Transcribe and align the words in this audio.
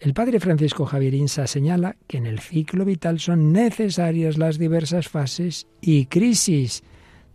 El 0.00 0.14
padre 0.14 0.40
Francisco 0.40 0.86
Javier 0.86 1.12
Insa 1.12 1.46
señala 1.46 1.96
que 2.06 2.16
en 2.16 2.24
el 2.24 2.40
ciclo 2.40 2.86
vital 2.86 3.20
son 3.20 3.52
necesarias 3.52 4.38
las 4.38 4.56
diversas 4.56 5.08
fases 5.08 5.66
y 5.82 6.06
crisis, 6.06 6.82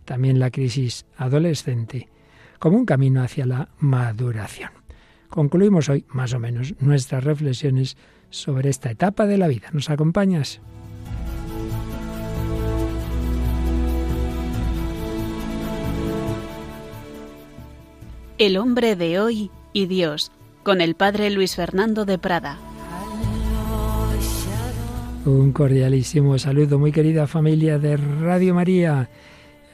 también 0.04 0.40
la 0.40 0.50
crisis 0.50 1.06
adolescente, 1.16 2.08
como 2.58 2.76
un 2.76 2.84
camino 2.84 3.22
hacia 3.22 3.46
la 3.46 3.68
maduración. 3.78 4.70
Concluimos 5.28 5.88
hoy, 5.88 6.06
más 6.08 6.34
o 6.34 6.40
menos, 6.40 6.74
nuestras 6.80 7.22
reflexiones 7.22 7.96
sobre 8.30 8.68
esta 8.68 8.90
etapa 8.90 9.26
de 9.26 9.38
la 9.38 9.46
vida. 9.46 9.68
¿Nos 9.72 9.88
acompañas? 9.88 10.60
El 18.38 18.56
hombre 18.56 18.96
de 18.96 19.20
hoy 19.20 19.52
y 19.72 19.86
Dios, 19.86 20.32
con 20.66 20.80
el 20.80 20.96
padre 20.96 21.30
Luis 21.30 21.54
Fernando 21.54 22.04
de 22.04 22.18
Prada. 22.18 22.58
Un 25.24 25.52
cordialísimo 25.52 26.36
saludo, 26.40 26.80
muy 26.80 26.90
querida 26.90 27.28
familia 27.28 27.78
de 27.78 27.96
Radio 27.96 28.52
María. 28.52 29.08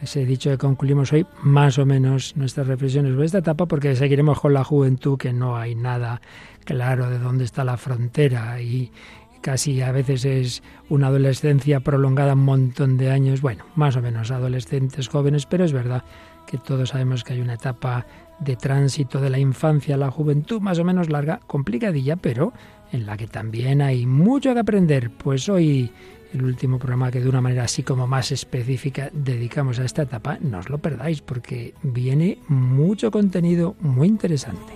Se 0.05 0.21
he 0.21 0.27
dicho 0.27 0.51
que 0.51 0.59
concluimos 0.59 1.11
hoy 1.15 1.25
más 1.41 1.79
o 1.79 1.87
menos 1.87 2.37
nuestras 2.37 2.67
reflexiones 2.67 3.13
sobre 3.13 3.25
esta 3.25 3.39
etapa 3.39 3.65
porque 3.65 3.97
seguiremos 3.97 4.39
con 4.39 4.53
la 4.53 4.65
juventud, 4.65 5.17
que 5.17 5.33
no 5.33 5.57
hay 5.57 5.75
nada 5.75 6.21
claro 6.67 7.09
de 7.09 7.19
dónde 7.19 7.45
está 7.45 7.65
la 7.65 7.79
frontera 7.79 8.61
y 8.61 8.93
casi 9.41 9.81
a 9.81 9.93
veces 9.93 10.27
es 10.27 10.63
una 10.91 11.07
adolescencia 11.07 11.81
prolongada 11.81 12.35
un 12.35 12.45
montón 12.45 12.99
de 12.99 13.11
años, 13.11 13.41
bueno, 13.41 13.65
más 13.77 13.97
o 13.97 14.03
menos 14.03 14.31
adolescentes 14.31 15.09
jóvenes, 15.09 15.47
pero 15.47 15.65
es 15.65 15.73
verdad 15.73 16.05
que 16.47 16.59
todos 16.59 16.91
sabemos 16.91 17.25
que 17.25 17.33
hay 17.33 17.41
una 17.41 17.55
etapa 17.55 18.05
de 18.45 18.57
tránsito 18.57 19.21
de 19.21 19.31
la 19.31 19.39
infancia 19.39 19.95
a 19.95 19.99
la 19.99 20.11
juventud 20.11 20.61
más 20.61 20.79
o 20.79 20.85
menos 20.85 21.09
larga, 21.11 21.41
complicadilla, 21.47 22.17
pero 22.17 22.53
en 22.93 23.07
la 23.07 23.17
que 23.17 23.27
también 23.27 23.83
hay 23.83 24.07
mucho 24.07 24.53
que 24.55 24.61
aprender. 24.61 25.11
Pues 25.11 25.49
hoy 25.49 25.91
el 26.33 26.45
último 26.45 26.79
programa 26.79 27.11
que 27.11 27.21
de 27.21 27.29
una 27.29 27.41
manera 27.41 27.65
así 27.65 27.83
como 27.83 28.07
más 28.07 28.33
específica 28.33 29.11
dedicamos 29.13 29.79
a 29.79 29.85
esta 29.85 30.03
etapa, 30.03 30.39
no 30.41 30.59
os 30.59 30.71
lo 30.71 30.79
perdáis 30.79 31.21
porque 31.21 31.75
viene 31.83 32.39
mucho 32.49 33.11
contenido 33.11 33.77
muy 33.81 34.09
interesante. 34.09 34.73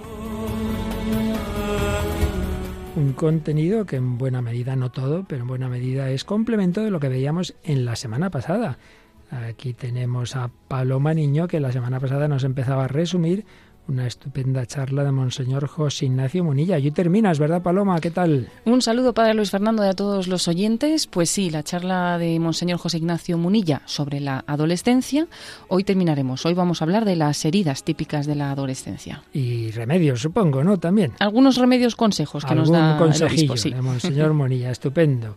Un 2.97 3.13
contenido 3.13 3.85
que 3.85 3.97
en 3.97 4.17
buena 4.17 4.41
medida, 4.41 4.75
no 4.75 4.91
todo, 4.91 5.25
pero 5.29 5.43
en 5.43 5.49
buena 5.49 5.69
medida 5.69 6.11
es 6.11 6.25
complemento 6.25 6.83
de 6.83 6.91
lo 6.91 6.99
que 6.99 7.11
veíamos 7.11 7.55
en 7.63 7.85
la 7.85 7.95
semana 7.95 8.31
pasada. 8.31 8.79
Aquí 9.31 9.73
tenemos 9.75 10.37
a 10.37 10.51
Paloma 10.69 11.13
Niño 11.15 11.49
que 11.49 11.61
la 11.61 11.73
semana 11.73 12.01
pasada 12.01 12.29
nos 12.29 12.45
empezaba 12.45 12.85
a 12.85 12.89
resumir 12.89 13.45
una 13.89 14.07
estupenda 14.07 14.67
charla 14.67 15.05
de 15.05 15.13
Monseñor 15.13 15.69
José 15.69 16.07
Ignacio 16.07 16.43
Munilla. 16.43 16.79
Y 16.79 16.91
terminas, 16.91 17.39
¿verdad, 17.39 17.63
Paloma? 17.63 18.01
¿Qué 18.01 18.11
tal? 18.11 18.49
Un 18.65 18.83
saludo, 18.83 19.15
Padre 19.15 19.35
Luis 19.35 19.51
Fernando, 19.51 19.83
de 19.83 19.91
a 19.91 19.95
todos 19.95 20.27
los 20.27 20.49
oyentes. 20.49 21.07
Pues 21.07 21.31
sí, 21.31 21.51
la 21.51 21.63
charla 21.63 22.19
de 22.19 22.39
Monseñor 22.41 22.79
José 22.79 22.99
Ignacio 22.99 23.39
Munilla 23.39 23.83
sobre 23.85 24.21
la 24.21 24.43
adolescencia. 24.47 25.29
Hoy 25.69 25.85
terminaremos. 25.85 26.45
Hoy 26.47 26.55
vamos 26.55 26.83
a 26.83 26.85
hablar 26.85 27.05
de 27.05 27.17
las 27.17 27.45
heridas 27.45 27.85
típicas 27.85 28.27
de 28.27 28.35
la 28.35 28.51
adolescencia. 28.51 29.23
Y 29.33 29.71
remedios, 29.71 30.21
supongo, 30.21 30.65
¿no? 30.65 30.79
También. 30.79 31.13
Algunos 31.21 31.57
remedios, 31.57 31.95
consejos 31.95 32.45
que 32.45 32.55
nos 32.55 32.71
da 32.71 32.99
consejillo 32.99 33.55
el 33.55 33.71
de 33.73 33.83
Monseñor 33.83 34.33
Munilla. 34.35 34.71
Estupendo. 34.73 35.37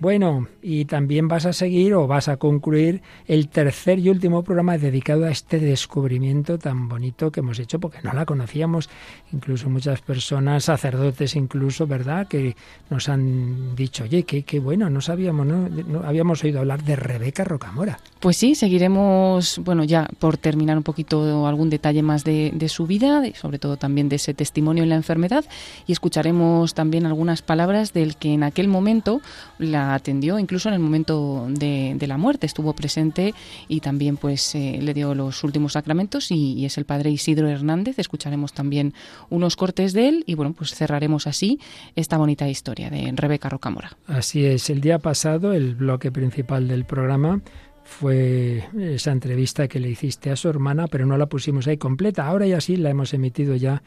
Bueno, 0.00 0.46
y 0.62 0.86
también 0.86 1.28
vas 1.28 1.44
a 1.44 1.52
seguir 1.52 1.92
o 1.92 2.06
vas 2.06 2.28
a 2.28 2.38
concluir 2.38 3.02
el 3.26 3.48
tercer 3.48 3.98
y 3.98 4.08
último 4.08 4.42
programa 4.42 4.78
dedicado 4.78 5.26
a 5.26 5.30
este 5.30 5.58
descubrimiento 5.58 6.58
tan 6.58 6.88
bonito 6.88 7.30
que 7.30 7.40
hemos 7.40 7.58
hecho, 7.58 7.78
porque 7.78 7.98
no 8.02 8.14
la 8.14 8.24
conocíamos, 8.24 8.88
incluso 9.30 9.68
muchas 9.68 10.00
personas, 10.00 10.64
sacerdotes 10.64 11.36
incluso, 11.36 11.86
¿verdad?, 11.86 12.28
que 12.28 12.56
nos 12.88 13.10
han 13.10 13.76
dicho, 13.76 14.04
oye, 14.04 14.22
qué, 14.22 14.42
qué 14.42 14.58
bueno, 14.58 14.88
no 14.88 15.02
sabíamos, 15.02 15.46
¿no? 15.46 15.68
habíamos 16.02 16.42
oído 16.44 16.60
hablar 16.60 16.82
de 16.82 16.96
Rebeca 16.96 17.44
Rocamora. 17.44 17.98
Pues 18.20 18.38
sí, 18.38 18.54
seguiremos, 18.54 19.60
bueno, 19.62 19.84
ya 19.84 20.08
por 20.18 20.38
terminar 20.38 20.78
un 20.78 20.82
poquito 20.82 21.46
algún 21.46 21.68
detalle 21.68 22.02
más 22.02 22.24
de, 22.24 22.52
de 22.54 22.70
su 22.70 22.86
vida, 22.86 23.26
y 23.26 23.34
sobre 23.34 23.58
todo 23.58 23.76
también 23.76 24.08
de 24.08 24.16
ese 24.16 24.32
testimonio 24.32 24.82
en 24.82 24.88
la 24.88 24.96
enfermedad, 24.96 25.44
y 25.86 25.92
escucharemos 25.92 26.72
también 26.72 27.04
algunas 27.04 27.42
palabras 27.42 27.92
del 27.92 28.16
que 28.16 28.32
en 28.32 28.44
aquel 28.44 28.68
momento 28.68 29.20
la 29.58 29.89
atendió 29.94 30.38
incluso 30.38 30.68
en 30.68 30.74
el 30.74 30.80
momento 30.80 31.46
de, 31.48 31.96
la 32.06 32.16
muerte, 32.16 32.46
estuvo 32.46 32.74
presente 32.74 33.34
y 33.68 33.80
también 33.80 34.16
pues 34.16 34.54
eh, 34.54 34.78
le 34.80 34.94
dio 34.94 35.14
los 35.14 35.44
últimos 35.44 35.74
sacramentos 35.74 36.30
y, 36.30 36.64
es 36.64 36.78
el 36.78 36.84
padre 36.84 37.10
Isidro 37.10 37.48
Hernández. 37.48 37.98
Escucharemos 37.98 38.52
también 38.52 38.94
unos 39.28 39.56
cortes 39.56 39.92
de 39.92 40.08
él 40.08 40.24
y 40.26 40.34
bueno, 40.34 40.52
pues 40.52 40.74
cerraremos 40.74 41.26
así 41.26 41.58
esta 41.96 42.18
bonita 42.18 42.48
historia 42.48 42.90
de 42.90 43.12
Rebeca 43.14 43.48
Rocamora. 43.48 43.96
Así 44.06 44.44
es, 44.44 44.70
el 44.70 44.80
día 44.80 44.98
pasado 44.98 45.52
el 45.52 45.74
bloque 45.74 46.10
principal 46.10 46.68
del 46.68 46.84
programa 46.84 47.40
fue 47.84 48.68
esa 48.78 49.10
entrevista 49.10 49.66
que 49.66 49.80
le 49.80 49.90
hiciste 49.90 50.30
a 50.30 50.36
su 50.36 50.48
hermana, 50.48 50.86
pero 50.86 51.06
no 51.06 51.16
la 51.16 51.26
pusimos 51.26 51.66
ahí 51.66 51.76
completa. 51.76 52.26
Ahora 52.26 52.46
ya 52.46 52.60
sí 52.60 52.76
la 52.76 52.90
hemos 52.90 53.12
emitido 53.14 53.56
ya 53.56 53.82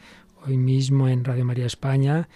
hoy 0.46 0.58
mismo 0.58 1.08
en 1.08 1.24
Radio 1.24 1.44
María 1.44 1.66
España 1.66 2.28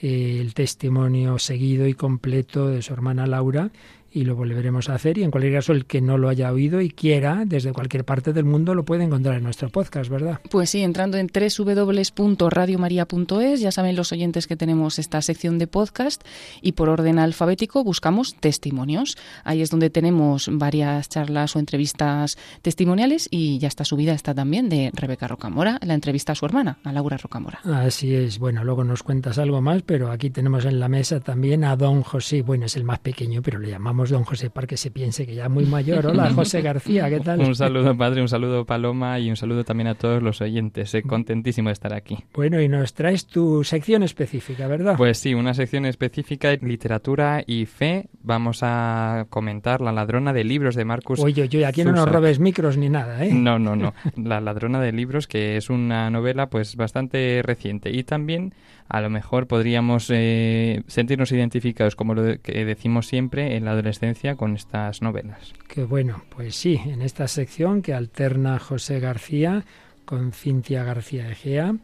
el 0.00 0.54
testimonio 0.54 1.38
seguido 1.38 1.86
y 1.86 1.94
completo 1.94 2.68
de 2.68 2.82
su 2.82 2.92
hermana 2.92 3.26
Laura 3.26 3.70
y 4.10 4.24
lo 4.24 4.34
volveremos 4.34 4.88
a 4.88 4.94
hacer. 4.94 5.18
Y 5.18 5.22
en 5.22 5.30
cualquier 5.30 5.54
caso, 5.54 5.72
el 5.72 5.86
que 5.86 6.00
no 6.00 6.18
lo 6.18 6.28
haya 6.28 6.52
oído 6.52 6.80
y 6.80 6.90
quiera, 6.90 7.44
desde 7.46 7.72
cualquier 7.72 8.04
parte 8.04 8.32
del 8.32 8.44
mundo, 8.44 8.74
lo 8.74 8.84
puede 8.84 9.04
encontrar 9.04 9.36
en 9.36 9.44
nuestro 9.44 9.68
podcast, 9.68 10.10
¿verdad? 10.10 10.40
Pues 10.50 10.70
sí, 10.70 10.82
entrando 10.82 11.18
en 11.18 11.28
www.radiomaria.es, 11.28 13.60
ya 13.60 13.72
saben 13.72 13.96
los 13.96 14.12
oyentes 14.12 14.46
que 14.46 14.56
tenemos 14.56 14.98
esta 14.98 15.20
sección 15.22 15.58
de 15.58 15.66
podcast 15.66 16.22
y 16.62 16.72
por 16.72 16.88
orden 16.88 17.18
alfabético 17.18 17.84
buscamos 17.84 18.34
testimonios. 18.36 19.16
Ahí 19.44 19.62
es 19.62 19.70
donde 19.70 19.90
tenemos 19.90 20.48
varias 20.52 21.08
charlas 21.08 21.56
o 21.56 21.58
entrevistas 21.58 22.38
testimoniales 22.62 23.28
y 23.30 23.58
ya 23.58 23.68
está 23.68 23.84
subida 23.84 24.14
esta 24.14 24.34
también 24.34 24.68
de 24.68 24.90
Rebeca 24.94 25.28
Rocamora, 25.28 25.78
la 25.82 25.94
entrevista 25.94 26.32
a 26.32 26.34
su 26.34 26.46
hermana, 26.46 26.78
a 26.84 26.92
Laura 26.92 27.16
Rocamora. 27.16 27.60
Así 27.64 28.14
es. 28.14 28.38
Bueno, 28.38 28.64
luego 28.64 28.84
nos 28.84 29.02
cuentas 29.02 29.38
algo 29.38 29.60
más, 29.60 29.82
pero 29.82 30.10
aquí 30.10 30.30
tenemos 30.30 30.64
en 30.64 30.80
la 30.80 30.88
mesa 30.88 31.20
también 31.20 31.64
a 31.64 31.76
don 31.76 32.02
José. 32.02 32.42
Bueno, 32.42 32.66
es 32.66 32.76
el 32.76 32.84
más 32.84 33.00
pequeño, 33.00 33.42
pero 33.42 33.58
le 33.58 33.70
llamamos 33.70 34.05
don 34.10 34.24
José 34.24 34.50
para 34.50 34.66
que 34.66 34.76
se 34.76 34.90
piense 34.90 35.26
que 35.26 35.34
ya 35.34 35.48
muy 35.48 35.64
mayor. 35.64 36.06
Hola, 36.06 36.30
José 36.34 36.62
García, 36.62 37.08
¿qué 37.08 37.20
tal? 37.20 37.40
Un 37.40 37.54
saludo, 37.54 37.96
padre, 37.96 38.22
un 38.22 38.28
saludo, 38.28 38.64
Paloma, 38.64 39.18
y 39.18 39.30
un 39.30 39.36
saludo 39.36 39.64
también 39.64 39.88
a 39.88 39.94
todos 39.94 40.22
los 40.22 40.40
oyentes. 40.40 40.84
Estoy 40.84 41.02
contentísimo 41.02 41.68
de 41.68 41.74
estar 41.74 41.92
aquí. 41.92 42.18
Bueno, 42.34 42.60
y 42.60 42.68
nos 42.68 42.94
traes 42.94 43.26
tu 43.26 43.64
sección 43.64 44.02
específica, 44.02 44.66
¿verdad? 44.66 44.96
Pues 44.96 45.18
sí, 45.18 45.34
una 45.34 45.54
sección 45.54 45.86
específica 45.86 46.48
de 46.48 46.58
literatura 46.58 47.42
y 47.46 47.66
fe. 47.66 48.08
Vamos 48.26 48.58
a 48.62 49.26
comentar 49.30 49.80
La 49.80 49.92
ladrona 49.92 50.32
de 50.32 50.42
libros 50.42 50.74
de 50.74 50.84
Marcus. 50.84 51.20
Oye, 51.20 51.42
oye, 51.42 51.64
aquí 51.64 51.84
no 51.84 51.92
nos 51.92 52.10
robes 52.10 52.40
micros 52.40 52.76
ni 52.76 52.88
nada, 52.88 53.24
¿eh? 53.24 53.32
No, 53.32 53.60
no, 53.60 53.76
no. 53.76 53.94
La 54.16 54.40
ladrona 54.40 54.80
de 54.80 54.90
libros, 54.90 55.28
que 55.28 55.56
es 55.56 55.70
una 55.70 56.10
novela 56.10 56.48
pues 56.48 56.74
bastante 56.74 57.40
reciente. 57.44 57.90
Y 57.92 58.02
también 58.02 58.52
a 58.88 59.00
lo 59.00 59.10
mejor 59.10 59.46
podríamos 59.46 60.10
eh, 60.12 60.82
sentirnos 60.88 61.30
identificados, 61.30 61.94
como 61.94 62.14
lo 62.14 62.40
que 62.40 62.64
decimos 62.64 63.06
siempre, 63.06 63.54
en 63.54 63.64
la 63.64 63.70
adolescencia 63.70 64.34
con 64.34 64.56
estas 64.56 65.02
novelas. 65.02 65.52
Qué 65.68 65.84
bueno, 65.84 66.24
pues 66.34 66.56
sí, 66.56 66.80
en 66.84 67.02
esta 67.02 67.28
sección 67.28 67.80
que 67.80 67.94
alterna 67.94 68.58
José 68.58 68.98
García 68.98 69.64
con 70.04 70.32
Cintia 70.32 70.82
García 70.82 71.30
Egea 71.30 71.76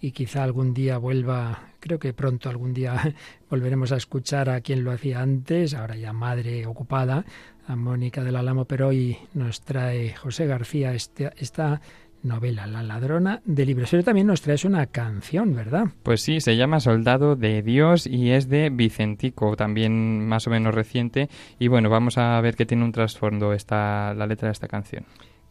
y 0.00 0.12
quizá 0.12 0.44
algún 0.44 0.74
día 0.74 0.98
vuelva, 0.98 1.70
creo 1.80 1.98
que 1.98 2.12
pronto 2.12 2.48
algún 2.48 2.74
día 2.74 3.14
volveremos 3.50 3.92
a 3.92 3.96
escuchar 3.96 4.50
a 4.50 4.60
quien 4.60 4.84
lo 4.84 4.92
hacía 4.92 5.20
antes, 5.20 5.74
ahora 5.74 5.96
ya 5.96 6.12
madre 6.12 6.66
ocupada, 6.66 7.24
a 7.66 7.76
Mónica 7.76 8.24
del 8.24 8.36
Alamo, 8.36 8.64
pero 8.64 8.88
hoy 8.88 9.18
nos 9.34 9.60
trae 9.60 10.14
José 10.14 10.46
García 10.46 10.94
este, 10.94 11.30
esta 11.36 11.80
novela 12.22 12.66
La 12.66 12.82
ladrona 12.82 13.40
de 13.44 13.66
libros. 13.66 13.90
Pero 13.90 14.02
también 14.02 14.26
nos 14.26 14.42
traes 14.42 14.64
una 14.64 14.86
canción, 14.86 15.54
¿verdad? 15.54 15.88
Pues 16.02 16.20
sí, 16.20 16.40
se 16.40 16.56
llama 16.56 16.80
Soldado 16.80 17.36
de 17.36 17.62
Dios 17.62 18.06
y 18.06 18.30
es 18.30 18.48
de 18.48 18.70
Vicentico, 18.70 19.56
también 19.56 20.26
más 20.26 20.46
o 20.46 20.50
menos 20.50 20.74
reciente. 20.74 21.28
Y 21.58 21.68
bueno, 21.68 21.90
vamos 21.90 22.18
a 22.18 22.40
ver 22.40 22.56
que 22.56 22.66
tiene 22.66 22.84
un 22.84 22.92
trasfondo 22.92 23.52
esta, 23.52 24.14
la 24.14 24.26
letra 24.26 24.48
de 24.48 24.52
esta 24.52 24.68
canción. 24.68 25.04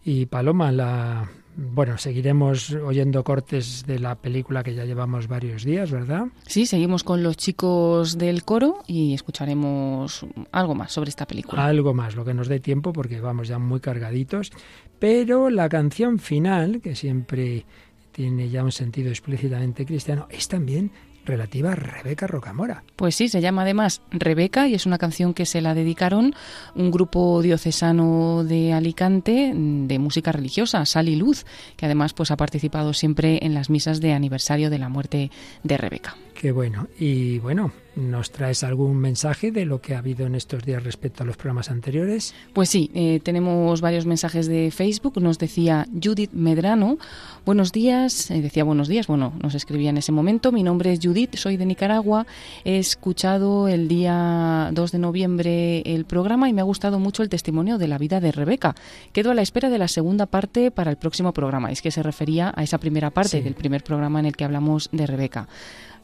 Y 0.03 0.25
Paloma, 0.25 0.71
la 0.71 1.29
bueno, 1.59 1.97
seguiremos 1.97 2.71
oyendo 2.71 3.23
cortes 3.23 3.83
de 3.87 3.97
la 3.97 4.13
película 4.13 4.61
que 4.61 4.75
ya 4.75 4.85
llevamos 4.85 5.27
varios 5.27 5.63
días, 5.63 5.89
¿verdad? 5.89 6.27
Sí, 6.45 6.67
seguimos 6.67 7.03
con 7.03 7.23
los 7.23 7.35
chicos 7.35 8.19
del 8.19 8.43
coro 8.43 8.83
y 8.85 9.15
escucharemos 9.15 10.23
algo 10.51 10.75
más 10.75 10.91
sobre 10.91 11.09
esta 11.09 11.25
película. 11.25 11.65
Algo 11.65 11.95
más, 11.95 12.15
lo 12.15 12.23
que 12.23 12.35
nos 12.35 12.47
dé 12.47 12.59
tiempo 12.59 12.93
porque 12.93 13.19
vamos 13.19 13.47
ya 13.47 13.57
muy 13.57 13.79
cargaditos. 13.79 14.51
Pero 14.99 15.49
la 15.49 15.67
canción 15.67 16.19
final, 16.19 16.79
que 16.79 16.95
siempre 16.95 17.65
tiene 18.11 18.49
ya 18.49 18.63
un 18.63 18.71
sentido 18.71 19.09
explícitamente 19.09 19.83
cristiano, 19.83 20.27
es 20.29 20.47
también 20.47 20.91
relativa 21.27 21.73
a 21.73 21.75
Rebeca 21.75 22.25
Rocamora. 22.25 22.83
Pues 22.95 23.15
sí, 23.15 23.29
se 23.29 23.41
llama 23.41 23.61
además 23.61 24.01
Rebeca 24.11 24.67
y 24.67 24.73
es 24.73 24.85
una 24.85 24.97
canción 24.97 25.33
que 25.33 25.45
se 25.45 25.61
la 25.61 25.75
dedicaron 25.75 26.33
un 26.73 26.89
grupo 26.89 27.41
diocesano 27.41 28.43
de 28.43 28.73
Alicante 28.73 29.53
de 29.53 29.99
música 29.99 30.31
religiosa, 30.31 30.85
Sal 30.85 31.09
y 31.09 31.15
Luz, 31.15 31.45
que 31.75 31.85
además 31.85 32.13
pues 32.13 32.31
ha 32.31 32.37
participado 32.37 32.93
siempre 32.93 33.39
en 33.43 33.53
las 33.53 33.69
misas 33.69 34.01
de 34.01 34.13
aniversario 34.13 34.69
de 34.69 34.79
la 34.79 34.89
muerte 34.89 35.29
de 35.63 35.77
Rebeca. 35.77 36.15
Qué 36.33 36.51
bueno. 36.51 36.87
Y 36.97 37.39
bueno, 37.39 37.71
¿nos 37.97 38.31
traes 38.31 38.63
algún 38.63 38.97
mensaje 38.97 39.51
de 39.51 39.65
lo 39.65 39.81
que 39.81 39.95
ha 39.95 39.97
habido 39.97 40.25
en 40.25 40.35
estos 40.35 40.63
días 40.63 40.83
respecto 40.83 41.23
a 41.23 41.25
los 41.25 41.35
programas 41.35 41.71
anteriores? 41.71 42.33
Pues 42.53 42.69
sí, 42.69 42.91
eh, 42.93 43.19
tenemos 43.23 43.81
varios 43.81 44.05
mensajes 44.05 44.47
de 44.47 44.71
Facebook. 44.71 45.19
Nos 45.19 45.39
decía 45.39 45.87
Judith 46.01 46.31
Medrano, 46.31 46.97
buenos 47.45 47.71
días, 47.71 48.31
eh, 48.31 48.41
decía 48.41 48.63
buenos 48.63 48.87
días, 48.87 49.07
bueno, 49.07 49.33
nos 49.41 49.55
escribía 49.55 49.89
en 49.89 49.97
ese 49.97 50.11
momento. 50.11 50.51
Mi 50.51 50.63
nombre 50.63 50.93
es 50.93 50.99
Judith, 51.01 51.35
soy 51.35 51.57
de 51.57 51.65
Nicaragua. 51.65 52.27
He 52.63 52.77
escuchado 52.77 53.67
el 53.67 53.87
día 53.87 54.69
2 54.73 54.91
de 54.91 54.99
noviembre 54.99 55.81
el 55.81 56.05
programa 56.05 56.49
y 56.49 56.53
me 56.53 56.61
ha 56.61 56.65
gustado 56.65 56.99
mucho 56.99 57.23
el 57.23 57.29
testimonio 57.29 57.77
de 57.77 57.87
la 57.87 57.97
vida 57.97 58.19
de 58.19 58.31
Rebeca. 58.31 58.75
Quedo 59.11 59.31
a 59.31 59.33
la 59.33 59.41
espera 59.41 59.69
de 59.69 59.79
la 59.79 59.87
segunda 59.87 60.27
parte 60.27 60.71
para 60.71 60.91
el 60.91 60.97
próximo 60.97 61.33
programa. 61.33 61.71
Es 61.71 61.81
que 61.81 61.91
se 61.91 62.03
refería 62.03 62.53
a 62.55 62.63
esa 62.63 62.77
primera 62.77 63.09
parte 63.09 63.41
del 63.41 63.55
primer 63.55 63.83
programa 63.83 64.19
en 64.19 64.27
el 64.27 64.35
que 64.35 64.45
hablamos 64.45 64.89
de 64.91 65.07
Rebeca. 65.07 65.47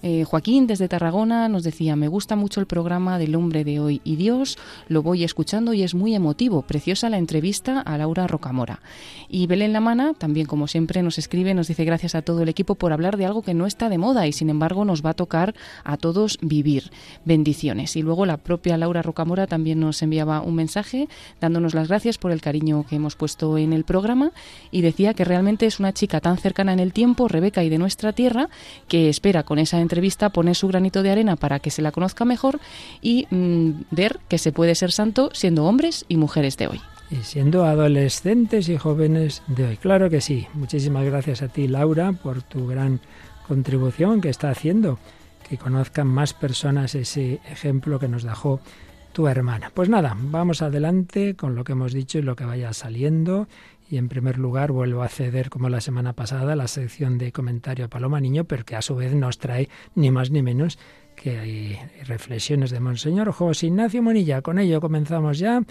Eh, 0.06 0.26
Joaquín 0.26 0.68
desde 0.68 0.90
Tarragona 0.90 1.48
nos 1.48 1.64
decía, 1.64 1.96
me 1.96 2.10
gusta 2.10 2.36
mucho 2.36 2.60
el 2.60 2.66
programa 2.66 3.18
del 3.18 3.36
hombre 3.36 3.64
de 3.64 3.80
hoy 3.80 4.02
y 4.04 4.18
Dios, 4.18 4.58
lo 4.90 5.02
voy 5.02 5.24
escuchando 5.24 5.74
y 5.74 5.82
es 5.82 5.96
muy 5.96 6.14
emotivo, 6.14 6.62
preciosa 6.64 7.10
la 7.10 7.18
entrevista 7.18 7.80
a 7.80 7.98
Laura 7.98 8.28
Rocamora. 8.28 8.82
Y 9.30 9.48
Belén 9.48 9.72
Lamana, 9.72 10.14
también 10.14 10.46
como 10.46 10.68
siempre, 10.68 11.02
nos 11.04 11.18
escribe, 11.18 11.54
nos 11.54 11.70
dice 11.70 11.86
gracias 11.86 12.16
a 12.16 12.22
todo 12.22 12.42
el 12.42 12.50
equipo 12.50 12.76
por 12.76 12.92
hablar 12.92 13.16
de 13.16 13.26
algo 13.26 13.44
que 13.44 13.54
no 13.54 13.66
está 13.66 13.88
de 13.88 13.98
moda 13.98 14.28
y 14.28 14.34
sin 14.34 14.50
embargo 14.50 14.84
nos 14.84 15.06
va 15.06 15.12
a 15.12 15.14
tocar 15.14 15.56
a 15.86 15.96
todos 15.96 16.38
vivir. 16.42 16.92
Bendiciones. 17.24 17.96
Y 17.96 18.02
luego 18.02 18.26
la 18.26 18.36
propia 18.36 18.78
Laura 18.78 19.04
Rocamora 19.04 19.48
también 19.48 19.80
nos 19.80 20.02
enviaba 20.02 20.42
un 20.42 20.56
mensaje 20.56 21.08
dándonos 21.40 21.74
las 21.74 21.88
gracias 21.88 22.18
por 22.18 22.34
el 22.34 22.42
cariño 22.42 22.86
que 22.90 22.98
hemos 22.98 23.16
puesto 23.16 23.58
en 23.58 23.72
el 23.72 23.86
programa 23.86 24.34
y 24.70 24.82
decía 24.82 25.14
que 25.14 25.24
realmente 25.24 25.66
es 25.66 25.80
una 25.80 25.94
chica 25.94 26.20
tan 26.20 26.38
cercana 26.38 26.74
en 26.74 26.82
el 26.82 26.92
tiempo, 26.92 27.30
Rebeca 27.30 27.64
y 27.64 27.70
de 27.70 27.78
nuestra 27.78 28.12
tierra, 28.12 28.50
que 28.90 29.08
espera 29.08 29.44
con 29.44 29.60
esa 29.60 29.80
entrevista 29.80 29.93
entrevista 29.94 30.30
poner 30.30 30.56
su 30.56 30.68
granito 30.68 31.04
de 31.04 31.12
arena 31.12 31.36
para 31.36 31.60
que 31.60 31.70
se 31.70 31.84
la 31.84 31.92
conozca 31.92 32.26
mejor 32.26 32.60
y 33.00 33.28
mm, 33.30 33.84
ver 33.92 34.20
que 34.28 34.40
se 34.40 34.52
puede 34.52 34.74
ser 34.74 34.92
santo 34.92 35.30
siendo 35.34 35.66
hombres 35.66 36.04
y 36.08 36.18
mujeres 36.18 36.58
de 36.58 36.66
hoy. 36.66 36.82
Y 37.12 37.18
siendo 37.18 37.64
adolescentes 37.64 38.70
y 38.70 38.78
jóvenes 38.78 39.44
de 39.46 39.68
hoy. 39.68 39.78
Claro 39.78 40.10
que 40.10 40.20
sí. 40.20 40.48
Muchísimas 40.56 41.06
gracias 41.06 41.44
a 41.44 41.48
ti, 41.48 41.68
Laura, 41.68 42.12
por 42.12 42.42
tu 42.42 42.66
gran 42.66 43.02
contribución 43.48 44.20
que 44.20 44.30
está 44.30 44.50
haciendo 44.50 44.98
que 45.48 45.60
conozcan 45.60 46.08
más 46.08 46.34
personas 46.34 46.96
ese 46.96 47.40
ejemplo 47.48 48.00
que 48.00 48.08
nos 48.08 48.24
dejó 48.24 48.62
tu 49.12 49.28
hermana. 49.28 49.72
Pues 49.72 49.90
nada, 49.90 50.18
vamos 50.18 50.64
adelante 50.64 51.36
con 51.36 51.54
lo 51.54 51.64
que 51.64 51.74
hemos 51.74 51.94
dicho 51.94 52.18
y 52.18 52.24
lo 52.24 52.36
que 52.36 52.46
vaya 52.46 52.74
saliendo 52.74 53.48
y 53.94 53.98
en 53.98 54.10
primer 54.10 54.40
lugar 54.40 54.72
vuelvo 54.72 55.04
a 55.04 55.08
ceder, 55.08 55.52
como 55.52 55.70
la 55.70 55.80
semana 55.80 56.14
pasada, 56.14 56.56
la 56.56 56.68
sección 56.68 57.20
de 57.20 57.32
comentario 57.32 57.86
a 57.86 57.90
Paloma 57.90 58.20
Niño, 58.20 58.46
pero 58.46 58.66
que 58.66 58.76
a 58.76 58.82
su 58.82 58.96
vez 58.96 59.14
nos 59.14 59.38
trae 59.38 59.70
ni 59.94 60.10
más 60.10 60.32
ni 60.32 60.42
menos 60.42 60.80
que 61.16 61.38
hay 61.38 61.80
reflexiones 62.08 62.72
de 62.72 62.80
Monseñor 62.80 63.32
José 63.32 63.68
Ignacio 63.68 64.02
Monilla. 64.02 64.42
Con 64.42 64.58
ello 64.58 64.82
comenzamos 64.82 65.38
ya 65.38 65.62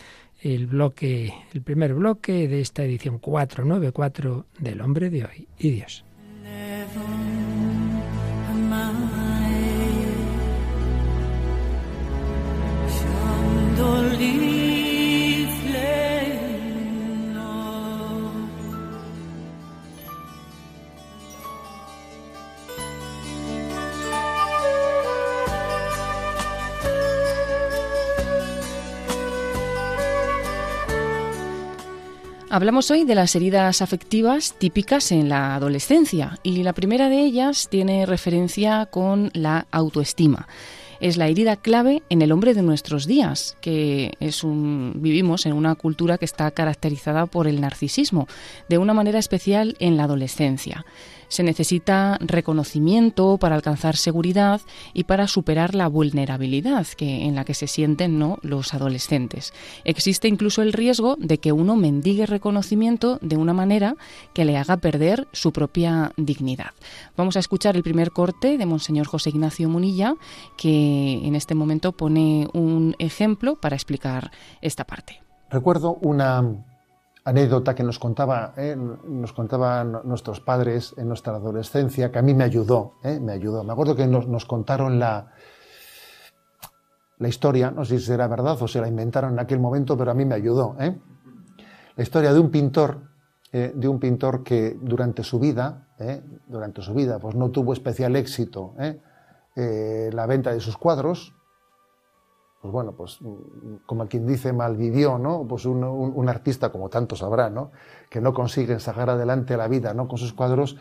el 0.41 0.69
bloque, 0.69 1.35
el 1.53 1.63
primer 1.63 1.95
bloque 1.95 2.47
de 2.47 2.61
esta 2.61 2.85
edición 2.85 3.19
494 3.19 4.47
del 4.61 4.81
Hombre 4.83 5.11
de 5.11 5.25
Hoy 5.25 5.49
y 5.59 5.71
Dios. 5.71 6.05
Hablamos 32.54 32.90
hoy 32.90 33.04
de 33.04 33.14
las 33.14 33.34
heridas 33.34 33.81
afectivas 33.81 34.52
típicas 34.58 35.10
en 35.10 35.31
la 35.31 35.54
adolescencia 35.54 36.38
y 36.43 36.62
la 36.62 36.75
primera 36.75 37.08
de 37.08 37.20
ellas 37.20 37.66
tiene 37.70 38.04
referencia 38.04 38.84
con 38.84 39.31
la 39.32 39.66
autoestima. 39.70 40.46
Es 41.00 41.16
la 41.16 41.28
herida 41.28 41.56
clave 41.56 42.02
en 42.10 42.20
el 42.20 42.31
hombre 42.31 42.52
de 42.52 42.60
nuestros 42.60 43.06
días, 43.06 43.56
que 43.62 44.12
es 44.20 44.44
un 44.44 44.93
vivimos 44.96 45.46
en 45.46 45.54
una 45.54 45.76
cultura 45.76 46.19
que 46.19 46.26
está 46.26 46.50
caracterizada 46.50 47.25
por 47.25 47.46
el 47.46 47.58
narcisismo, 47.58 48.28
de 48.69 48.76
una 48.76 48.93
manera 48.93 49.19
especial 49.19 49.75
en 49.78 49.96
la 49.96 50.04
adolescencia. 50.04 50.84
Se 51.32 51.43
necesita 51.43 52.19
reconocimiento 52.20 53.38
para 53.38 53.55
alcanzar 53.55 53.96
seguridad 53.96 54.61
y 54.93 55.05
para 55.05 55.26
superar 55.29 55.75
la 55.75 55.88
vulnerabilidad 55.88 56.87
que, 56.88 57.25
en 57.25 57.34
la 57.34 57.46
que 57.46 57.55
se 57.55 57.69
sienten 57.69 58.19
¿no? 58.19 58.38
los 58.43 58.75
adolescentes. 58.75 59.55
Existe 59.84 60.29
incluso 60.29 60.61
el 60.61 60.75
riesgo 60.75 61.17
de 61.19 61.38
que 61.38 61.52
uno 61.52 61.75
mendigue 61.75 62.26
reconocimiento 62.26 63.19
de 63.23 63.38
una 63.38 63.55
manera 63.55 63.96
que 64.34 64.44
le 64.44 64.58
haga 64.58 64.76
perder 64.76 65.26
su 65.32 65.55
propia 65.55 66.12
dignidad. 66.19 66.73
Vamos 67.17 67.37
a 67.37 67.40
escuchar 67.40 67.76
el 67.76 67.82
primer 67.82 68.11
corte 68.11 68.58
de 68.58 68.67
Monseñor 68.67 69.06
José 69.06 69.31
Ignacio 69.31 69.70
Munilla, 69.70 70.17
que 70.58 71.19
en 71.25 71.35
este 71.35 71.55
momento 71.55 71.93
pone 71.93 72.46
un 72.52 72.94
ejemplo 72.99 73.58
para 73.58 73.75
explicar 73.75 74.32
esta 74.61 74.85
parte. 74.85 75.23
Recuerdo 75.49 75.94
una 75.94 76.62
anécdota 77.25 77.75
que 77.75 77.83
nos 77.83 77.99
contaba, 77.99 78.53
eh, 78.57 78.77
nos 78.77 79.33
contaban 79.33 80.01
nuestros 80.05 80.41
padres 80.41 80.95
en 80.97 81.09
nuestra 81.09 81.35
adolescencia, 81.35 82.11
que 82.11 82.19
a 82.19 82.23
mí 82.23 82.35
me 82.35 82.45
ayudó, 82.45 82.95
eh, 83.03 83.21
me 83.21 83.33
ayudó. 83.33 83.63
Me 83.65 83.73
acuerdo 83.73 83.95
que 83.95 84.07
nos, 84.07 84.45
contaron 84.45 84.99
la, 84.99 85.33
la 87.19 87.29
historia, 87.29 87.71
no 87.71 87.85
sé 87.85 87.99
si 87.99 88.07
será 88.07 88.27
verdad 88.27 88.61
o 88.61 88.67
se 88.67 88.81
la 88.81 88.89
inventaron 88.89 89.35
en 89.35 89.39
aquel 89.39 89.61
momento, 89.61 89.97
pero 89.97 90.11
a 90.11 90.15
mí 90.15 90.25
me 90.25 90.35
ayudó. 90.35 90.77
Eh. 90.81 90.99
La 91.97 92.03
historia 92.03 92.33
de 92.33 92.41
un 92.41 92.51
pintor, 92.51 93.13
de 93.53 93.87
un 93.87 94.01
pintor 94.01 94.43
que 94.43 94.79
durante 94.81 95.23
su 95.23 95.39
vida, 95.39 95.89
durante 96.47 96.81
su 96.81 96.95
vida, 96.95 97.19
pues 97.19 97.35
no 97.35 97.51
tuvo 97.51 97.75
especial 97.75 98.17
éxito 98.17 98.73
la 99.55 100.27
venta 100.27 100.55
de 100.55 100.61
sus 100.61 100.79
cuadros, 100.79 101.35
pues 102.62 102.73
bueno, 102.73 102.93
pues 102.93 103.19
como 103.87 104.06
quien 104.06 104.25
dice, 104.25 104.53
malvivió, 104.53 105.19
¿no? 105.19 105.44
Pues 105.49 105.67
un, 105.67 106.29
artista, 106.29 106.70
como 106.70 106.88
tantos 106.88 107.25
habrá, 107.25 107.50
¿no? 107.50 107.73
Que 108.09 108.20
no 108.20 108.32
consigue 108.32 108.79
sacar 108.79 109.11
adelante 109.11 109.56
la 109.56 109.67
vida, 109.67 109.94
¿no? 109.94 110.06
Con 110.06 110.17
sus 110.17 110.32
cuadros 110.32 110.76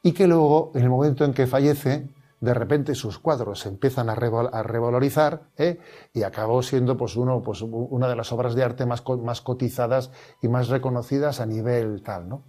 y 0.00 0.12
que 0.12 0.28
luego, 0.28 0.70
en 0.76 0.82
el 0.82 0.90
momento 0.90 1.24
en 1.24 1.34
que 1.34 1.48
fallece, 1.48 2.08
de 2.40 2.54
repente 2.54 2.94
sus 2.94 3.18
cuadros 3.18 3.58
se 3.58 3.68
empiezan 3.68 4.10
a, 4.10 4.14
revalorizar 4.14 5.48
¿eh? 5.56 5.80
y 6.12 6.22
acabó 6.22 6.62
siendo 6.62 6.96
pues, 6.96 7.16
uno, 7.16 7.42
pues, 7.42 7.62
una 7.62 8.06
de 8.06 8.14
las 8.14 8.30
obras 8.30 8.54
de 8.54 8.62
arte 8.62 8.86
más, 8.86 9.02
más 9.20 9.40
cotizadas 9.40 10.12
y 10.40 10.46
más 10.46 10.68
reconocidas 10.68 11.40
a 11.40 11.46
nivel 11.46 12.00
tal, 12.02 12.28
¿no? 12.28 12.44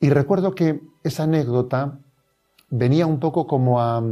Y 0.00 0.10
recuerdo 0.10 0.52
que 0.52 0.82
esa 1.04 1.22
anécdota 1.22 2.00
venía 2.70 3.06
un 3.06 3.20
poco 3.20 3.46
como 3.46 3.80
a 3.80 4.02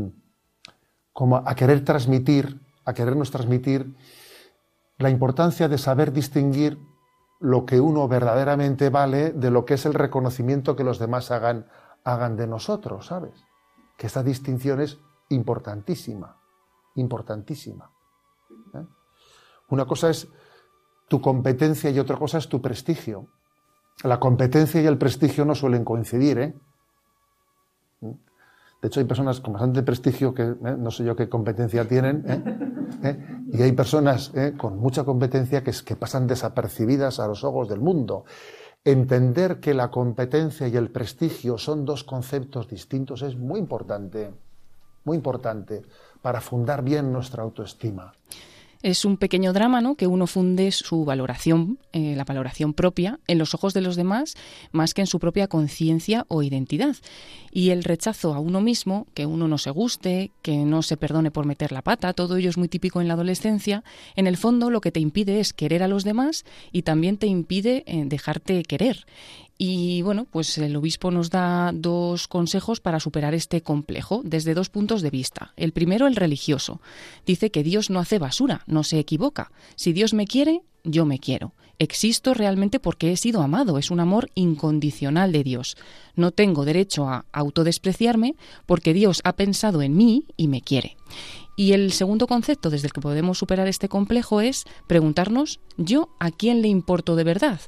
como 1.20 1.36
a 1.36 1.54
querer 1.54 1.84
transmitir, 1.84 2.62
a 2.86 2.94
querernos 2.94 3.30
transmitir 3.30 3.94
la 4.96 5.10
importancia 5.10 5.68
de 5.68 5.76
saber 5.76 6.12
distinguir 6.12 6.78
lo 7.40 7.66
que 7.66 7.78
uno 7.78 8.08
verdaderamente 8.08 8.88
vale 8.88 9.32
de 9.32 9.50
lo 9.50 9.66
que 9.66 9.74
es 9.74 9.84
el 9.84 9.92
reconocimiento 9.92 10.76
que 10.76 10.82
los 10.82 10.98
demás 10.98 11.30
hagan, 11.30 11.66
de 12.38 12.46
nosotros, 12.46 13.08
¿sabes? 13.08 13.34
Que 13.98 14.06
esta 14.06 14.22
distinción 14.22 14.80
es 14.80 14.98
importantísima, 15.28 16.40
importantísima. 16.94 17.90
¿eh? 18.72 18.86
Una 19.68 19.84
cosa 19.84 20.08
es 20.08 20.26
tu 21.06 21.20
competencia 21.20 21.90
y 21.90 21.98
otra 21.98 22.16
cosa 22.16 22.38
es 22.38 22.48
tu 22.48 22.62
prestigio. 22.62 23.26
La 24.04 24.18
competencia 24.18 24.80
y 24.80 24.86
el 24.86 24.96
prestigio 24.96 25.44
no 25.44 25.54
suelen 25.54 25.84
coincidir, 25.84 26.38
¿eh? 26.38 26.54
De 28.80 28.88
hecho, 28.88 29.00
hay 29.00 29.06
personas 29.06 29.40
con 29.40 29.52
bastante 29.52 29.82
prestigio 29.82 30.32
que 30.32 30.42
eh, 30.42 30.76
no 30.78 30.90
sé 30.90 31.04
yo 31.04 31.14
qué 31.14 31.28
competencia 31.28 31.86
tienen, 31.86 32.24
¿eh? 32.26 32.42
¿Eh? 33.02 33.18
y 33.52 33.62
hay 33.62 33.72
personas 33.72 34.32
con 34.58 34.78
mucha 34.78 35.04
competencia 35.04 35.62
que, 35.62 35.72
que 35.84 35.96
pasan 35.96 36.26
desapercibidas 36.26 37.20
a 37.20 37.26
los 37.26 37.44
ojos 37.44 37.68
del 37.68 37.80
mundo. 37.80 38.24
Entender 38.84 39.60
que 39.60 39.74
la 39.74 39.90
competencia 39.90 40.66
y 40.66 40.76
el 40.76 40.90
prestigio 40.90 41.58
son 41.58 41.84
dos 41.84 42.02
conceptos 42.04 42.68
distintos 42.68 43.22
es 43.22 43.36
muy 43.36 43.60
importante, 43.60 44.32
muy 45.04 45.16
importante 45.16 45.82
para 46.22 46.40
fundar 46.40 46.82
bien 46.82 47.12
nuestra 47.12 47.42
autoestima. 47.42 48.14
Es 48.82 49.04
un 49.04 49.18
pequeño 49.18 49.52
drama, 49.52 49.82
¿no? 49.82 49.94
Que 49.94 50.06
uno 50.06 50.26
funde 50.26 50.72
su 50.72 51.04
valoración, 51.04 51.78
eh, 51.92 52.14
la 52.16 52.24
valoración 52.24 52.72
propia, 52.72 53.20
en 53.26 53.36
los 53.36 53.54
ojos 53.54 53.74
de 53.74 53.82
los 53.82 53.94
demás, 53.94 54.36
más 54.72 54.94
que 54.94 55.02
en 55.02 55.06
su 55.06 55.18
propia 55.18 55.48
conciencia 55.48 56.24
o 56.28 56.42
identidad. 56.42 56.96
Y 57.52 57.70
el 57.70 57.84
rechazo 57.84 58.32
a 58.32 58.38
uno 58.38 58.62
mismo, 58.62 59.06
que 59.12 59.26
uno 59.26 59.48
no 59.48 59.58
se 59.58 59.70
guste, 59.70 60.30
que 60.40 60.56
no 60.64 60.80
se 60.80 60.96
perdone 60.96 61.30
por 61.30 61.44
meter 61.44 61.72
la 61.72 61.82
pata, 61.82 62.14
todo 62.14 62.36
ello 62.36 62.48
es 62.48 62.56
muy 62.56 62.68
típico 62.68 63.02
en 63.02 63.08
la 63.08 63.14
adolescencia. 63.14 63.84
En 64.16 64.26
el 64.26 64.38
fondo, 64.38 64.70
lo 64.70 64.80
que 64.80 64.92
te 64.92 65.00
impide 65.00 65.40
es 65.40 65.52
querer 65.52 65.82
a 65.82 65.88
los 65.88 66.04
demás 66.04 66.44
y 66.72 66.82
también 66.82 67.18
te 67.18 67.26
impide 67.26 67.84
eh, 67.86 68.04
dejarte 68.06 68.62
querer. 68.62 69.04
Y 69.62 70.00
bueno, 70.00 70.24
pues 70.24 70.56
el 70.56 70.74
obispo 70.74 71.10
nos 71.10 71.28
da 71.28 71.72
dos 71.74 72.28
consejos 72.28 72.80
para 72.80 72.98
superar 72.98 73.34
este 73.34 73.60
complejo 73.60 74.22
desde 74.24 74.54
dos 74.54 74.70
puntos 74.70 75.02
de 75.02 75.10
vista. 75.10 75.52
El 75.58 75.72
primero, 75.72 76.06
el 76.06 76.16
religioso. 76.16 76.80
Dice 77.26 77.50
que 77.50 77.62
Dios 77.62 77.90
no 77.90 78.00
hace 78.00 78.18
basura, 78.18 78.62
no 78.66 78.84
se 78.84 78.98
equivoca. 78.98 79.52
Si 79.76 79.92
Dios 79.92 80.14
me 80.14 80.26
quiere, 80.26 80.62
yo 80.82 81.04
me 81.04 81.18
quiero. 81.18 81.52
Existo 81.78 82.32
realmente 82.32 82.80
porque 82.80 83.12
he 83.12 83.18
sido 83.18 83.42
amado, 83.42 83.76
es 83.76 83.90
un 83.90 84.00
amor 84.00 84.30
incondicional 84.34 85.30
de 85.30 85.44
Dios. 85.44 85.76
No 86.16 86.30
tengo 86.30 86.64
derecho 86.64 87.06
a 87.10 87.26
autodespreciarme 87.30 88.36
porque 88.64 88.94
Dios 88.94 89.20
ha 89.24 89.34
pensado 89.36 89.82
en 89.82 89.94
mí 89.94 90.24
y 90.38 90.48
me 90.48 90.62
quiere. 90.62 90.96
Y 91.54 91.74
el 91.74 91.92
segundo 91.92 92.26
concepto 92.26 92.70
desde 92.70 92.86
el 92.86 92.94
que 92.94 93.02
podemos 93.02 93.36
superar 93.36 93.68
este 93.68 93.90
complejo 93.90 94.40
es 94.40 94.64
preguntarnos, 94.86 95.60
¿yo 95.76 96.08
a 96.18 96.30
quién 96.30 96.62
le 96.62 96.68
importo 96.68 97.14
de 97.14 97.24
verdad? 97.24 97.60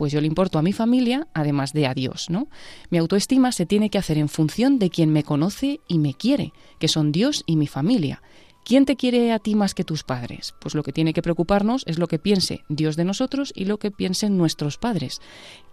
Pues 0.00 0.14
yo 0.14 0.22
le 0.22 0.26
importo 0.26 0.58
a 0.58 0.62
mi 0.62 0.72
familia, 0.72 1.28
además 1.34 1.74
de 1.74 1.86
a 1.86 1.92
Dios, 1.92 2.30
¿no? 2.30 2.48
Mi 2.88 2.96
autoestima 2.96 3.52
se 3.52 3.66
tiene 3.66 3.90
que 3.90 3.98
hacer 3.98 4.16
en 4.16 4.30
función 4.30 4.78
de 4.78 4.88
quien 4.88 5.10
me 5.12 5.24
conoce 5.24 5.80
y 5.88 5.98
me 5.98 6.14
quiere, 6.14 6.54
que 6.78 6.88
son 6.88 7.12
Dios 7.12 7.42
y 7.44 7.56
mi 7.56 7.66
familia. 7.66 8.22
¿Quién 8.64 8.86
te 8.86 8.96
quiere 8.96 9.30
a 9.30 9.38
ti 9.38 9.54
más 9.54 9.74
que 9.74 9.84
tus 9.84 10.02
padres? 10.02 10.54
Pues 10.58 10.74
lo 10.74 10.82
que 10.82 10.94
tiene 10.94 11.12
que 11.12 11.20
preocuparnos 11.20 11.84
es 11.86 11.98
lo 11.98 12.08
que 12.08 12.18
piense 12.18 12.62
Dios 12.70 12.96
de 12.96 13.04
nosotros 13.04 13.52
y 13.54 13.66
lo 13.66 13.76
que 13.76 13.90
piensen 13.90 14.38
nuestros 14.38 14.78
padres. 14.78 15.20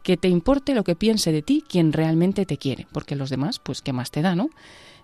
Que 0.04 0.18
te 0.18 0.28
importe 0.28 0.76
lo 0.76 0.84
que 0.84 0.98
piense 0.98 1.32
de 1.32 1.42
ti 1.42 1.64
quien 1.66 1.94
realmente 1.94 2.46
te 2.46 2.58
quiere, 2.58 2.86
porque 2.92 3.16
los 3.16 3.30
demás, 3.30 3.60
pues 3.60 3.82
qué 3.82 3.94
más 3.94 4.12
te 4.12 4.22
da, 4.22 4.36
¿no? 4.36 4.50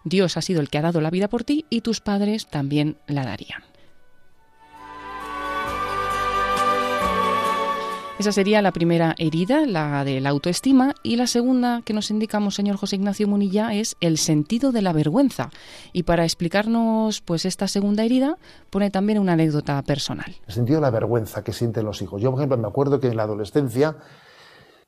Dios 0.03 0.36
ha 0.36 0.42
sido 0.42 0.60
el 0.60 0.70
que 0.70 0.80
ha 0.80 0.82
dado 0.82 1.00
la 1.00 1.12
vida 1.12 1.30
por 1.30 1.46
ti 1.46 1.63
y 1.70 1.80
tus 1.80 2.01
padres 2.01 2.48
también 2.50 2.98
la 3.08 3.24
darían. 3.24 3.63
Esa 8.24 8.32
sería 8.32 8.62
la 8.62 8.72
primera 8.72 9.15
herida, 9.18 9.65
la 9.65 10.06
de 10.06 10.22
la 10.22 10.30
autoestima, 10.30 10.96
y 11.03 11.18
la 11.18 11.27
segunda 11.27 11.82
que 11.84 11.92
nos 11.92 12.10
indica 12.10 12.39
Monseñor 12.39 12.77
José 12.77 12.96
Ignacio 12.96 13.27
Munilla 13.27 13.74
es 13.74 13.98
el 14.00 14.18
sentido 14.18 14.72
de 14.72 14.82
la 14.82 14.94
vergüenza. 14.94 15.50
Y 15.92 16.03
para 16.03 16.24
explicarnos 16.24 17.20
pues 17.20 17.44
esta 17.44 17.68
segunda 17.68 18.06
herida, 18.06 18.38
pone 18.70 18.92
también 18.92 19.20
una 19.20 19.34
anécdota 19.34 19.82
personal. 19.82 20.34
El 20.48 20.53
sentido 20.53 20.77
de 20.77 20.84
la 20.84 20.89
vergüenza 20.89 21.44
que 21.44 21.51
sienten 21.51 21.84
los 21.84 22.01
hijos. 22.01 22.22
Yo, 22.22 22.32
por 22.32 22.39
ejemplo, 22.39 22.58
me 22.58 22.68
acuerdo 22.70 22.98
que 23.01 23.08
en 23.08 23.18
la 23.18 23.24
adolescencia 23.24 23.98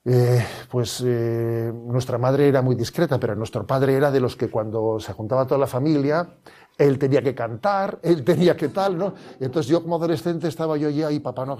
eh, 0.05 0.45
pues 0.69 1.03
eh, 1.05 1.73
nuestra 1.73 2.17
madre 2.17 2.47
era 2.47 2.61
muy 2.61 2.75
discreta, 2.75 3.19
pero 3.19 3.35
nuestro 3.35 3.67
padre 3.67 3.95
era 3.95 4.11
de 4.11 4.21
los 4.21 4.37
que 4.37 4.49
cuando 4.49 4.97
se 5.01 5.11
juntaba 5.11 5.45
toda 5.45 5.57
la 5.59 5.67
familia, 5.67 6.29
él 6.77 6.99
tenía 6.99 7.21
que 7.21 7.33
cantar, 7.33 7.99
él 8.01 8.23
tenía 8.23 8.55
que 8.57 8.69
tal, 8.69 8.97
¿no? 8.97 9.13
Entonces 9.39 9.71
yo 9.71 9.81
como 9.81 9.95
adolescente 9.95 10.47
estaba 10.47 10.77
yo 10.77 10.89
ya 10.89 11.07
ahí, 11.07 11.19
papá 11.19 11.45
no, 11.45 11.57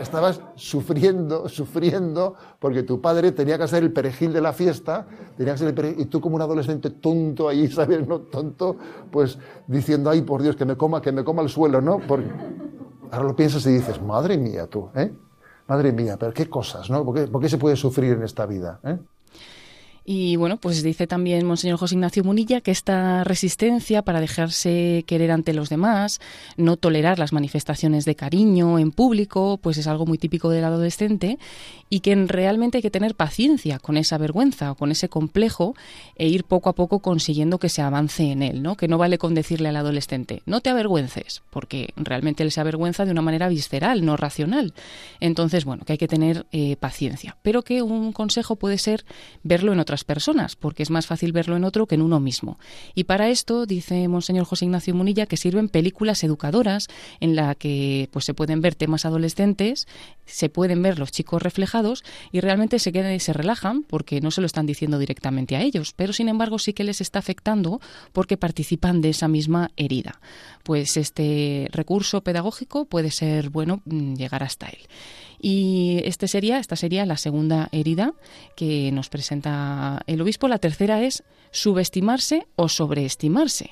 estabas 0.00 0.40
sufriendo, 0.54 1.48
sufriendo, 1.48 2.34
porque 2.58 2.82
tu 2.82 3.00
padre 3.00 3.32
tenía 3.32 3.58
que 3.58 3.66
ser 3.66 3.82
el 3.82 3.92
perejil 3.92 4.32
de 4.32 4.40
la 4.40 4.52
fiesta, 4.52 5.06
tenía 5.36 5.54
que 5.54 5.58
ser 5.58 5.68
el 5.68 5.74
perejil, 5.74 6.00
y 6.00 6.04
tú 6.06 6.20
como 6.20 6.36
un 6.36 6.42
adolescente 6.42 6.90
tonto 6.90 7.48
ahí, 7.48 7.68
¿sabes? 7.72 8.06
¿No? 8.06 8.20
Tonto, 8.20 8.76
pues 9.10 9.38
diciendo, 9.66 10.10
ay, 10.10 10.22
por 10.22 10.42
Dios, 10.42 10.56
que 10.56 10.64
me 10.64 10.76
coma, 10.76 11.00
que 11.00 11.12
me 11.12 11.24
coma 11.24 11.42
el 11.42 11.48
suelo, 11.48 11.80
¿no? 11.80 12.00
Porque 12.06 12.28
ahora 13.10 13.28
lo 13.28 13.36
piensas 13.36 13.64
y 13.66 13.72
dices, 13.72 14.02
madre 14.02 14.36
mía 14.36 14.66
tú, 14.66 14.90
¿eh? 14.94 15.12
Madre 15.66 15.92
mía, 15.92 16.16
pero 16.18 16.32
qué 16.32 16.48
cosas, 16.48 16.88
¿no? 16.88 17.04
¿Por 17.04 17.40
qué, 17.40 17.48
se 17.48 17.58
puede 17.58 17.76
sufrir 17.76 18.12
en 18.14 18.22
esta 18.22 18.46
vida? 18.46 18.80
¿eh? 18.84 18.98
Y 20.10 20.36
bueno, 20.36 20.56
pues 20.56 20.82
dice 20.82 21.06
también 21.06 21.44
Monseñor 21.44 21.78
José 21.78 21.94
Ignacio 21.94 22.24
Munilla 22.24 22.62
que 22.62 22.70
esta 22.70 23.24
resistencia 23.24 24.00
para 24.00 24.22
dejarse 24.22 25.04
querer 25.06 25.30
ante 25.30 25.52
los 25.52 25.68
demás, 25.68 26.18
no 26.56 26.78
tolerar 26.78 27.18
las 27.18 27.34
manifestaciones 27.34 28.06
de 28.06 28.14
cariño 28.14 28.78
en 28.78 28.90
público, 28.90 29.58
pues 29.62 29.76
es 29.76 29.86
algo 29.86 30.06
muy 30.06 30.16
típico 30.16 30.48
del 30.48 30.64
adolescente 30.64 31.38
y 31.90 32.00
que 32.00 32.14
realmente 32.14 32.78
hay 32.78 32.82
que 32.82 32.90
tener 32.90 33.16
paciencia 33.16 33.78
con 33.78 33.98
esa 33.98 34.16
vergüenza 34.16 34.72
o 34.72 34.76
con 34.76 34.90
ese 34.92 35.10
complejo 35.10 35.74
e 36.18 36.28
ir 36.28 36.44
poco 36.44 36.68
a 36.68 36.74
poco 36.74 37.00
consiguiendo 37.00 37.58
que 37.58 37.68
se 37.68 37.80
avance 37.80 38.24
en 38.30 38.42
él, 38.42 38.62
¿no? 38.62 38.76
Que 38.76 38.88
no 38.88 38.98
vale 38.98 39.18
con 39.18 39.34
decirle 39.34 39.68
al 39.68 39.76
adolescente, 39.76 40.42
no 40.46 40.60
te 40.60 40.70
avergüences, 40.70 41.42
porque 41.50 41.92
realmente 41.96 42.42
él 42.42 42.50
se 42.50 42.60
avergüenza 42.60 43.04
de 43.04 43.12
una 43.12 43.22
manera 43.22 43.48
visceral, 43.48 44.04
no 44.04 44.16
racional. 44.16 44.74
Entonces, 45.20 45.64
bueno, 45.64 45.84
que 45.84 45.92
hay 45.92 45.98
que 45.98 46.08
tener 46.08 46.46
eh, 46.52 46.76
paciencia, 46.76 47.36
pero 47.42 47.62
que 47.62 47.82
un 47.82 48.12
consejo 48.12 48.56
puede 48.56 48.78
ser 48.78 49.04
verlo 49.42 49.72
en 49.72 49.80
otras 49.80 50.04
personas, 50.04 50.56
porque 50.56 50.82
es 50.82 50.90
más 50.90 51.06
fácil 51.06 51.32
verlo 51.32 51.56
en 51.56 51.64
otro 51.64 51.86
que 51.86 51.94
en 51.94 52.02
uno 52.02 52.20
mismo. 52.20 52.58
Y 52.94 53.04
para 53.04 53.28
esto, 53.28 53.66
dice 53.66 54.08
Monseñor 54.08 54.44
José 54.44 54.64
Ignacio 54.64 54.94
Munilla, 54.94 55.26
que 55.26 55.36
sirven 55.36 55.68
películas 55.68 56.24
educadoras 56.24 56.88
en 57.20 57.36
la 57.36 57.54
que 57.54 58.08
pues, 58.12 58.24
se 58.24 58.34
pueden 58.34 58.60
ver 58.60 58.74
temas 58.74 59.04
adolescentes, 59.04 59.86
se 60.26 60.48
pueden 60.48 60.82
ver 60.82 60.98
los 60.98 61.12
chicos 61.12 61.42
reflejados 61.42 62.04
y 62.32 62.40
realmente 62.40 62.78
se 62.78 62.92
quedan 62.92 63.14
y 63.14 63.20
se 63.20 63.32
relajan 63.32 63.82
porque 63.82 64.20
no 64.20 64.30
se 64.30 64.40
lo 64.40 64.46
están 64.46 64.66
diciendo 64.66 64.98
directamente 64.98 65.56
a 65.56 65.62
ellos, 65.62 65.92
pero 65.94 66.07
sin 66.12 66.28
embargo 66.28 66.58
sí 66.58 66.72
que 66.72 66.84
les 66.84 67.00
está 67.00 67.18
afectando 67.18 67.80
porque 68.12 68.36
participan 68.36 69.00
de 69.00 69.10
esa 69.10 69.28
misma 69.28 69.70
herida. 69.76 70.20
Pues 70.62 70.96
este 70.96 71.68
recurso 71.72 72.22
pedagógico 72.22 72.84
puede 72.84 73.10
ser 73.10 73.50
bueno 73.50 73.82
mm, 73.84 74.14
llegar 74.14 74.42
hasta 74.42 74.66
él. 74.66 74.78
Y 75.40 76.00
este 76.04 76.26
sería, 76.26 76.58
esta 76.58 76.76
sería 76.76 77.06
la 77.06 77.16
segunda 77.16 77.68
herida 77.70 78.12
que 78.56 78.90
nos 78.92 79.08
presenta 79.08 80.02
el 80.06 80.20
obispo. 80.20 80.48
La 80.48 80.58
tercera 80.58 81.02
es 81.02 81.22
subestimarse 81.52 82.46
o 82.56 82.68
sobreestimarse. 82.68 83.70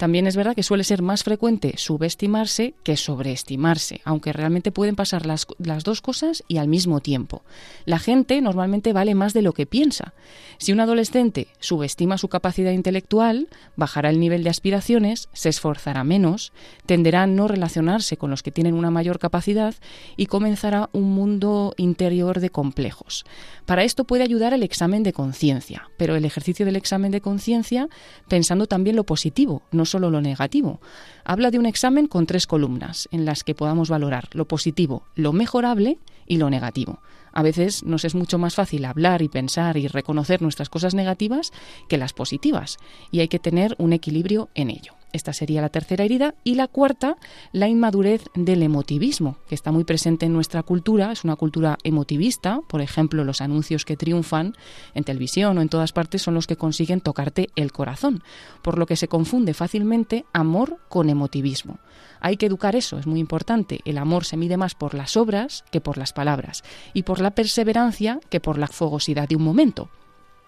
También 0.00 0.26
es 0.26 0.34
verdad 0.34 0.54
que 0.54 0.62
suele 0.62 0.82
ser 0.82 1.02
más 1.02 1.24
frecuente 1.24 1.74
subestimarse 1.76 2.72
que 2.84 2.96
sobreestimarse, 2.96 4.00
aunque 4.04 4.32
realmente 4.32 4.72
pueden 4.72 4.96
pasar 4.96 5.26
las, 5.26 5.46
las, 5.58 5.84
dos 5.84 6.00
cosas 6.00 6.42
y 6.48 6.56
al 6.56 6.68
mismo 6.68 7.00
tiempo. 7.00 7.42
La 7.84 7.98
gente 7.98 8.40
normalmente 8.40 8.94
vale 8.94 9.14
más 9.14 9.34
de 9.34 9.42
lo 9.42 9.52
que 9.52 9.66
piensa. 9.66 10.14
Si 10.56 10.72
un 10.72 10.80
adolescente 10.80 11.48
subestima 11.58 12.16
su 12.16 12.28
capacidad 12.28 12.70
intelectual, 12.70 13.48
bajará 13.76 14.08
el 14.08 14.20
nivel 14.20 14.42
de 14.42 14.48
aspiraciones, 14.48 15.28
se 15.34 15.50
esforzará 15.50 16.02
menos, 16.02 16.54
tenderá 16.86 17.24
a 17.24 17.26
no 17.26 17.46
relacionarse 17.46 18.16
con 18.16 18.30
los 18.30 18.42
que 18.42 18.52
tienen 18.52 18.72
una 18.72 18.90
mayor 18.90 19.18
capacidad 19.18 19.74
y 20.16 20.26
comenzará 20.26 20.88
un 20.94 21.12
mundo 21.12 21.74
interior 21.76 22.40
de 22.40 22.48
complejos. 22.48 23.26
Para 23.66 23.84
esto 23.84 24.04
puede 24.04 24.24
ayudar 24.24 24.54
el 24.54 24.62
examen 24.62 25.02
de 25.02 25.12
conciencia, 25.12 25.90
pero 25.98 26.16
el 26.16 26.24
ejercicio 26.24 26.64
del 26.64 26.76
examen 26.76 27.12
de 27.12 27.20
conciencia 27.20 27.88
pensando 28.28 28.66
también 28.66 28.96
lo 28.96 29.04
positivo, 29.04 29.62
solo 29.90 30.10
lo 30.10 30.20
negativo. 30.20 30.80
Habla 31.24 31.50
de 31.50 31.58
un 31.58 31.66
examen 31.66 32.06
con 32.06 32.26
tres 32.26 32.46
columnas 32.46 33.08
en 33.12 33.24
las 33.24 33.44
que 33.44 33.54
podamos 33.54 33.90
valorar 33.90 34.28
lo 34.32 34.46
positivo, 34.46 35.04
lo 35.14 35.32
mejorable 35.32 35.98
y 36.26 36.38
lo 36.38 36.48
negativo. 36.48 37.00
A 37.32 37.42
veces 37.42 37.84
nos 37.84 38.04
es 38.04 38.14
mucho 38.14 38.38
más 38.38 38.54
fácil 38.54 38.84
hablar 38.84 39.22
y 39.22 39.28
pensar 39.28 39.76
y 39.76 39.86
reconocer 39.88 40.42
nuestras 40.42 40.68
cosas 40.68 40.94
negativas 40.94 41.52
que 41.88 41.98
las 41.98 42.12
positivas, 42.12 42.78
y 43.10 43.20
hay 43.20 43.28
que 43.28 43.38
tener 43.38 43.74
un 43.78 43.92
equilibrio 43.92 44.48
en 44.54 44.70
ello. 44.70 44.99
Esta 45.12 45.32
sería 45.32 45.60
la 45.60 45.68
tercera 45.68 46.04
herida. 46.04 46.34
Y 46.44 46.54
la 46.54 46.68
cuarta, 46.68 47.16
la 47.52 47.68
inmadurez 47.68 48.24
del 48.34 48.62
emotivismo, 48.62 49.36
que 49.48 49.54
está 49.54 49.72
muy 49.72 49.84
presente 49.84 50.26
en 50.26 50.32
nuestra 50.32 50.62
cultura. 50.62 51.12
Es 51.12 51.24
una 51.24 51.36
cultura 51.36 51.78
emotivista. 51.84 52.60
Por 52.68 52.80
ejemplo, 52.80 53.24
los 53.24 53.40
anuncios 53.40 53.84
que 53.84 53.96
triunfan 53.96 54.54
en 54.94 55.04
televisión 55.04 55.58
o 55.58 55.62
en 55.62 55.68
todas 55.68 55.92
partes 55.92 56.22
son 56.22 56.34
los 56.34 56.46
que 56.46 56.56
consiguen 56.56 57.00
tocarte 57.00 57.48
el 57.56 57.72
corazón. 57.72 58.22
Por 58.62 58.78
lo 58.78 58.86
que 58.86 58.96
se 58.96 59.08
confunde 59.08 59.54
fácilmente 59.54 60.24
amor 60.32 60.78
con 60.88 61.10
emotivismo. 61.10 61.78
Hay 62.20 62.36
que 62.36 62.46
educar 62.46 62.76
eso, 62.76 62.98
es 62.98 63.06
muy 63.06 63.18
importante. 63.20 63.80
El 63.84 63.98
amor 63.98 64.24
se 64.24 64.36
mide 64.36 64.56
más 64.56 64.74
por 64.74 64.94
las 64.94 65.16
obras 65.16 65.64
que 65.70 65.80
por 65.80 65.98
las 65.98 66.12
palabras. 66.12 66.62
Y 66.92 67.02
por 67.02 67.20
la 67.20 67.32
perseverancia 67.32 68.20
que 68.28 68.40
por 68.40 68.58
la 68.58 68.68
fogosidad 68.68 69.28
de 69.28 69.36
un 69.36 69.42
momento. 69.42 69.90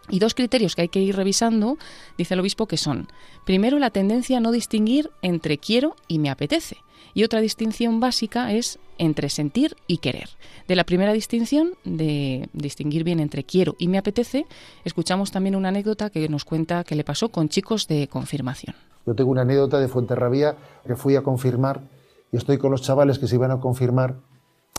Y 0.08 0.18
dos 0.18 0.34
criterios 0.34 0.74
que 0.74 0.82
hay 0.82 0.88
que 0.88 1.00
ir 1.00 1.16
revisando, 1.16 1.78
dice 2.18 2.34
el 2.34 2.40
obispo, 2.40 2.66
que 2.66 2.76
son, 2.76 3.08
primero, 3.44 3.78
la 3.78 3.90
tendencia 3.90 4.38
a 4.38 4.40
no 4.40 4.50
distinguir 4.50 5.10
entre 5.22 5.58
quiero 5.58 5.94
y 6.08 6.18
me 6.18 6.30
apetece. 6.30 6.76
Y 7.14 7.24
otra 7.24 7.40
distinción 7.40 8.00
básica 8.00 8.52
es 8.52 8.78
entre 8.98 9.28
sentir 9.28 9.76
y 9.86 9.98
querer. 9.98 10.30
De 10.68 10.76
la 10.76 10.84
primera 10.84 11.12
distinción, 11.12 11.72
de 11.84 12.48
distinguir 12.52 13.04
bien 13.04 13.20
entre 13.20 13.44
quiero 13.44 13.74
y 13.78 13.88
me 13.88 13.98
apetece, 13.98 14.46
escuchamos 14.84 15.30
también 15.30 15.56
una 15.56 15.68
anécdota 15.68 16.10
que 16.10 16.28
nos 16.28 16.44
cuenta 16.44 16.84
que 16.84 16.94
le 16.94 17.04
pasó 17.04 17.28
con 17.30 17.48
chicos 17.48 17.86
de 17.88 18.08
confirmación. 18.08 18.74
Yo 19.06 19.14
tengo 19.14 19.30
una 19.30 19.42
anécdota 19.42 19.80
de 19.80 19.88
Fuenterrabía 19.88 20.56
que 20.86 20.96
fui 20.96 21.16
a 21.16 21.22
confirmar 21.22 21.82
y 22.30 22.36
estoy 22.36 22.58
con 22.58 22.70
los 22.70 22.82
chavales 22.82 23.18
que 23.18 23.26
se 23.26 23.34
iban 23.34 23.50
a 23.50 23.60
confirmar 23.60 24.16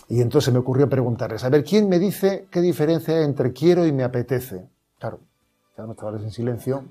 y 0.10 0.22
entonces 0.22 0.54
me 0.54 0.60
ocurrió 0.60 0.90
preguntarles, 0.90 1.44
a 1.44 1.50
ver, 1.50 1.64
¿quién 1.64 1.90
me 1.90 2.00
dice 2.00 2.48
qué 2.52 2.62
diferencia 2.62 3.18
hay 3.18 3.26
entre 3.26 3.54
quiero 3.54 3.86
y 3.86 3.92
me 3.92 4.04
apetece? 4.04 4.70
Claro, 5.04 5.20
los 5.76 5.98
chavales 5.98 6.24
en 6.24 6.32
silencio. 6.32 6.86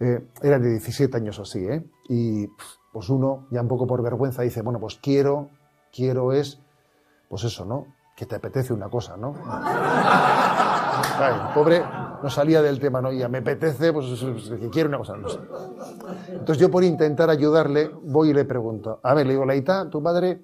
Eh, 0.00 0.26
eran 0.42 0.60
de 0.60 0.70
17 0.70 1.16
años 1.16 1.38
o 1.38 1.42
así, 1.42 1.64
¿eh? 1.64 1.88
Y 2.08 2.48
pues 2.92 3.08
uno, 3.10 3.46
ya 3.52 3.62
un 3.62 3.68
poco 3.68 3.86
por 3.86 4.02
vergüenza, 4.02 4.42
dice, 4.42 4.62
bueno, 4.62 4.80
pues 4.80 4.98
quiero, 5.00 5.50
quiero 5.92 6.32
es, 6.32 6.58
pues 7.28 7.44
eso, 7.44 7.64
¿no? 7.64 7.86
Que 8.16 8.26
te 8.26 8.34
apetece 8.34 8.72
una 8.72 8.88
cosa, 8.88 9.16
¿no? 9.16 9.34
pobre 11.54 11.84
no 12.20 12.28
salía 12.28 12.60
del 12.60 12.80
tema, 12.80 13.00
¿no? 13.00 13.12
Ya 13.12 13.28
me 13.28 13.38
apetece, 13.38 13.92
pues 13.92 14.20
que 14.60 14.68
quiero 14.68 14.88
una 14.88 14.98
cosa, 14.98 15.16
no 15.16 15.28
sé. 15.28 15.38
Entonces 16.30 16.58
yo 16.58 16.72
por 16.72 16.82
intentar 16.82 17.30
ayudarle, 17.30 17.88
voy 18.02 18.30
y 18.30 18.34
le 18.34 18.44
pregunto, 18.44 18.98
a 19.04 19.14
ver, 19.14 19.28
le 19.28 19.34
digo, 19.34 19.44
Laita, 19.44 19.88
tu 19.88 20.02
padre, 20.02 20.42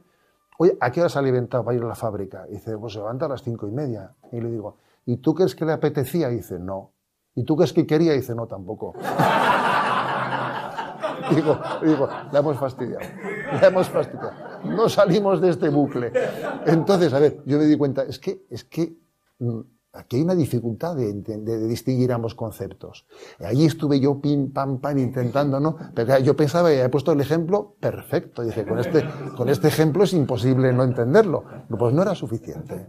oye, 0.58 0.78
¿a 0.80 0.92
qué 0.92 1.00
hora 1.00 1.08
se 1.08 1.18
ha 1.18 1.22
levantado 1.22 1.64
para 1.64 1.76
ir 1.76 1.82
a 1.82 1.88
la 1.88 1.96
fábrica? 1.96 2.44
Y 2.48 2.52
dice, 2.52 2.78
pues 2.78 2.92
se 2.92 3.00
levanta 3.00 3.26
a 3.26 3.30
las 3.30 3.42
cinco 3.42 3.66
y 3.66 3.72
media. 3.72 4.12
Y 4.30 4.40
le 4.40 4.48
digo, 4.48 4.76
¿y 5.06 5.16
tú 5.18 5.34
crees 5.34 5.54
que 5.54 5.64
le 5.64 5.72
apetecía? 5.72 6.30
Y 6.30 6.36
dice, 6.36 6.58
no. 6.58 6.92
¿Y 7.34 7.44
tú 7.44 7.56
crees 7.56 7.72
que 7.72 7.86
quería? 7.86 8.14
Y 8.14 8.18
dice, 8.18 8.34
no, 8.34 8.46
tampoco. 8.46 8.94
digo, 11.34 11.58
digo, 11.82 12.08
la 12.32 12.38
hemos 12.38 12.58
fastidiado, 12.58 13.04
la 13.60 13.66
hemos 13.66 13.88
fastidiado. 13.88 14.32
No 14.64 14.88
salimos 14.88 15.40
de 15.40 15.50
este 15.50 15.68
bucle. 15.68 16.12
Entonces, 16.66 17.12
a 17.12 17.18
ver, 17.18 17.42
yo 17.44 17.58
me 17.58 17.64
di 17.64 17.76
cuenta, 17.76 18.02
es 18.02 18.18
que, 18.18 18.46
es 18.50 18.64
que 18.64 18.96
mm, 19.38 19.60
aquí 19.92 20.16
hay 20.16 20.22
una 20.22 20.34
dificultad 20.34 20.96
de, 20.96 21.12
distinguir 21.68 22.12
ambos 22.12 22.34
conceptos. 22.34 23.06
Allí 23.40 23.66
estuve 23.66 24.00
yo 24.00 24.20
pim, 24.20 24.52
pam, 24.52 24.78
pam, 24.78 24.98
intentando, 24.98 25.60
¿no? 25.60 25.76
Pero 25.94 26.18
yo 26.18 26.36
pensaba, 26.36 26.72
he 26.72 26.88
puesto 26.88 27.12
el 27.12 27.20
ejemplo 27.20 27.76
perfecto. 27.80 28.42
Dice, 28.42 28.66
con 28.66 28.78
este, 28.78 29.04
con 29.36 29.48
este 29.48 29.68
ejemplo 29.68 30.04
es 30.04 30.12
imposible 30.12 30.72
no 30.72 30.84
entenderlo. 30.84 31.44
Pues 31.68 31.94
no 31.94 32.02
era 32.02 32.14
suficiente. 32.14 32.86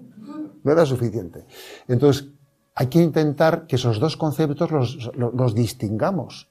No 0.66 0.74
era 0.74 0.86
suficiente. 0.86 1.46
Entonces, 1.88 2.28
hay 2.74 2.88
que 2.88 3.02
intentar 3.02 3.68
que 3.68 3.78
esos 3.78 4.00
dos 4.00 4.18
conceptos 4.18 4.70
los, 4.72 5.12
los 5.16 5.56
distingamos. 5.56 6.50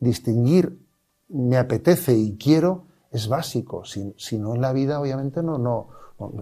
Distinguir 0.00 0.80
me 1.28 1.58
apetece 1.58 2.14
y 2.14 2.38
quiero 2.38 2.86
es 3.10 3.28
básico. 3.28 3.84
Si, 3.84 4.14
si 4.16 4.38
no 4.38 4.54
en 4.54 4.62
la 4.62 4.72
vida, 4.72 5.00
obviamente, 5.00 5.42
no, 5.42 5.58
no, 5.58 5.88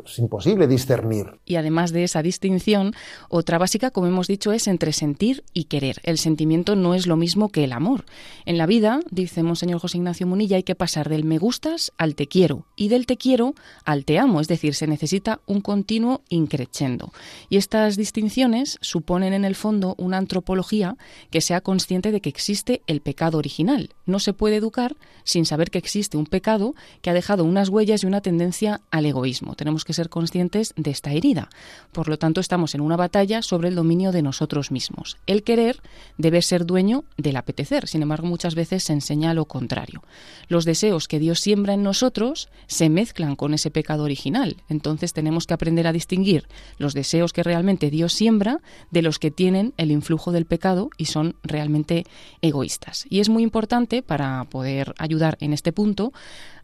es 0.04 0.18
imposible 0.18 0.66
discernir. 0.66 1.38
Y 1.44 1.56
además 1.56 1.92
de 1.92 2.04
esa 2.04 2.22
distinción, 2.22 2.94
otra 3.28 3.58
básica, 3.58 3.90
como 3.90 4.06
hemos 4.06 4.26
dicho, 4.26 4.52
es 4.52 4.66
entre 4.68 4.92
sentir 4.92 5.44
y 5.52 5.64
querer. 5.64 6.00
El 6.02 6.18
sentimiento 6.18 6.76
no 6.76 6.94
es 6.94 7.06
lo 7.06 7.16
mismo 7.16 7.50
que 7.50 7.64
el 7.64 7.72
amor. 7.72 8.04
En 8.46 8.58
la 8.58 8.66
vida, 8.66 9.00
dice 9.10 9.42
Monseñor 9.42 9.80
José 9.80 9.98
Ignacio 9.98 10.26
Munilla, 10.26 10.56
hay 10.56 10.62
que 10.62 10.74
pasar 10.74 11.08
del 11.08 11.24
me 11.24 11.38
gustas 11.38 11.92
al 11.98 12.14
te 12.14 12.26
quiero 12.26 12.66
y 12.76 12.88
del 12.88 13.06
te 13.06 13.16
quiero 13.16 13.54
al 13.84 14.04
te 14.04 14.18
amo, 14.18 14.40
es 14.40 14.48
decir, 14.48 14.74
se 14.74 14.86
necesita 14.86 15.40
un 15.46 15.60
continuo 15.60 16.22
increchendo. 16.28 17.12
Y 17.50 17.56
estas 17.56 17.96
distinciones 17.96 18.78
suponen 18.80 19.32
en 19.32 19.44
el 19.44 19.54
fondo 19.54 19.94
una 19.98 20.16
antropología 20.16 20.96
que 21.30 21.40
sea 21.40 21.60
consciente 21.60 22.12
de 22.12 22.20
que 22.20 22.28
existe 22.28 22.82
el 22.86 23.00
pecado 23.00 23.38
original. 23.38 23.90
No 24.06 24.20
se 24.20 24.32
puede 24.32 24.56
educar 24.56 24.96
sin 25.24 25.44
saber 25.44 25.70
que 25.70 25.78
existe 25.78 26.16
un 26.16 26.26
pecado 26.26 26.74
que 27.02 27.10
ha 27.10 27.14
dejado 27.14 27.44
unas 27.44 27.68
huellas 27.68 28.02
y 28.02 28.06
una 28.06 28.20
tendencia 28.20 28.80
al 28.90 29.06
egoísmo 29.06 29.54
tenemos 29.66 29.84
que 29.84 29.94
ser 29.94 30.08
conscientes 30.08 30.72
de 30.76 30.92
esta 30.92 31.10
herida. 31.10 31.48
Por 31.90 32.06
lo 32.06 32.18
tanto, 32.18 32.40
estamos 32.40 32.76
en 32.76 32.80
una 32.80 32.94
batalla 32.94 33.42
sobre 33.42 33.66
el 33.66 33.74
dominio 33.74 34.12
de 34.12 34.22
nosotros 34.22 34.70
mismos. 34.70 35.16
El 35.26 35.42
querer 35.42 35.82
debe 36.18 36.40
ser 36.40 36.66
dueño 36.66 37.02
del 37.16 37.34
apetecer, 37.34 37.88
sin 37.88 38.02
embargo, 38.02 38.28
muchas 38.28 38.54
veces 38.54 38.84
se 38.84 38.92
enseña 38.92 39.34
lo 39.34 39.46
contrario. 39.46 40.04
Los 40.46 40.66
deseos 40.66 41.08
que 41.08 41.18
Dios 41.18 41.40
siembra 41.40 41.74
en 41.74 41.82
nosotros 41.82 42.48
se 42.68 42.88
mezclan 42.88 43.34
con 43.34 43.54
ese 43.54 43.72
pecado 43.72 44.04
original. 44.04 44.62
Entonces 44.68 45.12
tenemos 45.12 45.48
que 45.48 45.54
aprender 45.54 45.88
a 45.88 45.92
distinguir 45.92 46.46
los 46.78 46.94
deseos 46.94 47.32
que 47.32 47.42
realmente 47.42 47.90
Dios 47.90 48.12
siembra 48.12 48.60
de 48.92 49.02
los 49.02 49.18
que 49.18 49.32
tienen 49.32 49.74
el 49.78 49.90
influjo 49.90 50.30
del 50.30 50.46
pecado 50.46 50.90
y 50.96 51.06
son 51.06 51.34
realmente 51.42 52.04
egoístas. 52.40 53.04
Y 53.10 53.18
es 53.18 53.28
muy 53.28 53.42
importante 53.42 54.00
para 54.00 54.44
poder 54.44 54.94
ayudar 54.98 55.36
en 55.40 55.52
este 55.52 55.72
punto 55.72 56.12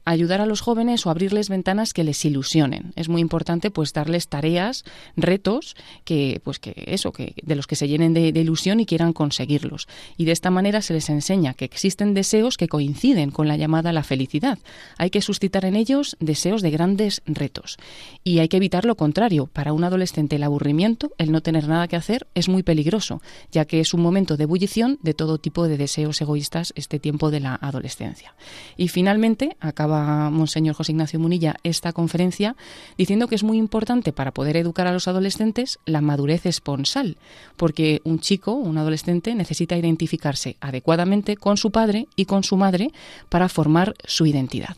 ayudar 0.05 0.41
a 0.41 0.47
los 0.47 0.61
jóvenes 0.61 1.07
o 1.07 1.11
abrirles 1.11 1.49
ventanas 1.49 1.93
que 1.93 2.05
les 2.05 2.25
ilusionen. 2.25 2.93
Es 2.97 3.09
muy 3.09 3.21
importante 3.21 3.71
pues 3.71 3.93
darles 3.93 4.29
tareas, 4.29 4.85
retos 5.17 5.77
que 6.05 6.41
pues 6.43 6.59
que 6.59 6.75
eso 6.87 7.13
que 7.13 7.35
de 7.43 7.55
los 7.55 7.67
que 7.67 7.77
se 7.77 7.89
llenen 7.89 8.13
de, 8.15 8.29
ilusión 8.29 8.81
y 8.81 8.87
quieran 8.87 9.13
conseguirlos. 9.13 9.89
Y 10.17 10.25
de 10.25 10.33
esta 10.33 10.51
manera 10.51 10.83
se 10.83 10.95
les 10.95 11.09
enseña 11.11 11.55
que 11.55 11.65
existen 11.65 12.15
deseos 12.15 12.57
que 12.57 12.69
coinciden 12.69 13.31
con 13.31 13.47
la 13.47 13.57
llamada 13.57 13.91
a 13.91 13.93
la 13.93 14.03
felicidad. 14.03 14.59
Hay 14.99 15.11
que 15.11 15.23
suscitar 15.23 15.65
en 15.65 15.77
ellos 15.77 16.17
deseos 16.19 16.63
de 16.63 16.71
grandes 16.71 17.23
retos 17.27 17.77
y 18.25 18.41
hay 18.41 18.49
que 18.49 18.57
evitar 18.57 18.85
lo 18.85 18.97
contrario. 18.97 19.47
Para 19.53 19.73
un 19.73 19.85
adolescente 19.85 20.37
el 20.37 20.43
aburrimiento, 20.43 21.13
el 21.19 21.31
no 21.31 21.41
tener 21.41 21.69
nada 21.69 21.89
que 21.89 21.97
hacer 21.97 22.27
es 22.35 22.49
muy 22.49 22.63
peligroso, 22.63 23.23
ya 23.51 23.65
que 23.65 23.81
es 23.81 23.95
un 23.95 24.03
momento 24.03 24.37
de 24.37 24.45
ebullición 24.45 24.99
de 25.03 25.15
todo 25.15 25.39
tipo 25.39 25.69
de 25.69 25.77
deseos 25.77 26.21
egoístas 26.21 26.73
este 26.77 26.99
tiempo 26.99 27.31
de 27.31 27.41
la 27.41 27.55
adolescencia. 27.55 28.35
Y 28.77 28.89
finalmente 28.89 29.57
acaba 29.61 29.92
Monseñor 30.01 30.75
José 30.75 30.93
Ignacio 30.93 31.21
Munilla 31.21 31.57
esta 31.63 31.93
conferencia 31.93 32.57
diciendo 32.97 33.29
que 33.29 33.35
es 33.35 33.43
muy 33.43 33.59
importante 33.59 34.13
para 34.13 34.33
poder 34.33 34.57
educar 34.57 34.87
a 34.87 34.93
los 34.93 35.09
adolescentes 35.09 35.79
la 35.85 36.01
madurez 36.01 36.47
esponsal, 36.47 37.17
porque 37.57 38.01
un 38.05 38.21
chico, 38.21 38.53
un 38.53 38.79
adolescente, 38.79 39.35
necesita 39.35 39.77
identificarse 39.77 40.57
adecuadamente 40.61 41.37
con 41.37 41.57
su 41.57 41.71
padre 41.71 42.09
y 42.17 42.25
con 42.25 42.45
su 42.45 42.57
madre 42.57 42.91
para 43.29 43.49
formar 43.49 43.95
su 44.05 44.27
identidad. 44.27 44.77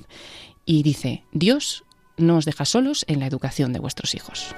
Y 0.66 0.83
dice, 0.83 1.24
Dios 1.33 1.85
no 2.16 2.37
os 2.37 2.44
deja 2.44 2.64
solos 2.64 3.05
en 3.09 3.20
la 3.20 3.27
educación 3.27 3.72
de 3.72 3.81
vuestros 3.81 4.14
hijos. 4.14 4.55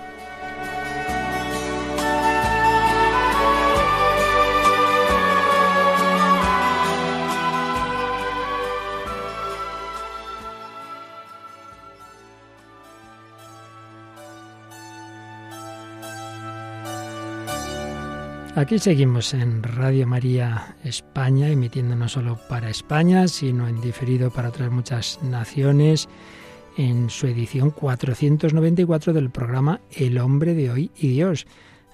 Aquí 18.57 18.79
seguimos 18.79 19.35
en 19.35 19.63
Radio 19.63 20.07
María 20.07 20.77
España, 20.83 21.51
emitiendo 21.51 21.95
no 21.95 22.09
solo 22.09 22.39
para 22.49 22.71
España, 22.71 23.29
sino 23.29 23.69
en 23.69 23.83
diferido 23.83 24.31
para 24.31 24.49
otras 24.49 24.71
muchas 24.71 25.23
naciones, 25.23 26.09
en 26.79 27.11
su 27.11 27.27
edición 27.27 27.71
494 27.71 29.13
del 29.13 29.29
programa 29.29 29.83
El 29.91 30.17
hombre 30.17 30.55
de 30.55 30.71
hoy 30.71 30.91
y 30.97 31.09
Dios, 31.09 31.47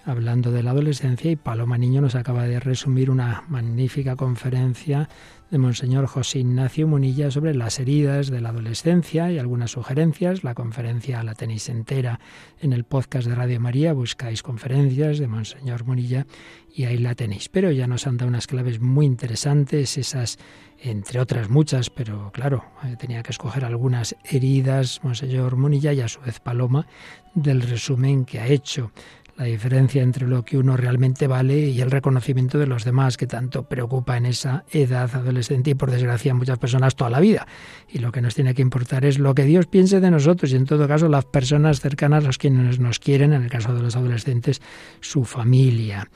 hablando 0.05 0.51
de 0.51 0.63
la 0.63 0.71
adolescencia 0.71 1.31
y 1.31 1.37
Paloma 1.37 1.79
Niño 1.79 2.01
nos 2.01 2.15
acaba 2.15 2.45
de 2.45 2.61
resumir 2.61 3.11
una 3.11 3.45
magnífica 3.49 4.17
conferencia 4.17 5.09
de 5.51 5.59
Monseñor 5.59 6.07
José 6.07 6.39
Ignacio 6.39 6.89
Munilla 6.89 7.31
sobre 7.31 7.55
las 7.55 7.79
heridas 7.79 8.31
de 8.31 8.41
la 8.41 8.49
adolescencia 8.49 9.31
y 9.31 9.39
algunas 9.39 9.73
sugerencias. 9.73 10.45
La 10.45 10.55
conferencia 10.55 11.23
la 11.23 11.35
tenéis 11.35 11.69
entera 11.69 12.21
en 12.61 12.73
el 12.73 12.85
podcast 12.85 13.29
de 13.29 13.35
Radio 13.35 13.61
María. 13.61 13.93
Buscáis 13.93 14.43
conferencias 14.43 15.19
de 15.19 15.29
Monseñor 15.29 15.85
Munilla 15.85 16.27
y 16.75 16.85
ahí 16.85 16.97
la 16.97 17.15
tenéis. 17.15 17.51
Pero 17.51 17.71
ya 17.71 17.87
nos 17.87 18.07
han 18.07 18.17
dado 18.17 18.31
unas 18.31 18.47
claves 18.47 18.81
muy 18.81 19.05
interesantes, 19.05 19.99
esas 19.99 20.39
entre 20.81 21.21
otras 21.21 21.51
muchas, 21.51 21.91
pero 21.91 22.33
claro, 22.33 22.65
eh, 22.85 22.97
tenía 22.99 23.23
que 23.23 23.31
escoger 23.31 23.65
algunas 23.65 24.17
heridas, 24.25 25.01
Monseñor 25.05 25.57
Munilla 25.57 25.93
y 25.93 26.01
a 26.01 26.09
su 26.09 26.21
vez 26.23 26.41
Paloma, 26.41 26.87
del 27.35 27.61
resumen 27.61 28.25
que 28.25 28.41
ha 28.41 28.47
hecho 28.47 28.91
la 29.37 29.45
diferencia 29.45 30.03
entre 30.03 30.27
lo 30.27 30.45
que 30.45 30.59
uno 30.59 30.77
realmente 30.77 31.27
vale 31.27 31.59
y 31.59 31.81
el 31.81 31.91
reconocimiento 31.91 32.59
de 32.59 32.67
los 32.67 32.85
demás, 32.85 33.17
que 33.17 33.27
tanto 33.27 33.65
preocupa 33.65 34.17
en 34.17 34.27
esa 34.27 34.65
edad 34.71 35.11
adolescente 35.15 35.71
y 35.71 35.75
por 35.75 35.91
desgracia 35.91 36.35
muchas 36.35 36.59
personas 36.59 36.95
toda 36.95 37.11
la 37.11 37.21
vida. 37.21 37.47
Y 37.89 37.99
lo 37.99 38.13
que 38.13 38.21
nos 38.21 38.35
tiene 38.35 38.55
que 38.55 38.63
importar 38.63 39.05
es 39.05 39.19
lo 39.19 39.35
que 39.35 39.45
Dios 39.45 39.67
piense 39.67 40.01
de 40.01 40.11
nosotros 40.11 40.53
y 40.53 40.57
en 40.57 40.67
todo 40.67 40.87
caso 40.87 41.09
las 41.09 41.25
personas 41.25 41.81
cercanas, 41.81 42.25
los 42.25 42.39
quienes 42.39 42.79
nos 42.79 42.99
quieren, 42.99 43.33
en 43.33 43.43
el 43.43 43.51
caso 43.51 43.75
de 43.75 43.83
los 43.83 43.97
adolescentes, 43.97 44.61
su 45.01 45.25
familia. 45.25 46.09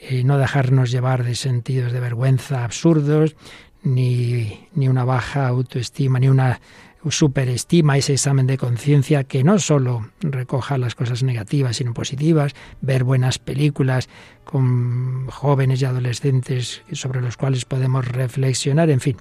Eh, 0.00 0.24
no 0.24 0.38
dejarnos 0.38 0.90
llevar 0.90 1.24
de 1.24 1.34
sentidos 1.34 1.92
de 1.92 2.00
vergüenza 2.00 2.64
absurdos, 2.64 3.36
ni, 3.82 4.68
ni 4.74 4.88
una 4.88 5.04
baja 5.04 5.48
autoestima, 5.48 6.18
ni 6.18 6.28
una 6.28 6.60
superestima 7.08 7.96
ese 7.96 8.12
examen 8.12 8.46
de 8.46 8.58
conciencia 8.58 9.24
que 9.24 9.42
no 9.42 9.58
solo 9.58 10.10
recoja 10.20 10.76
las 10.76 10.94
cosas 10.94 11.22
negativas, 11.22 11.76
sino 11.76 11.94
positivas, 11.94 12.54
ver 12.80 13.04
buenas 13.04 13.38
películas 13.38 14.08
con 14.44 15.26
jóvenes 15.28 15.80
y 15.80 15.86
adolescentes 15.86 16.82
sobre 16.92 17.20
los 17.20 17.36
cuales 17.36 17.64
podemos 17.64 18.06
reflexionar, 18.06 18.90
en 18.90 19.00
fin, 19.00 19.16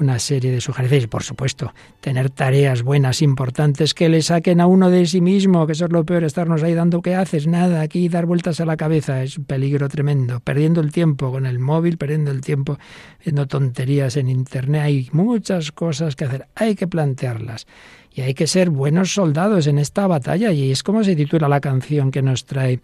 una 0.00 0.18
serie 0.18 0.50
de 0.50 0.60
sugerencias 0.60 1.04
y, 1.04 1.06
por 1.06 1.22
supuesto, 1.22 1.72
tener 2.00 2.30
tareas 2.30 2.82
buenas, 2.82 3.22
importantes, 3.22 3.94
que 3.94 4.08
le 4.08 4.22
saquen 4.22 4.60
a 4.60 4.66
uno 4.66 4.90
de 4.90 5.06
sí 5.06 5.20
mismo, 5.20 5.66
que 5.66 5.72
eso 5.72 5.86
es 5.86 5.92
lo 5.92 6.04
peor, 6.04 6.24
estarnos 6.24 6.62
ahí 6.62 6.74
dando 6.74 7.02
qué 7.02 7.14
haces, 7.14 7.46
nada, 7.46 7.80
aquí 7.80 8.08
dar 8.08 8.26
vueltas 8.26 8.60
a 8.60 8.64
la 8.64 8.76
cabeza, 8.76 9.22
es 9.22 9.38
un 9.38 9.44
peligro 9.44 9.88
tremendo, 9.88 10.40
perdiendo 10.40 10.80
el 10.80 10.92
tiempo 10.92 11.30
con 11.30 11.46
el 11.46 11.58
móvil, 11.58 11.98
perdiendo 11.98 12.30
el 12.30 12.40
tiempo 12.40 12.78
viendo 13.24 13.46
tonterías 13.46 14.16
en 14.16 14.28
Internet, 14.28 14.82
hay 14.82 15.08
muchas 15.12 15.72
cosas 15.72 16.16
que 16.16 16.24
hacer, 16.24 16.48
hay 16.54 16.74
que 16.74 16.86
plantearlas. 16.86 17.66
Y 18.10 18.22
hay 18.22 18.34
que 18.34 18.48
ser 18.48 18.70
buenos 18.70 19.12
soldados 19.12 19.68
en 19.68 19.78
esta 19.78 20.06
batalla, 20.06 20.50
y 20.50 20.72
es 20.72 20.82
como 20.82 21.04
se 21.04 21.14
titula 21.14 21.48
la 21.48 21.60
canción 21.60 22.10
que 22.10 22.22
nos 22.22 22.46
trae 22.46 22.80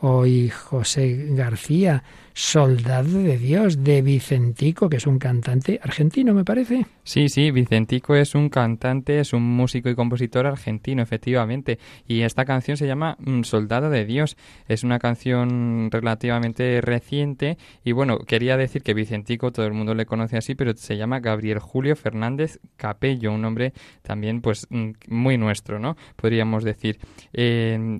hoy 0.00 0.48
José 0.48 1.28
García, 1.30 2.02
Soldado 2.34 3.18
de 3.18 3.38
Dios, 3.38 3.84
de 3.84 4.02
Vicentico, 4.02 4.88
que 4.88 4.96
es 4.96 5.06
un 5.06 5.18
cantante 5.18 5.80
argentino, 5.82 6.34
me 6.34 6.44
parece. 6.44 6.86
Sí, 7.04 7.28
sí, 7.28 7.50
Vicentico 7.50 8.14
es 8.14 8.34
un 8.34 8.48
cantante, 8.48 9.20
es 9.20 9.32
un 9.32 9.42
músico 9.42 9.88
y 9.88 9.94
compositor 9.94 10.46
argentino, 10.46 11.02
efectivamente. 11.02 11.78
Y 12.06 12.22
esta 12.22 12.44
canción 12.44 12.76
se 12.76 12.86
llama 12.86 13.16
mm, 13.18 13.42
Soldado 13.42 13.90
de 13.90 14.04
Dios. 14.04 14.36
Es 14.68 14.84
una 14.84 14.98
canción 14.98 15.90
relativamente 15.90 16.80
reciente. 16.80 17.58
Y 17.84 17.92
bueno, 17.92 18.18
quería 18.18 18.56
decir 18.56 18.82
que 18.82 18.94
Vicentico, 18.94 19.52
todo 19.52 19.66
el 19.66 19.72
mundo 19.72 19.94
le 19.94 20.06
conoce 20.06 20.36
así, 20.36 20.54
pero 20.54 20.72
se 20.74 20.96
llama 20.96 21.20
Gabriel 21.20 21.58
Julio 21.58 21.96
Fernández 21.96 22.58
Capello, 22.76 23.32
un 23.32 23.42
nombre 23.42 23.72
también 24.02 24.40
pues 24.40 24.66
mm, 24.70 24.90
muy 25.08 25.38
nuestro, 25.38 25.78
¿no? 25.78 25.96
Podríamos 26.16 26.64
decir. 26.64 26.98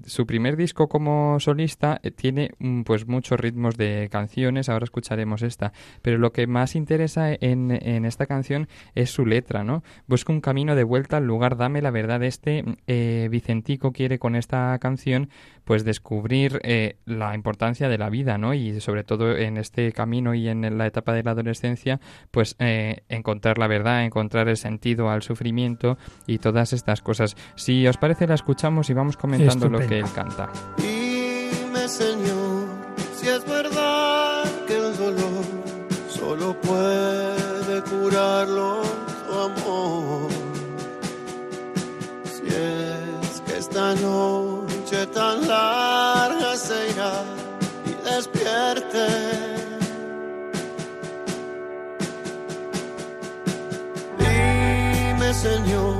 su 0.07 0.27
primer 0.27 0.57
disco 0.57 0.89
como 0.89 1.39
solista 1.41 2.01
eh, 2.03 2.11
tiene 2.11 2.51
mm, 2.59 2.83
pues 2.83 3.07
muchos 3.07 3.39
ritmos 3.39 3.77
de 3.77 4.09
canciones, 4.23 4.69
ahora 4.69 4.85
escucharemos 4.85 5.43
esta, 5.43 5.73
pero 6.01 6.19
lo 6.19 6.33
que 6.33 6.47
más 6.47 6.77
interesa 6.77 7.33
en, 7.33 7.71
en 7.71 8.05
esta 8.05 8.27
canción 8.27 8.69
es 8.95 9.11
su 9.11 9.27
letra, 9.27 9.65
¿no? 9.65 9.83
Busca 10.07 10.33
un 10.33 10.41
camino 10.41 10.77
de 10.77 10.85
vuelta 10.85 11.17
al 11.17 11.27
lugar, 11.27 11.57
dame 11.57 11.83
la 11.83 11.91
verdad. 11.91 12.23
Este 12.23 12.65
eh, 12.87 13.29
Vicentico 13.31 13.93
quiere 13.93 14.19
con 14.19 14.37
esta 14.37 14.79
canción 14.79 15.29
pues 15.65 15.85
descubrir 15.85 16.61
eh, 16.63 16.97
la 17.05 17.35
importancia 17.35 17.89
de 17.89 17.99
la 17.99 18.11
vida, 18.11 18.39
¿no? 18.39 18.55
Y 18.55 18.81
sobre 18.81 19.03
todo 19.05 19.37
en 19.37 19.57
este 19.57 19.93
camino 19.93 20.35
y 20.35 20.49
en 20.49 20.79
la 20.79 20.87
etapa 20.87 21.13
de 21.13 21.23
la 21.23 21.33
adolescencia, 21.33 22.01
pues 22.31 22.55
eh, 22.59 23.03
encontrar 23.09 23.59
la 23.59 23.67
verdad, 23.67 24.05
encontrar 24.05 24.49
el 24.49 24.57
sentido 24.57 25.11
al 25.11 25.23
sufrimiento 25.23 25.99
y 26.27 26.39
todas 26.39 26.73
estas 26.73 27.03
cosas. 27.03 27.37
Si 27.57 27.87
os 27.87 27.97
parece, 27.97 28.27
la 28.27 28.35
escuchamos 28.35 28.89
y 28.91 28.95
vamos 28.95 29.17
comentando 29.17 29.69
lo 29.69 29.81
que 29.81 29.99
él 29.99 30.07
canta. 30.15 30.49
Dime, 30.79 31.89
Señor, 31.89 32.69
si 33.15 33.29
es 33.29 33.45
verdad 33.47 33.63
que 33.63 33.69
el 33.69 33.69
dolor 33.69 33.82
puede 36.55 37.83
curarlo 37.83 38.83
tu 39.27 39.39
amor. 39.39 40.31
Si 42.25 42.47
es 42.49 43.41
que 43.47 43.59
esta 43.59 43.95
noche 43.95 45.07
tan 45.07 45.47
larga 45.47 46.57
se 46.57 46.91
irá 46.91 47.25
y 47.87 47.93
despierte. 48.09 49.07
Dime, 54.19 55.35
Señor, 55.35 55.97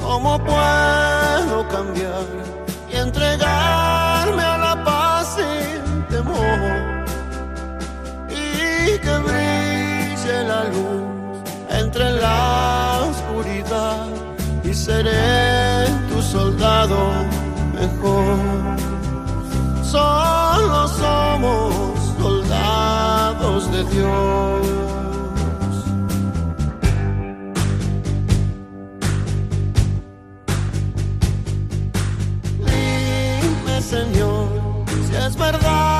¿cómo 0.00 0.38
puedo 0.44 1.68
cambiar 1.68 2.26
y 2.90 2.96
entregarme 2.96 3.87
la 10.44 10.64
luz 10.64 11.02
entre 11.70 12.10
la 12.12 13.00
oscuridad 13.10 14.06
y 14.64 14.74
seré 14.74 15.86
tu 16.08 16.20
soldado 16.22 16.98
mejor. 17.74 18.38
Solo 19.82 20.88
somos 20.88 21.74
soldados 22.20 23.70
de 23.72 23.84
Dios. 23.84 24.78
Señor, 33.88 34.84
si 35.08 35.16
es 35.16 35.34
verdad 35.34 35.97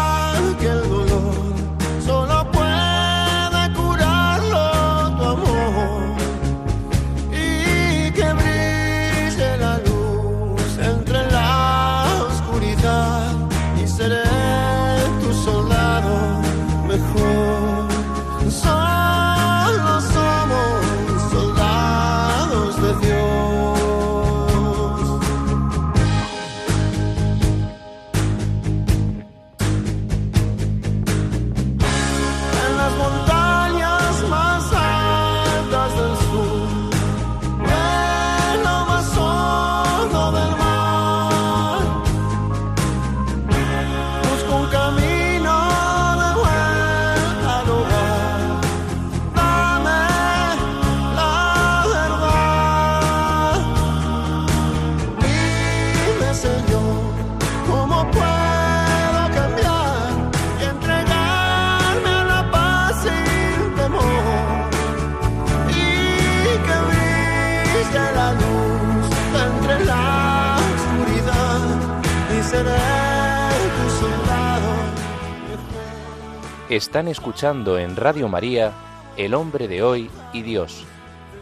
Están 76.68 77.08
escuchando 77.08 77.78
en 77.78 77.96
Radio 77.96 78.28
María 78.28 78.74
El 79.16 79.32
hombre 79.32 79.68
de 79.68 79.82
hoy 79.82 80.10
y 80.34 80.42
Dios, 80.42 80.84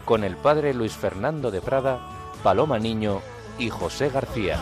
con 0.05 0.23
el 0.23 0.37
padre 0.37 0.73
Luis 0.73 0.93
Fernando 0.93 1.51
de 1.51 1.59
Prada, 1.59 1.99
Paloma 2.43 2.79
Niño 2.79 3.19
y 3.59 3.67
José 3.67 4.09
García. 4.09 4.57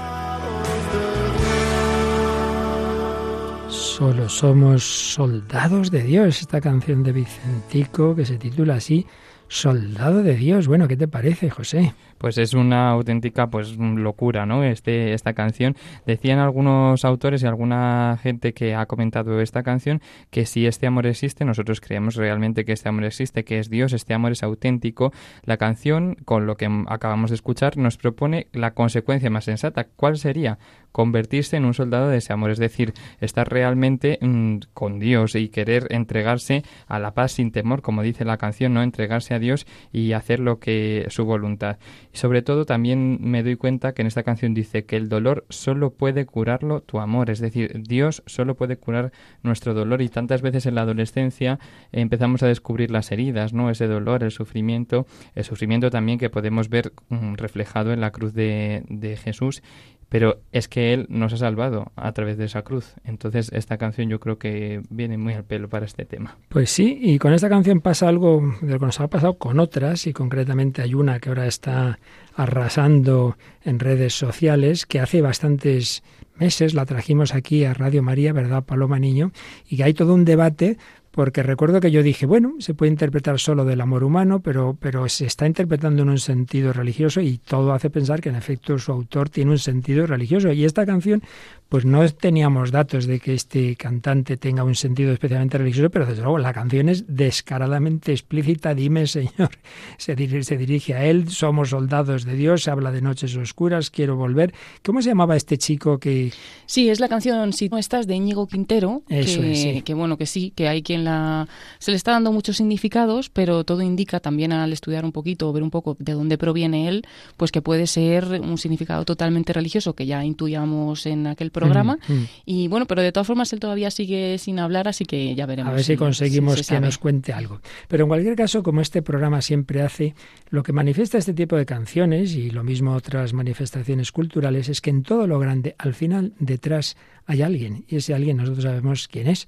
Solo 3.69 4.27
somos 4.27 4.83
soldados 4.83 5.91
de 5.91 6.01
Dios, 6.01 6.41
esta 6.41 6.59
canción 6.59 7.03
de 7.03 7.11
Vicentico 7.11 8.15
que 8.15 8.25
se 8.25 8.39
titula 8.39 8.75
así, 8.75 9.05
Soldado 9.47 10.23
de 10.23 10.33
Dios. 10.33 10.67
Bueno, 10.67 10.87
¿qué 10.87 10.97
te 10.97 11.07
parece, 11.07 11.51
José? 11.51 11.93
Pues 12.17 12.37
es 12.37 12.53
una 12.53 12.89
auténtica 12.89 13.47
pues 13.47 13.77
locura, 13.77 14.45
¿no? 14.45 14.63
Este 14.63 15.13
esta 15.13 15.33
canción 15.33 15.75
decían 16.05 16.39
algunos 16.39 17.05
autores 17.05 17.43
y 17.43 17.47
alguna 17.47 18.17
gente 18.21 18.53
que 18.53 18.75
ha 18.75 18.85
comentado 18.85 19.41
esta 19.41 19.63
canción 19.63 20.01
que 20.29 20.45
si 20.45 20.65
este 20.65 20.87
amor 20.87 21.07
existe, 21.07 21.45
nosotros 21.45 21.81
creemos 21.81 22.15
realmente 22.15 22.65
que 22.65 22.73
este 22.73 22.89
amor 22.89 23.05
existe, 23.05 23.43
que 23.43 23.59
es 23.59 23.69
Dios, 23.69 23.93
este 23.93 24.13
amor 24.13 24.31
es 24.31 24.43
auténtico. 24.43 25.11
La 25.43 25.57
canción 25.57 26.15
con 26.25 26.45
lo 26.45 26.55
que 26.55 26.69
acabamos 26.87 27.29
de 27.29 27.35
escuchar 27.35 27.77
nos 27.77 27.97
propone 27.97 28.47
la 28.53 28.71
consecuencia 28.71 29.29
más 29.29 29.45
sensata. 29.45 29.85
¿Cuál 29.95 30.17
sería? 30.17 30.57
Convertirse 30.91 31.57
en 31.57 31.65
un 31.65 31.73
soldado 31.73 32.09
de 32.09 32.17
ese 32.17 32.31
amor, 32.31 32.51
es 32.51 32.57
decir, 32.57 32.93
estar 33.19 33.49
realmente 33.49 34.17
mm, 34.21 34.59
con 34.73 34.99
Dios 34.99 35.35
y 35.35 35.49
querer 35.49 35.87
entregarse 35.89 36.63
a 36.87 36.99
la 36.99 37.13
paz 37.13 37.33
sin 37.33 37.51
temor, 37.51 37.81
como 37.81 38.01
dice 38.01 38.23
la 38.25 38.37
canción, 38.37 38.73
no 38.73 38.81
entregarse 38.81 39.33
a 39.33 39.39
Dios 39.39 39.67
y 39.91 40.13
hacer 40.13 40.39
lo 40.39 40.59
que 40.59 41.05
su 41.09 41.25
voluntad. 41.25 41.77
Y 42.15 42.17
sobre 42.17 42.41
todo 42.41 42.63
también 42.63 43.17
me 43.19 43.43
doy 43.43 43.57
cuenta 43.57 43.93
que 43.93 44.01
en 44.01 44.07
esta 44.07 44.23
canción 44.23 44.53
dice 44.53 44.85
que 44.85 44.95
el 44.95 45.09
dolor 45.09 45.45
solo 45.49 45.89
puede 45.89 46.25
curarlo 46.25 46.79
tu 46.79 47.01
amor, 47.01 47.29
es 47.29 47.41
decir, 47.41 47.83
Dios 47.83 48.23
solo 48.25 48.55
puede 48.55 48.77
curar 48.77 49.11
nuestro 49.43 49.73
dolor. 49.73 50.01
Y 50.01 50.07
tantas 50.07 50.41
veces 50.41 50.65
en 50.65 50.75
la 50.75 50.83
adolescencia 50.83 51.59
empezamos 51.91 52.41
a 52.41 52.47
descubrir 52.47 52.89
las 52.89 53.11
heridas, 53.11 53.51
¿no? 53.51 53.69
Ese 53.69 53.87
dolor, 53.87 54.23
el 54.23 54.31
sufrimiento, 54.31 55.05
el 55.33 55.43
sufrimiento 55.43 55.89
también 55.89 56.17
que 56.17 56.29
podemos 56.29 56.69
ver 56.69 56.93
mm, 57.09 57.33
reflejado 57.33 57.91
en 57.91 57.99
la 57.99 58.11
cruz 58.11 58.33
de, 58.33 58.83
de 58.87 59.17
Jesús 59.17 59.61
pero 60.09 60.39
es 60.51 60.67
que 60.67 60.93
Él 60.93 61.07
nos 61.09 61.33
ha 61.33 61.37
salvado 61.37 61.91
a 61.95 62.11
través 62.13 62.37
de 62.37 62.45
esa 62.45 62.61
cruz. 62.61 62.93
Entonces 63.03 63.51
esta 63.53 63.77
canción 63.77 64.09
yo 64.09 64.19
creo 64.19 64.37
que 64.37 64.81
viene 64.89 65.17
muy 65.17 65.33
al 65.33 65.43
pelo 65.43 65.69
para 65.69 65.85
este 65.85 66.05
tema. 66.05 66.37
Pues 66.49 66.69
sí, 66.69 66.97
y 67.01 67.19
con 67.19 67.33
esta 67.33 67.49
canción 67.49 67.81
pasa 67.81 68.07
algo 68.07 68.55
de 68.61 68.73
lo 68.73 68.79
que 68.79 68.85
nos 68.85 68.99
ha 68.99 69.07
pasado 69.07 69.37
con 69.37 69.59
otras, 69.59 70.07
y 70.07 70.13
concretamente 70.13 70.81
hay 70.81 70.93
una 70.93 71.19
que 71.19 71.29
ahora 71.29 71.47
está 71.47 71.99
arrasando 72.35 73.37
en 73.63 73.79
redes 73.79 74.13
sociales, 74.13 74.85
que 74.85 74.99
hace 74.99 75.21
bastantes 75.21 76.03
meses 76.35 76.73
la 76.73 76.85
trajimos 76.85 77.33
aquí 77.33 77.63
a 77.63 77.73
Radio 77.73 78.03
María, 78.03 78.33
¿verdad, 78.33 78.63
Paloma 78.63 78.99
Niño? 78.99 79.31
Y 79.67 79.77
que 79.77 79.83
hay 79.83 79.93
todo 79.93 80.13
un 80.13 80.25
debate 80.25 80.77
porque 81.15 81.43
recuerdo 81.43 81.79
que 81.79 81.91
yo 81.91 82.03
dije, 82.03 82.25
bueno, 82.25 82.55
se 82.59 82.73
puede 82.73 82.91
interpretar 82.91 83.39
solo 83.39 83.63
del 83.63 83.79
amor 83.79 84.03
humano, 84.03 84.41
pero, 84.41 84.75
pero 84.77 85.07
se 85.07 85.25
está 85.25 85.47
interpretando 85.47 86.03
en 86.03 86.09
un 86.09 86.19
sentido 86.19 86.73
religioso 86.73 87.21
y 87.21 87.37
todo 87.37 87.71
hace 87.71 87.89
pensar 87.89 88.19
que 88.19 88.27
en 88.27 88.35
efecto 88.35 88.77
su 88.77 88.91
autor 88.91 89.29
tiene 89.29 89.51
un 89.51 89.57
sentido 89.57 90.05
religioso. 90.07 90.51
Y 90.51 90.65
esta 90.65 90.85
canción 90.85 91.23
pues 91.69 91.83
no 91.85 92.07
teníamos 92.09 92.71
datos 92.71 93.05
de 93.07 93.19
que 93.19 93.33
este 93.33 93.75
cantante 93.75 94.37
tenga 94.37 94.63
un 94.63 94.75
sentido 94.75 95.11
especialmente 95.11 95.57
religioso, 95.57 95.89
pero 95.89 96.05
desde 96.05 96.21
luego 96.21 96.37
la 96.37 96.53
canción 96.53 96.89
es 96.89 97.05
descaradamente 97.07 98.11
explícita, 98.11 98.75
dime 98.75 99.07
Señor, 99.07 99.49
se 99.97 100.15
dirige, 100.15 100.43
se 100.43 100.57
dirige 100.57 100.93
a 100.93 101.05
él, 101.05 101.29
somos 101.29 101.69
soldados 101.69 102.23
de 102.23 102.35
Dios, 102.35 102.63
se 102.63 102.71
habla 102.71 102.91
de 102.91 103.01
noches 103.01 103.35
oscuras, 103.35 103.89
quiero 103.89 104.15
volver. 104.15 104.53
¿Cómo 104.83 105.01
se 105.01 105.09
llamaba 105.09 105.35
este 105.35 105.57
chico 105.57 105.97
que...? 105.97 106.31
Sí, 106.65 106.89
es 106.89 106.99
la 106.99 107.07
canción 107.07 107.53
Si 107.53 107.69
no 107.69 107.77
estás 107.77 108.07
de 108.07 108.15
Íñigo 108.15 108.47
Quintero, 108.47 109.03
que, 109.07 109.81
que 109.83 109.93
bueno, 109.93 110.17
que 110.17 110.25
sí, 110.25 110.51
que 110.55 110.67
hay 110.67 110.83
quien 110.83 111.03
la... 111.03 111.47
se 111.79 111.91
le 111.91 111.97
está 111.97 112.11
dando 112.11 112.31
muchos 112.31 112.57
significados, 112.57 113.29
pero 113.29 113.63
todo 113.63 113.81
indica 113.81 114.19
también 114.19 114.53
al 114.53 114.71
estudiar 114.71 115.03
un 115.03 115.11
poquito, 115.11 115.51
ver 115.51 115.63
un 115.63 115.71
poco 115.71 115.95
de 115.99 116.13
dónde 116.13 116.37
proviene 116.37 116.87
él, 116.87 117.05
pues 117.37 117.51
que 117.51 117.61
puede 117.61 117.87
ser 117.87 118.25
un 118.41 118.57
significado 118.57 119.03
totalmente 119.05 119.53
religioso 119.53 119.93
que 119.93 120.05
ya 120.05 120.23
intuíamos 120.23 121.05
en 121.05 121.27
aquel 121.27 121.51
programa. 121.59 121.97
Mm, 122.07 122.13
mm. 122.13 122.27
Y 122.45 122.67
bueno, 122.67 122.85
pero 122.85 123.01
de 123.01 123.11
todas 123.11 123.25
formas 123.25 123.51
él 123.53 123.59
todavía 123.59 123.89
sigue 123.89 124.37
sin 124.37 124.59
hablar, 124.59 124.87
así 124.87 125.05
que 125.05 125.33
ya 125.33 125.45
veremos. 125.45 125.71
A 125.71 125.75
ver 125.75 125.83
si, 125.83 125.95
conseguimos 125.95 126.67
que 126.67 126.79
nos 126.79 126.97
cuente 126.97 127.33
algo. 127.33 127.61
Pero 127.87 128.03
en 128.03 128.09
cualquier 128.09 128.35
caso, 128.35 128.61
como 128.61 128.81
este 128.81 129.01
programa 129.01 129.41
siempre 129.41 129.81
hace, 129.81 130.13
lo 130.49 130.61
que 130.63 130.73
manifiesta 130.73 131.17
este 131.17 131.33
tipo 131.33 131.55
de 131.55 131.65
canciones 131.65 132.35
y 132.35 132.51
lo 132.51 132.63
mismo 132.63 132.93
otras 132.93 133.33
manifestaciones 133.33 134.11
culturales 134.11 134.69
es 134.69 134.81
que 134.81 134.89
en 134.89 135.03
todo 135.03 135.25
lo 135.27 135.39
grande, 135.39 135.75
al 135.77 135.93
final, 135.93 136.33
detrás 136.39 136.97
hay 137.25 137.41
alguien. 137.41 137.85
Y 137.87 137.97
ese 137.97 138.13
alguien 138.13 138.37
nosotros 138.37 138.63
sabemos 138.63 139.07
quién 139.07 139.27
es. 139.27 139.47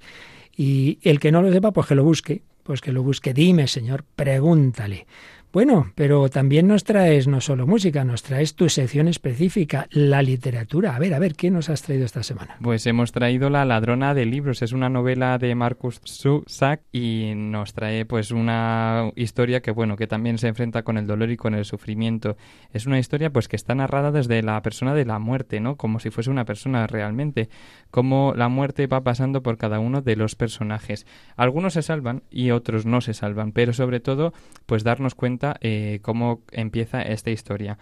Y 0.56 0.98
el 1.02 1.20
que 1.20 1.30
no 1.30 1.42
lo 1.42 1.52
sepa, 1.52 1.72
pues 1.72 1.86
que 1.86 1.94
lo 1.94 2.04
busque, 2.04 2.42
pues 2.64 2.80
que 2.80 2.92
lo 2.92 3.02
busque. 3.02 3.32
Dime, 3.32 3.68
Señor, 3.68 4.04
pregúntale. 4.16 5.06
Bueno, 5.50 5.92
pero 5.94 6.28
también 6.28 6.66
nos 6.68 6.84
traes 6.84 7.26
no 7.26 7.40
solo 7.40 7.66
música, 7.66 8.04
nos 8.04 8.22
traes 8.22 8.54
tu 8.54 8.68
sección 8.68 9.08
específica, 9.08 9.86
la 9.90 10.20
literatura. 10.20 10.94
A 10.94 10.98
ver, 10.98 11.14
a 11.14 11.18
ver, 11.18 11.36
¿qué 11.36 11.50
nos 11.50 11.70
has 11.70 11.80
traído 11.80 12.04
esta 12.04 12.22
semana? 12.22 12.58
Pues 12.60 12.86
hemos 12.86 13.12
traído 13.12 13.48
La 13.48 13.64
ladrona 13.64 14.12
de 14.12 14.26
libros. 14.26 14.60
Es 14.60 14.72
una 14.72 14.90
novela 14.90 15.38
de 15.38 15.54
Marcus 15.54 16.02
Zusak 16.04 16.82
y 16.92 17.32
nos 17.34 17.72
trae 17.72 18.04
pues 18.04 18.30
una 18.30 19.10
historia 19.16 19.62
que 19.62 19.70
bueno, 19.70 19.96
que 19.96 20.06
también 20.06 20.36
se 20.36 20.48
enfrenta 20.48 20.82
con 20.82 20.98
el 20.98 21.06
dolor 21.06 21.30
y 21.30 21.38
con 21.38 21.54
el 21.54 21.64
sufrimiento. 21.64 22.36
Es 22.74 22.84
una 22.84 22.98
historia 22.98 23.30
pues 23.30 23.48
que 23.48 23.56
está 23.56 23.74
narrada 23.74 24.12
desde 24.12 24.42
la 24.42 24.60
persona 24.60 24.92
de 24.94 25.06
la 25.06 25.18
muerte, 25.18 25.60
¿no? 25.60 25.76
Como 25.76 25.98
si 25.98 26.10
fuese 26.10 26.28
una 26.28 26.44
persona 26.44 26.86
realmente. 26.86 27.48
Como 27.90 28.34
la 28.36 28.50
muerte 28.50 28.86
va 28.86 29.02
pasando 29.02 29.42
por 29.42 29.56
cada 29.56 29.78
uno 29.78 30.02
de 30.02 30.14
los 30.14 30.34
personajes. 30.34 31.06
Algunos 31.36 31.72
se 31.72 31.80
salvan 31.80 32.22
y 32.30 32.50
otros 32.50 32.84
no 32.84 33.00
se 33.00 33.14
salvan, 33.14 33.52
pero 33.52 33.72
sobre 33.72 34.00
todo 34.00 34.34
pues 34.66 34.84
darnos 34.84 35.14
cuenta 35.14 35.37
eh, 35.60 36.00
cómo 36.02 36.42
empieza 36.52 37.02
esta 37.02 37.30
historia. 37.30 37.78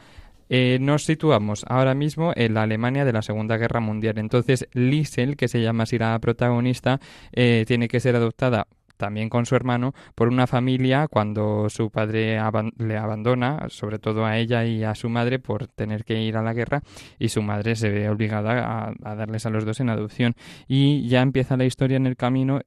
Eh, 0.49 0.79
nos 0.81 1.05
situamos 1.05 1.65
ahora 1.69 1.95
mismo 1.95 2.33
en 2.37 2.55
la 2.55 2.63
Alemania 2.63 3.05
de 3.05 3.13
la 3.13 3.23
Segunda 3.23 3.57
Guerra 3.57 3.81
Mundial. 3.81 4.19
Entonces, 4.19 4.69
Liesel, 4.73 5.37
que 5.37 5.49
se 5.49 5.61
llama 5.61 5.85
así 5.85 5.99
la 5.99 6.19
protagonista, 6.21 7.01
eh, 7.33 7.65
tiene 7.67 7.89
que 7.89 8.01
ser 8.01 8.17
adoptada 8.17 8.69
también 8.97 9.29
con 9.29 9.45
su 9.45 9.55
hermano 9.55 9.93
por 10.15 10.29
una 10.29 10.47
familia 10.47 11.07
cuando 11.09 11.69
su 11.69 11.91
padre 11.91 12.39
le 12.79 12.97
abandona, 12.97 13.67
sobre 13.69 13.99
todo 13.99 14.25
a 14.25 14.39
ella 14.39 14.65
y 14.65 14.85
a 14.85 14.95
su 14.95 15.11
madre 15.11 15.39
por 15.39 15.69
tener 15.69 16.05
que 16.05 16.23
ir 16.23 16.37
a 16.37 16.43
la 16.43 16.55
guerra 16.55 16.83
y 17.19 17.29
su 17.29 17.43
madre 17.43 17.77
se 17.77 17.91
ve 17.91 18.09
obligada 18.09 18.95
a 19.03 19.15
darles 19.15 19.45
a 19.45 19.51
los 19.51 19.67
dos 19.67 19.81
en 19.81 19.91
adopción 19.91 20.35
y 20.67 21.07
ya 21.09 21.21
empieza 21.21 21.59
la 21.59 21.67
historia 21.67 21.99
en 21.99 22.07
el 22.07 22.17
camino 22.17 22.61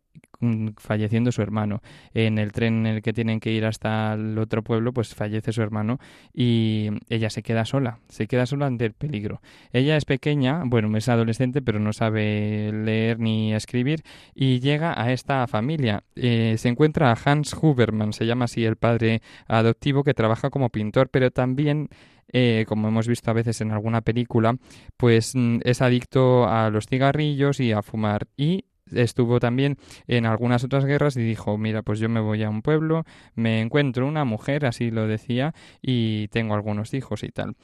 falleciendo 0.78 1.32
su 1.32 1.41
hermano. 1.41 1.82
En 2.13 2.38
el 2.38 2.52
tren 2.52 2.86
en 2.86 2.95
el 2.95 3.02
que 3.02 3.13
tienen 3.13 3.39
que 3.39 3.52
ir 3.52 3.65
hasta 3.65 4.13
el 4.13 4.38
otro 4.38 4.63
pueblo, 4.63 4.93
pues 4.93 5.13
fallece 5.13 5.52
su 5.52 5.62
hermano 5.62 5.99
y 6.34 6.89
ella 7.10 7.30
se 7.30 7.43
queda 7.43 7.65
sola, 7.65 7.99
se 8.08 8.28
queda 8.28 8.45
sola 8.45 8.67
ante 8.67 8.86
el 8.86 8.93
peligro. 8.93 9.41
Ella 9.71 9.97
es 9.97 10.06
pequeña, 10.06 10.63
bueno, 10.65 10.95
es 10.97 11.10
adolescente, 11.10 11.62
pero 11.62 11.80
no 11.80 11.93
sabe 11.93 12.71
leer 12.73 13.19
ni 13.19 13.54
escribir 13.54 14.04
y 14.34 14.60
llega 14.60 14.99
a 15.02 15.12
esta 15.12 15.45
familia. 15.47 16.04
Eh, 16.15 16.56
se 16.58 16.69
encuentra 16.69 17.12
a 17.12 17.17
Hans 17.23 17.54
Huberman, 17.54 18.13
se 18.13 18.25
llama 18.25 18.45
así 18.45 18.63
el 18.65 18.78
padre 18.78 19.21
adoptivo, 19.47 20.04
que 20.04 20.13
trabaja 20.13 20.49
como 20.49 20.69
pintor, 20.69 21.10
pero 21.10 21.32
también 21.32 21.89
eh, 22.32 22.65
como 22.67 22.88
hemos 22.88 23.08
visto 23.08 23.32
a 23.32 23.34
veces 23.34 23.60
en 23.62 23.71
alguna 23.71 24.02
película, 24.02 24.56
pues 24.97 25.34
mm, 25.36 25.60
es 25.63 25.82
adicto 25.82 26.47
a 26.47 26.69
los 26.69 26.86
cigarrillos 26.86 27.60
y 27.60 27.71
a 27.71 27.82
fumar. 27.82 28.28
Y 28.38 28.65
estuvo 28.93 29.39
también 29.39 29.78
en 30.08 30.25
algunas 30.25 30.63
otras 30.63 30.86
guerras 30.86 31.15
y 31.17 31.21
dijo, 31.21 31.58
mira, 31.58 31.82
pues 31.82 31.99
yo 31.99 32.10
me 32.10 32.19
voy 32.19 32.43
a 32.43 32.49
un 32.49 32.62
pueblo, 32.62 33.06
me 33.36 33.62
encuentro 33.62 34.08
una 34.08 34.25
mujer, 34.25 34.65
así 34.65 34.91
lo 34.91 35.08
decía, 35.08 35.54
y 35.82 36.28
tengo 36.30 36.54
algunos 36.54 36.93
hijos 36.93 37.23
y 37.23 37.30
tal. 37.30 37.56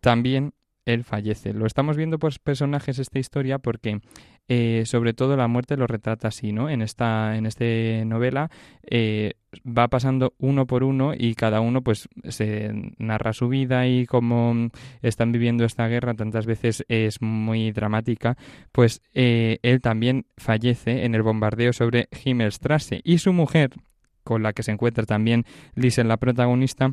También 0.00 0.52
él 0.88 1.04
fallece. 1.04 1.52
Lo 1.52 1.66
estamos 1.66 1.96
viendo 1.96 2.18
por 2.18 2.32
personajes 2.40 2.98
esta 2.98 3.18
historia 3.18 3.58
porque 3.58 4.00
eh, 4.48 4.84
sobre 4.86 5.12
todo 5.12 5.36
la 5.36 5.46
muerte 5.46 5.76
lo 5.76 5.86
retrata 5.86 6.28
así, 6.28 6.52
¿no? 6.52 6.70
En 6.70 6.80
esta, 6.80 7.36
en 7.36 7.44
este 7.44 8.04
novela 8.06 8.50
eh, 8.90 9.34
va 9.66 9.88
pasando 9.88 10.32
uno 10.38 10.66
por 10.66 10.84
uno 10.84 11.12
y 11.16 11.34
cada 11.34 11.60
uno 11.60 11.82
pues 11.82 12.08
se 12.28 12.72
narra 12.98 13.34
su 13.34 13.48
vida 13.48 13.86
y 13.86 14.06
cómo 14.06 14.70
están 15.02 15.32
viviendo 15.32 15.64
esta 15.64 15.86
guerra 15.88 16.14
tantas 16.14 16.46
veces 16.46 16.84
es 16.88 17.20
muy 17.20 17.70
dramática, 17.72 18.38
pues 18.72 19.02
eh, 19.12 19.58
él 19.62 19.82
también 19.82 20.24
fallece 20.38 21.04
en 21.04 21.14
el 21.14 21.22
bombardeo 21.22 21.74
sobre 21.74 22.08
Himmelstrasse 22.24 23.02
y 23.04 23.18
su 23.18 23.34
mujer 23.34 23.70
con 24.24 24.42
la 24.42 24.52
que 24.52 24.62
se 24.62 24.72
encuentra 24.72 25.04
también 25.06 25.44
en 25.74 26.08
la 26.08 26.18
protagonista, 26.18 26.92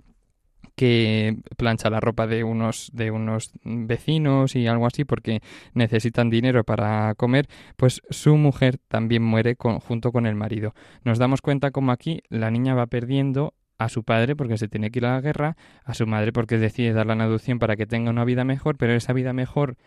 que 0.76 1.38
plancha 1.58 1.90
la 1.90 2.00
ropa 2.00 2.28
de 2.28 2.44
unos 2.44 2.92
de 2.94 3.12
unos 3.12 3.52
vecinos 3.64 4.56
y 4.56 4.68
algo 4.68 4.86
así 4.86 5.06
porque 5.06 5.42
necesitan 5.74 6.30
dinero 6.30 6.64
para 6.64 7.16
comer, 7.16 7.48
pues 7.78 8.02
su 8.10 8.36
mujer 8.38 8.78
también 8.88 9.24
muere 9.24 9.56
junto 9.58 10.12
con 10.12 10.26
el 10.26 10.36
marido. 10.36 10.74
Nos 11.04 11.18
damos 11.18 11.42
cuenta 11.42 11.72
como 11.72 11.92
aquí 11.92 12.22
la 12.30 12.52
niña 12.52 12.76
va 12.76 12.88
perdiendo 12.88 13.54
a 13.78 13.90
su 13.90 14.04
padre 14.04 14.36
porque 14.36 14.58
se 14.58 14.68
tiene 14.68 14.92
que 14.92 15.00
ir 15.00 15.06
a 15.06 15.14
la 15.14 15.22
guerra, 15.22 15.58
a 15.84 15.94
su 15.94 16.08
madre 16.08 16.32
porque 16.32 16.58
decide 16.58 16.94
darle 16.94 17.16
la 17.16 17.26
adopción 17.26 17.60
para 17.60 17.76
que 17.76 17.86
tenga 17.86 18.10
una 18.10 18.26
vida 18.26 18.44
mejor, 18.44 18.78
pero 18.78 18.94
esa 18.94 19.14
vida 19.14 19.34
mejor 19.34 19.78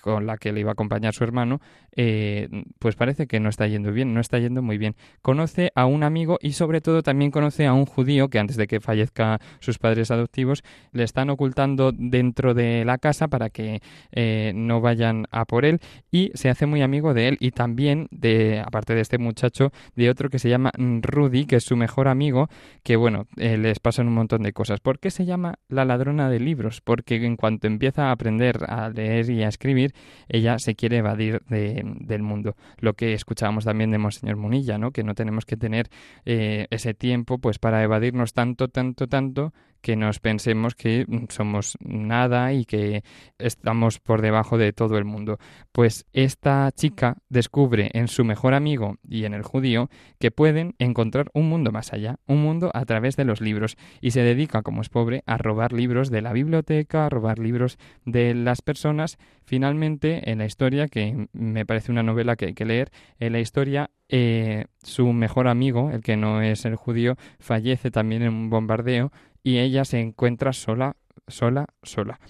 con 0.00 0.26
la 0.26 0.36
que 0.36 0.52
le 0.52 0.60
iba 0.60 0.70
a 0.70 0.72
acompañar 0.72 1.14
su 1.14 1.24
hermano, 1.24 1.60
eh, 1.94 2.48
pues 2.78 2.96
parece 2.96 3.26
que 3.26 3.40
no 3.40 3.48
está 3.48 3.66
yendo 3.66 3.92
bien, 3.92 4.14
no 4.14 4.20
está 4.20 4.38
yendo 4.38 4.62
muy 4.62 4.78
bien. 4.78 4.94
Conoce 5.22 5.72
a 5.74 5.86
un 5.86 6.02
amigo 6.02 6.38
y 6.40 6.52
sobre 6.52 6.80
todo 6.80 7.02
también 7.02 7.30
conoce 7.30 7.66
a 7.66 7.72
un 7.72 7.86
judío 7.86 8.28
que 8.28 8.38
antes 8.38 8.56
de 8.56 8.66
que 8.66 8.80
fallezca 8.80 9.40
sus 9.60 9.78
padres 9.78 10.10
adoptivos 10.10 10.62
le 10.92 11.04
están 11.04 11.30
ocultando 11.30 11.92
dentro 11.92 12.54
de 12.54 12.84
la 12.84 12.98
casa 12.98 13.28
para 13.28 13.50
que 13.50 13.80
eh, 14.12 14.52
no 14.54 14.80
vayan 14.80 15.26
a 15.30 15.44
por 15.44 15.64
él 15.64 15.80
y 16.10 16.30
se 16.34 16.48
hace 16.48 16.66
muy 16.66 16.82
amigo 16.82 17.14
de 17.14 17.28
él 17.28 17.36
y 17.40 17.50
también 17.50 18.08
de, 18.10 18.62
aparte 18.64 18.94
de 18.94 19.00
este 19.00 19.18
muchacho, 19.18 19.72
de 19.94 20.10
otro 20.10 20.28
que 20.28 20.38
se 20.38 20.48
llama 20.48 20.72
Rudy, 20.76 21.46
que 21.46 21.56
es 21.56 21.64
su 21.64 21.76
mejor 21.76 22.08
amigo, 22.08 22.48
que 22.82 22.96
bueno, 22.96 23.26
eh, 23.36 23.56
les 23.58 23.78
pasan 23.78 24.08
un 24.08 24.14
montón 24.14 24.42
de 24.42 24.52
cosas. 24.52 24.80
¿Por 24.80 24.98
qué 24.98 25.10
se 25.10 25.24
llama 25.24 25.56
la 25.68 25.84
ladrona 25.84 26.28
de 26.30 26.40
libros? 26.40 26.80
Porque 26.80 27.16
en 27.16 27.36
cuanto 27.36 27.66
empieza 27.66 28.08
a 28.08 28.12
aprender 28.12 28.58
a 28.68 28.88
leer 28.88 29.30
y 29.30 29.42
a 29.42 29.48
escribir, 29.48 29.85
ella 30.28 30.58
se 30.58 30.74
quiere 30.74 30.98
evadir 30.98 31.42
del 31.46 32.22
mundo. 32.22 32.56
Lo 32.78 32.94
que 32.94 33.12
escuchábamos 33.12 33.64
también 33.64 33.90
de 33.90 33.98
Monseñor 33.98 34.36
Munilla, 34.36 34.78
¿no? 34.78 34.90
que 34.90 35.04
no 35.04 35.14
tenemos 35.14 35.44
que 35.44 35.56
tener 35.56 35.88
eh, 36.24 36.66
ese 36.70 36.94
tiempo 36.94 37.38
pues 37.38 37.58
para 37.58 37.82
evadirnos 37.82 38.32
tanto, 38.32 38.68
tanto, 38.68 39.06
tanto 39.06 39.52
que 39.86 39.94
nos 39.94 40.18
pensemos 40.18 40.74
que 40.74 41.06
somos 41.28 41.78
nada 41.80 42.52
y 42.52 42.64
que 42.64 43.04
estamos 43.38 44.00
por 44.00 44.20
debajo 44.20 44.58
de 44.58 44.72
todo 44.72 44.98
el 44.98 45.04
mundo. 45.04 45.38
Pues 45.70 46.06
esta 46.12 46.68
chica 46.72 47.18
descubre 47.28 47.90
en 47.92 48.08
su 48.08 48.24
mejor 48.24 48.54
amigo 48.54 48.96
y 49.08 49.26
en 49.26 49.34
el 49.34 49.42
judío 49.42 49.88
que 50.18 50.32
pueden 50.32 50.74
encontrar 50.80 51.30
un 51.34 51.48
mundo 51.48 51.70
más 51.70 51.92
allá, 51.92 52.18
un 52.26 52.42
mundo 52.42 52.72
a 52.74 52.84
través 52.84 53.14
de 53.14 53.24
los 53.24 53.40
libros, 53.40 53.76
y 54.00 54.10
se 54.10 54.22
dedica, 54.22 54.62
como 54.62 54.82
es 54.82 54.88
pobre, 54.88 55.22
a 55.24 55.38
robar 55.38 55.72
libros 55.72 56.10
de 56.10 56.22
la 56.22 56.32
biblioteca, 56.32 57.06
a 57.06 57.08
robar 57.08 57.38
libros 57.38 57.78
de 58.04 58.34
las 58.34 58.62
personas. 58.62 59.18
Finalmente, 59.44 59.75
en 59.82 60.38
la 60.38 60.46
historia, 60.46 60.88
que 60.88 61.28
me 61.32 61.66
parece 61.66 61.92
una 61.92 62.02
novela 62.02 62.36
que 62.36 62.46
hay 62.46 62.54
que 62.54 62.64
leer, 62.64 62.90
en 63.18 63.32
la 63.32 63.40
historia 63.40 63.90
eh, 64.08 64.66
su 64.82 65.12
mejor 65.12 65.48
amigo, 65.48 65.90
el 65.90 66.02
que 66.02 66.16
no 66.16 66.42
es 66.42 66.64
el 66.64 66.76
judío, 66.76 67.16
fallece 67.38 67.90
también 67.90 68.22
en 68.22 68.32
un 68.32 68.50
bombardeo 68.50 69.12
y 69.42 69.58
ella 69.58 69.84
se 69.84 70.00
encuentra 70.00 70.52
sola, 70.52 70.96
sola, 71.28 71.66
sola. 71.82 72.20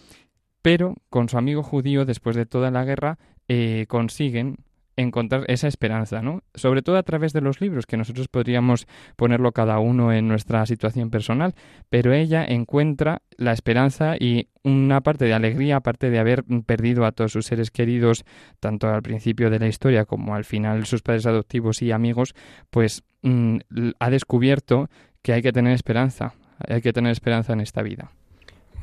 Pero 0.62 0.94
con 1.10 1.28
su 1.28 1.38
amigo 1.38 1.62
judío, 1.62 2.04
después 2.04 2.36
de 2.36 2.46
toda 2.46 2.70
la 2.70 2.84
guerra, 2.84 3.18
eh, 3.48 3.86
consiguen 3.88 4.56
encontrar 4.96 5.44
esa 5.48 5.68
esperanza, 5.68 6.22
¿no? 6.22 6.42
Sobre 6.54 6.82
todo 6.82 6.96
a 6.96 7.02
través 7.02 7.32
de 7.32 7.40
los 7.40 7.60
libros, 7.60 7.86
que 7.86 7.96
nosotros 7.96 8.28
podríamos 8.28 8.86
ponerlo 9.16 9.52
cada 9.52 9.78
uno 9.78 10.12
en 10.12 10.26
nuestra 10.26 10.64
situación 10.66 11.10
personal, 11.10 11.54
pero 11.90 12.12
ella 12.12 12.44
encuentra 12.44 13.22
la 13.36 13.52
esperanza 13.52 14.16
y 14.18 14.48
una 14.62 15.02
parte 15.02 15.26
de 15.26 15.34
alegría, 15.34 15.76
aparte 15.76 16.10
de 16.10 16.18
haber 16.18 16.44
perdido 16.64 17.04
a 17.04 17.12
todos 17.12 17.32
sus 17.32 17.46
seres 17.46 17.70
queridos, 17.70 18.24
tanto 18.58 18.88
al 18.88 19.02
principio 19.02 19.50
de 19.50 19.58
la 19.58 19.68
historia 19.68 20.06
como 20.06 20.34
al 20.34 20.44
final 20.44 20.86
sus 20.86 21.02
padres 21.02 21.26
adoptivos 21.26 21.82
y 21.82 21.92
amigos, 21.92 22.34
pues 22.70 23.04
mm, 23.22 23.58
ha 23.98 24.10
descubierto 24.10 24.88
que 25.22 25.32
hay 25.34 25.42
que 25.42 25.52
tener 25.52 25.72
esperanza, 25.72 26.34
hay 26.66 26.80
que 26.80 26.92
tener 26.92 27.12
esperanza 27.12 27.52
en 27.52 27.60
esta 27.60 27.82
vida. 27.82 28.10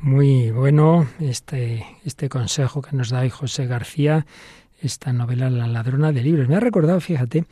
Muy 0.00 0.50
bueno 0.50 1.06
este, 1.18 1.86
este 2.04 2.28
consejo 2.28 2.82
que 2.82 2.94
nos 2.94 3.08
da 3.08 3.26
José 3.30 3.66
García. 3.66 4.26
Esta 4.84 5.12
novela 5.12 5.50
La 5.50 5.66
ladrona 5.66 6.12
de 6.12 6.22
libros. 6.22 6.48
Me 6.48 6.56
ha 6.56 6.60
recordado, 6.60 7.00
fíjate, 7.00 7.44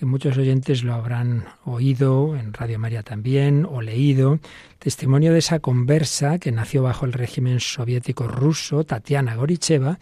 muchos 0.00 0.36
oyentes 0.36 0.84
lo 0.84 0.94
habrán 0.94 1.44
oído 1.64 2.36
en 2.36 2.52
Radio 2.52 2.78
María 2.78 3.02
también 3.02 3.66
o 3.68 3.80
leído, 3.80 4.38
testimonio 4.78 5.32
de 5.32 5.38
esa 5.38 5.60
conversa 5.60 6.38
que 6.38 6.52
nació 6.52 6.82
bajo 6.82 7.06
el 7.06 7.12
régimen 7.12 7.60
soviético 7.60 8.28
ruso, 8.28 8.84
Tatiana 8.84 9.36
Goricheva, 9.36 9.98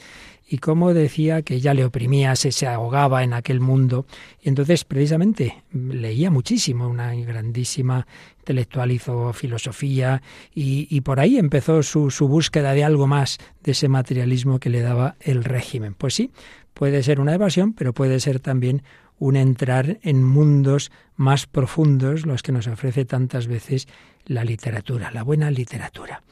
y 0.47 0.59
cómo 0.59 0.93
decía 0.93 1.43
que 1.43 1.55
ella 1.55 1.73
le 1.73 1.87
oprimía, 1.87 2.37
se, 2.37 2.53
se 2.53 2.67
ahogaba 2.67 3.25
en 3.25 3.33
aquel 3.33 3.61
mundo. 3.61 4.05
Y 4.43 4.51
entonces, 4.51 4.85
precisamente, 4.85 5.63
leía 5.73 6.31
muchísimo, 6.31 6.87
una 6.87 7.15
grandísima 7.15 8.07
intelectual, 8.41 8.91
hizo 8.91 9.33
filosofía, 9.33 10.23
y, 10.55 10.87
y 10.91 11.01
por 11.01 11.19
ahí 11.19 11.39
empezó 11.39 11.83
su, 11.83 12.11
su 12.11 12.29
búsqueda 12.29 12.75
de 12.75 12.85
algo 12.85 13.07
más 13.07 13.39
de 13.63 13.73
ese 13.73 13.89
materialismo 13.89 14.59
que 14.59 14.69
le 14.69 14.83
daba 14.83 15.17
el 15.21 15.45
régimen. 15.45 15.95
Pues 15.95 16.13
sí, 16.15 16.31
puede 16.75 17.03
ser 17.03 17.21
una 17.21 17.35
evasión, 17.35 17.73
pero 17.73 17.95
puede 17.95 18.21
ser 18.21 18.41
también 18.41 18.83
un 19.19 19.37
entrar 19.37 19.99
en 20.03 20.23
mundos 20.23 20.91
más 21.17 21.47
profundos, 21.47 22.27
los 22.27 22.43
que 22.43 22.53
nos 22.53 22.67
ofrece 22.67 23.05
tantas 23.05 23.47
veces 23.47 23.87
la 24.27 24.45
literatura, 24.45 25.11
la 25.13 25.23
buena 25.23 25.51
literatura. 25.51 26.23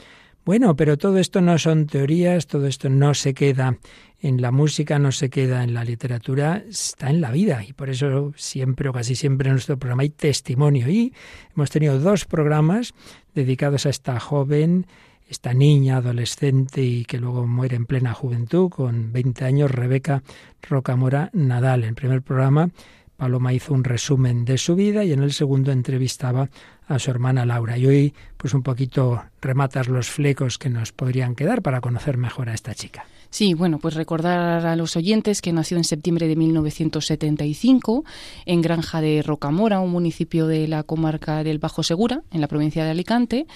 Bueno, 0.44 0.74
pero 0.74 0.98
todo 0.98 1.18
esto 1.18 1.40
no 1.40 1.56
son 1.56 1.86
teorías, 1.86 2.48
todo 2.48 2.66
esto 2.66 2.88
no 2.88 3.14
se 3.14 3.32
queda 3.32 3.78
en 4.20 4.42
la 4.42 4.50
música, 4.50 4.98
no 4.98 5.12
se 5.12 5.30
queda 5.30 5.62
en 5.62 5.72
la 5.72 5.84
literatura, 5.84 6.64
está 6.68 7.10
en 7.10 7.20
la 7.20 7.30
vida 7.30 7.62
y 7.64 7.72
por 7.72 7.90
eso 7.90 8.32
siempre 8.36 8.88
o 8.88 8.92
casi 8.92 9.14
siempre 9.14 9.48
en 9.48 9.54
nuestro 9.54 9.78
programa 9.78 10.02
hay 10.02 10.10
testimonio 10.10 10.88
y 10.88 11.14
hemos 11.54 11.70
tenido 11.70 12.00
dos 12.00 12.24
programas 12.24 12.92
dedicados 13.36 13.86
a 13.86 13.90
esta 13.90 14.18
joven 14.18 14.86
esta 15.32 15.54
niña 15.54 15.96
adolescente 15.96 16.82
y 16.82 17.06
que 17.06 17.18
luego 17.18 17.46
muere 17.46 17.74
en 17.74 17.86
plena 17.86 18.12
juventud, 18.12 18.68
con 18.68 19.12
20 19.12 19.46
años, 19.46 19.70
Rebeca 19.70 20.22
Rocamora 20.60 21.30
Nadal. 21.32 21.84
En 21.84 21.88
el 21.88 21.94
primer 21.94 22.20
programa, 22.20 22.68
Paloma 23.16 23.54
hizo 23.54 23.72
un 23.72 23.82
resumen 23.82 24.44
de 24.44 24.58
su 24.58 24.74
vida 24.76 25.04
y 25.04 25.12
en 25.12 25.22
el 25.22 25.32
segundo 25.32 25.72
entrevistaba 25.72 26.50
a 26.86 26.98
su 26.98 27.10
hermana 27.10 27.46
Laura. 27.46 27.78
Y 27.78 27.86
hoy, 27.86 28.14
pues 28.36 28.52
un 28.52 28.62
poquito 28.62 29.22
rematas 29.40 29.88
los 29.88 30.10
flecos 30.10 30.58
que 30.58 30.68
nos 30.68 30.92
podrían 30.92 31.34
quedar 31.34 31.62
para 31.62 31.80
conocer 31.80 32.18
mejor 32.18 32.50
a 32.50 32.54
esta 32.54 32.74
chica. 32.74 33.06
Sí, 33.30 33.54
bueno, 33.54 33.78
pues 33.78 33.94
recordar 33.94 34.66
a 34.66 34.76
los 34.76 34.94
oyentes 34.94 35.40
que 35.40 35.54
nació 35.54 35.78
en 35.78 35.84
septiembre 35.84 36.28
de 36.28 36.36
1975 36.36 38.04
en 38.44 38.60
Granja 38.60 39.00
de 39.00 39.22
Rocamora, 39.22 39.80
un 39.80 39.90
municipio 39.90 40.46
de 40.46 40.68
la 40.68 40.82
comarca 40.82 41.42
del 41.42 41.58
Bajo 41.58 41.82
Segura, 41.82 42.20
en 42.30 42.42
la 42.42 42.48
provincia 42.48 42.84
de 42.84 42.90
Alicante 42.90 43.46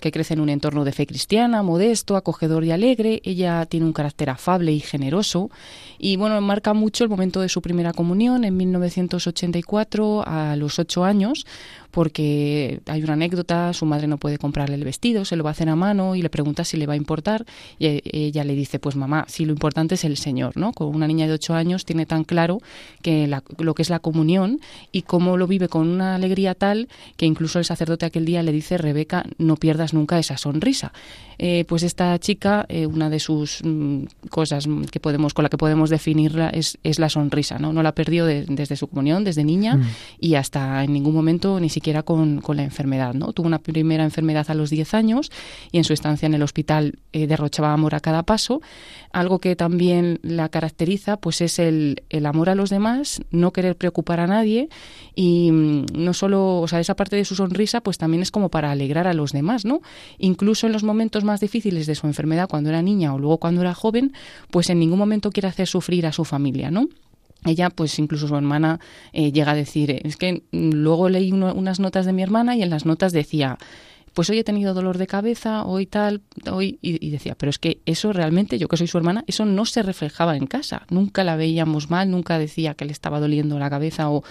que 0.00 0.12
crece 0.12 0.34
en 0.34 0.40
un 0.40 0.48
entorno 0.48 0.84
de 0.84 0.92
fe 0.92 1.06
cristiana, 1.06 1.62
modesto, 1.62 2.16
acogedor 2.16 2.64
y 2.64 2.70
alegre. 2.70 3.20
Ella 3.24 3.66
tiene 3.66 3.86
un 3.86 3.92
carácter 3.92 4.30
afable 4.30 4.72
y 4.72 4.80
generoso 4.80 5.50
y 5.98 6.16
bueno, 6.16 6.40
marca 6.40 6.74
mucho 6.74 7.04
el 7.04 7.10
momento 7.10 7.40
de 7.40 7.48
su 7.48 7.62
primera 7.62 7.92
comunión 7.92 8.44
en 8.44 8.56
1984 8.56 10.24
a 10.26 10.56
los 10.56 10.78
ocho 10.78 11.04
años 11.04 11.46
porque 11.90 12.80
hay 12.84 13.02
una 13.02 13.14
anécdota, 13.14 13.72
su 13.72 13.86
madre 13.86 14.06
no 14.06 14.18
puede 14.18 14.36
comprarle 14.36 14.74
el 14.74 14.84
vestido, 14.84 15.24
se 15.24 15.34
lo 15.34 15.44
va 15.44 15.48
a 15.48 15.52
hacer 15.52 15.70
a 15.70 15.76
mano 15.76 16.14
y 16.14 16.20
le 16.20 16.28
pregunta 16.28 16.62
si 16.62 16.76
le 16.76 16.86
va 16.86 16.92
a 16.92 16.96
importar 16.96 17.46
y 17.78 17.86
e, 17.86 18.02
ella 18.12 18.44
le 18.44 18.54
dice, 18.54 18.78
pues 18.78 18.96
mamá, 18.96 19.24
si 19.28 19.46
lo 19.46 19.52
importante 19.52 19.94
es 19.94 20.04
el 20.04 20.18
Señor, 20.18 20.58
¿no? 20.58 20.74
Con 20.74 20.94
una 20.94 21.06
niña 21.06 21.26
de 21.26 21.32
ocho 21.32 21.54
años 21.54 21.86
tiene 21.86 22.04
tan 22.04 22.24
claro 22.24 22.60
que 23.00 23.26
lo 23.58 23.74
que 23.74 23.80
es 23.80 23.88
la 23.88 23.98
comunión 23.98 24.60
y 24.92 25.02
cómo 25.02 25.38
lo 25.38 25.46
vive 25.46 25.68
con 25.68 25.88
una 25.88 26.16
alegría 26.16 26.54
tal 26.54 26.88
que 27.16 27.24
incluso 27.24 27.58
el 27.58 27.64
sacerdote 27.64 28.04
aquel 28.04 28.26
día 28.26 28.42
le 28.42 28.52
dice, 28.52 28.76
Rebeca, 28.76 29.24
no 29.38 29.56
pierdas 29.56 29.85
nunca 29.94 30.18
esa 30.18 30.36
sonrisa. 30.36 30.92
Eh, 31.38 31.64
pues 31.68 31.82
esta 31.82 32.18
chica, 32.18 32.64
eh, 32.68 32.86
una 32.86 33.10
de 33.10 33.20
sus 33.20 33.60
mm, 33.62 34.04
cosas 34.30 34.66
que 34.90 35.00
podemos, 35.00 35.34
con 35.34 35.42
la 35.42 35.48
que 35.48 35.58
podemos 35.58 35.90
definirla 35.90 36.48
es, 36.48 36.78
es 36.82 36.98
la 36.98 37.10
sonrisa, 37.10 37.58
¿no? 37.58 37.72
No 37.72 37.82
la 37.82 37.92
perdió 37.92 38.24
desde 38.24 38.76
su 38.76 38.86
comunión, 38.86 39.24
desde 39.24 39.44
niña, 39.44 39.76
mm. 39.76 39.82
y 40.20 40.34
hasta 40.36 40.82
en 40.82 40.92
ningún 40.92 41.14
momento 41.14 41.60
ni 41.60 41.68
siquiera 41.68 42.02
con, 42.02 42.40
con, 42.40 42.56
la 42.56 42.64
enfermedad, 42.64 43.12
¿no? 43.12 43.32
Tuvo 43.32 43.46
una 43.46 43.58
primera 43.58 44.04
enfermedad 44.04 44.46
a 44.50 44.54
los 44.54 44.70
10 44.70 44.94
años 44.94 45.30
y 45.72 45.78
en 45.78 45.84
su 45.84 45.92
estancia 45.92 46.26
en 46.26 46.34
el 46.34 46.42
hospital 46.42 46.98
eh, 47.12 47.26
derrochaba 47.26 47.72
amor 47.72 47.94
a 47.94 48.00
cada 48.00 48.22
paso. 48.22 48.62
Algo 49.12 49.38
que 49.38 49.56
también 49.56 50.20
la 50.22 50.48
caracteriza, 50.48 51.18
pues 51.18 51.40
es 51.42 51.58
el, 51.58 52.02
el 52.08 52.24
amor 52.24 52.48
a 52.48 52.54
los 52.54 52.70
demás, 52.70 53.20
no 53.30 53.52
querer 53.52 53.76
preocupar 53.76 54.20
a 54.20 54.26
nadie 54.26 54.68
y 55.14 55.50
mm, 55.52 55.86
no 55.94 56.14
solo, 56.14 56.60
o 56.60 56.68
sea, 56.68 56.80
esa 56.80 56.96
parte 56.96 57.16
de 57.16 57.24
su 57.24 57.34
sonrisa, 57.34 57.82
pues 57.82 57.98
también 57.98 58.22
es 58.22 58.30
como 58.30 58.48
para 58.48 58.70
alegrar 58.70 59.06
a 59.06 59.14
los 59.14 59.32
demás, 59.32 59.64
¿no? 59.64 59.75
Incluso 60.18 60.66
en 60.66 60.72
los 60.72 60.84
momentos 60.84 61.24
más 61.24 61.40
difíciles 61.40 61.86
de 61.86 61.94
su 61.94 62.06
enfermedad 62.06 62.48
cuando 62.48 62.70
era 62.70 62.82
niña 62.82 63.14
o 63.14 63.18
luego 63.18 63.38
cuando 63.38 63.60
era 63.60 63.74
joven, 63.74 64.12
pues 64.50 64.70
en 64.70 64.78
ningún 64.78 64.98
momento 64.98 65.30
quiere 65.30 65.48
hacer 65.48 65.66
sufrir 65.66 66.06
a 66.06 66.12
su 66.12 66.24
familia, 66.24 66.70
¿no? 66.70 66.88
ella, 67.44 67.70
pues 67.70 67.98
incluso 67.98 68.28
su 68.28 68.36
hermana 68.36 68.80
eh, 69.12 69.32
llega 69.32 69.52
a 69.52 69.54
decir, 69.54 70.00
es 70.04 70.16
que 70.16 70.42
mm, 70.50 70.70
luego 70.72 71.08
leí 71.08 71.32
unas 71.32 71.80
notas 71.80 72.06
de 72.06 72.12
mi 72.12 72.22
hermana 72.22 72.56
y 72.56 72.62
en 72.62 72.70
las 72.70 72.86
notas 72.86 73.12
decía, 73.12 73.58
pues 74.16 74.30
hoy 74.30 74.38
he 74.38 74.44
tenido 74.44 74.72
dolor 74.72 74.96
de 74.96 75.06
cabeza, 75.06 75.66
hoy 75.66 75.84
tal, 75.84 76.22
hoy, 76.50 76.78
y, 76.80 77.10
decía, 77.10 77.34
pero 77.36 77.50
es 77.50 77.58
que 77.58 77.82
eso 77.84 78.14
realmente, 78.14 78.56
yo 78.56 78.66
que 78.66 78.78
soy 78.78 78.86
su 78.86 78.96
hermana, 78.96 79.22
eso 79.26 79.44
no 79.44 79.66
se 79.66 79.82
reflejaba 79.82 80.38
en 80.38 80.46
casa, 80.46 80.86
nunca 80.88 81.22
la 81.22 81.36
veíamos 81.36 81.90
mal, 81.90 82.10
nunca 82.10 82.38
decía 82.38 82.72
que 82.72 82.86
le 82.86 82.92
estaba 82.92 83.20
doliendo 83.20 83.58
la 83.58 83.68
cabeza 83.68 84.08
o, 84.08 84.24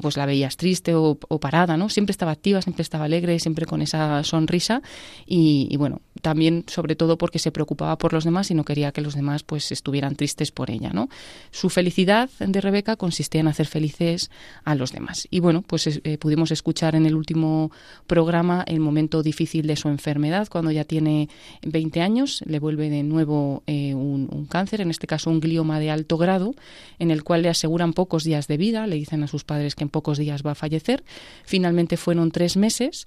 pues 0.00 0.16
la 0.16 0.24
veías 0.24 0.56
triste 0.56 0.94
o, 0.94 1.16
parada, 1.40 1.76
¿no? 1.76 1.88
Siempre 1.88 2.12
estaba 2.12 2.30
activa, 2.30 2.62
siempre 2.62 2.82
estaba 2.82 3.06
alegre, 3.06 3.40
siempre 3.40 3.66
con 3.66 3.82
esa 3.82 4.22
sonrisa 4.22 4.82
y, 5.26 5.76
bueno, 5.78 6.00
también 6.24 6.64
sobre 6.68 6.96
todo 6.96 7.18
porque 7.18 7.38
se 7.38 7.52
preocupaba 7.52 7.98
por 7.98 8.14
los 8.14 8.24
demás 8.24 8.50
y 8.50 8.54
no 8.54 8.64
quería 8.64 8.92
que 8.92 9.02
los 9.02 9.14
demás 9.14 9.42
pues 9.42 9.70
estuvieran 9.70 10.16
tristes 10.16 10.50
por 10.50 10.70
ella, 10.70 10.88
¿no? 10.90 11.10
Su 11.50 11.68
felicidad 11.68 12.30
de 12.38 12.62
Rebeca 12.62 12.96
consistía 12.96 13.42
en 13.42 13.48
hacer 13.48 13.66
felices 13.66 14.30
a 14.64 14.74
los 14.74 14.90
demás. 14.90 15.28
Y 15.30 15.40
bueno, 15.40 15.60
pues 15.60 15.86
eh, 15.86 16.16
pudimos 16.16 16.50
escuchar 16.50 16.94
en 16.94 17.04
el 17.04 17.14
último 17.14 17.70
programa 18.06 18.64
el 18.66 18.80
momento 18.80 19.22
difícil 19.22 19.66
de 19.66 19.76
su 19.76 19.88
enfermedad, 19.88 20.48
cuando 20.50 20.70
ya 20.70 20.84
tiene 20.84 21.28
20 21.60 22.00
años, 22.00 22.42
le 22.46 22.58
vuelve 22.58 22.88
de 22.88 23.02
nuevo 23.02 23.62
eh, 23.66 23.92
un, 23.92 24.26
un 24.32 24.46
cáncer, 24.46 24.80
en 24.80 24.90
este 24.90 25.06
caso 25.06 25.28
un 25.28 25.40
glioma 25.40 25.78
de 25.78 25.90
alto 25.90 26.16
grado, 26.16 26.54
en 26.98 27.10
el 27.10 27.22
cual 27.22 27.42
le 27.42 27.50
aseguran 27.50 27.92
pocos 27.92 28.24
días 28.24 28.48
de 28.48 28.56
vida, 28.56 28.86
le 28.86 28.96
dicen 28.96 29.22
a 29.24 29.26
sus 29.26 29.44
padres 29.44 29.74
que 29.74 29.84
en 29.84 29.90
pocos 29.90 30.16
días 30.16 30.42
va 30.42 30.52
a 30.52 30.54
fallecer. 30.54 31.04
Finalmente 31.44 31.98
fueron 31.98 32.30
tres 32.30 32.56
meses, 32.56 33.06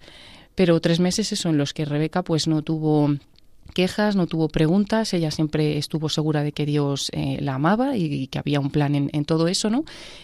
pero 0.57 0.81
tres 0.81 0.99
meses 0.99 1.31
eso 1.31 1.49
en 1.49 1.57
los 1.59 1.71
que 1.71 1.85
Rebeca 1.85 2.23
pues 2.23 2.47
no 2.47 2.63
tuvo 2.63 3.11
quejas, 3.75 4.15
no 4.15 4.25
tuvo 4.25 4.47
preguntas, 4.47 5.13
ella 5.13 5.29
siempre 5.29 5.77
estuvo 5.77 6.09
segura 6.09 6.41
de 6.41 6.51
que 6.51 6.65
Dios 6.65 7.11
eh, 7.13 7.37
la 7.41 7.53
amaba 7.53 7.95
y, 7.95 8.25
que 8.25 8.39
había 8.39 8.59
un 8.59 8.71
plan 8.71 8.95
en, 8.95 9.25
todo 9.25 9.47
eso, 9.47 9.69
¿no? 9.69 9.83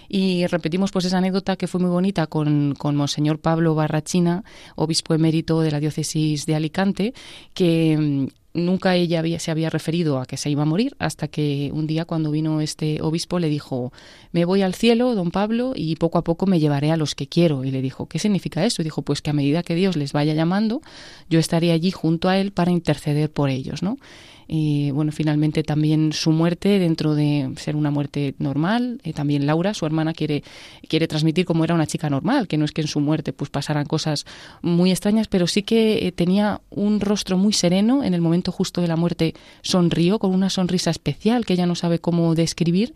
Y 0.10 0.48
repetimos 0.48 0.89
pues 0.89 1.06
esa 1.06 1.19
anécdota 1.19 1.56
que 1.56 1.67
fue 1.67 1.80
muy 1.80 1.91
bonita 1.91 2.26
con, 2.26 2.74
con 2.76 2.96
Monseñor 2.96 3.38
Pablo 3.38 3.76
Barrachina, 3.76 4.43
obispo 4.76 5.13
emérito 5.13 5.62
de 5.62 5.69
la 5.69 5.80
diócesis 5.80 6.48
de 6.48 6.56
Alicante, 6.56 7.13
que 7.54 8.28
nunca 8.54 8.96
ella 8.96 9.20
había, 9.20 9.39
se 9.39 9.52
había 9.52 9.70
referido 9.70 10.20
a 10.20 10.26
que 10.26 10.38
se 10.38 10.50
iba 10.50 10.63
a 10.63 10.66
morir 10.66 10.96
hasta 11.00 11.28
que 11.28 11.72
un 11.74 11.88
día 11.88 12.06
cuando 12.06 12.32
vino 12.32 12.62
este 12.62 13.02
obispo 13.02 13.39
le 13.39 13.50
dijo, 13.50 13.92
me 14.32 14.46
voy 14.46 14.62
al 14.62 14.76
cielo, 14.76 15.16
don 15.16 15.32
Pablo, 15.32 15.74
y 15.76 15.96
poco 15.96 16.18
a 16.18 16.24
poco 16.24 16.46
me 16.46 16.60
llevaré 16.60 16.92
a 16.92 16.98
los 16.98 17.16
que 17.16 17.28
quiero. 17.28 17.63
Y 17.63 17.72
le 17.72 17.82
dijo, 17.82 18.08
¿qué 18.08 18.20
significa 18.20 18.63
eso? 18.63 18.82
Y 18.82 18.86
dijo, 18.86 19.02
pues 19.02 19.22
que 19.22 19.32
a 19.32 19.34
medida 19.34 19.63
que 19.63 19.76
Dios 19.76 19.96
les 19.96 20.13
vaya 20.13 20.34
llamando, 20.34 20.82
yo 21.30 21.39
estaré 21.39 21.72
allí 21.72 21.92
junto 21.92 22.30
a 22.30 22.38
él 22.38 22.52
para 22.52 22.72
interceder 22.72 23.32
por 23.32 23.50
ellos, 23.50 23.82
¿no? 23.82 23.98
Y 24.47 24.91
bueno, 24.91 25.12
finalmente 25.12 25.63
también 25.63 26.13
su 26.13 26.32
muerte, 26.32 26.79
dentro 26.79 27.15
de 27.15 27.51
ser 27.58 27.75
una 27.75 27.91
muerte 27.91 28.36
normal, 28.39 28.99
eh, 29.03 29.13
también 29.13 29.45
Laura, 29.45 29.73
su 29.73 29.86
hermana, 29.86 30.13
quiere, 30.13 30.43
quiere 30.88 31.08
transmitir 31.08 31.45
cómo 31.45 31.63
era 31.63 31.73
una 31.75 31.88
chica 31.88 32.10
normal, 32.10 32.47
que 32.47 32.58
no 32.58 32.65
es 32.65 32.71
que 32.71 32.82
en 32.82 32.88
su 32.88 32.99
muerte 32.99 33.34
pues 33.34 33.49
pasaran 33.49 33.86
cosas 33.86 34.25
muy 34.62 34.91
extrañas, 34.91 35.27
pero 35.27 35.47
sí 35.47 35.63
que 35.63 36.08
eh, 36.08 36.12
tenía 36.12 36.62
un 36.69 36.99
rostro 36.99 37.38
muy 37.38 37.53
sereno, 37.53 38.03
en 38.03 38.13
el 38.13 38.21
momento 38.21 38.51
justo 38.51 38.82
de 38.82 38.88
la 38.88 38.95
muerte 38.95 39.34
sonrió 39.62 40.19
con 40.19 40.34
una 40.34 40.49
sonrisa 40.49 40.89
especial 40.89 41.45
que 41.45 41.53
ella 41.53 41.65
no 41.65 41.75
sabe 41.75 41.99
cómo 41.99 42.36
describir 42.36 42.93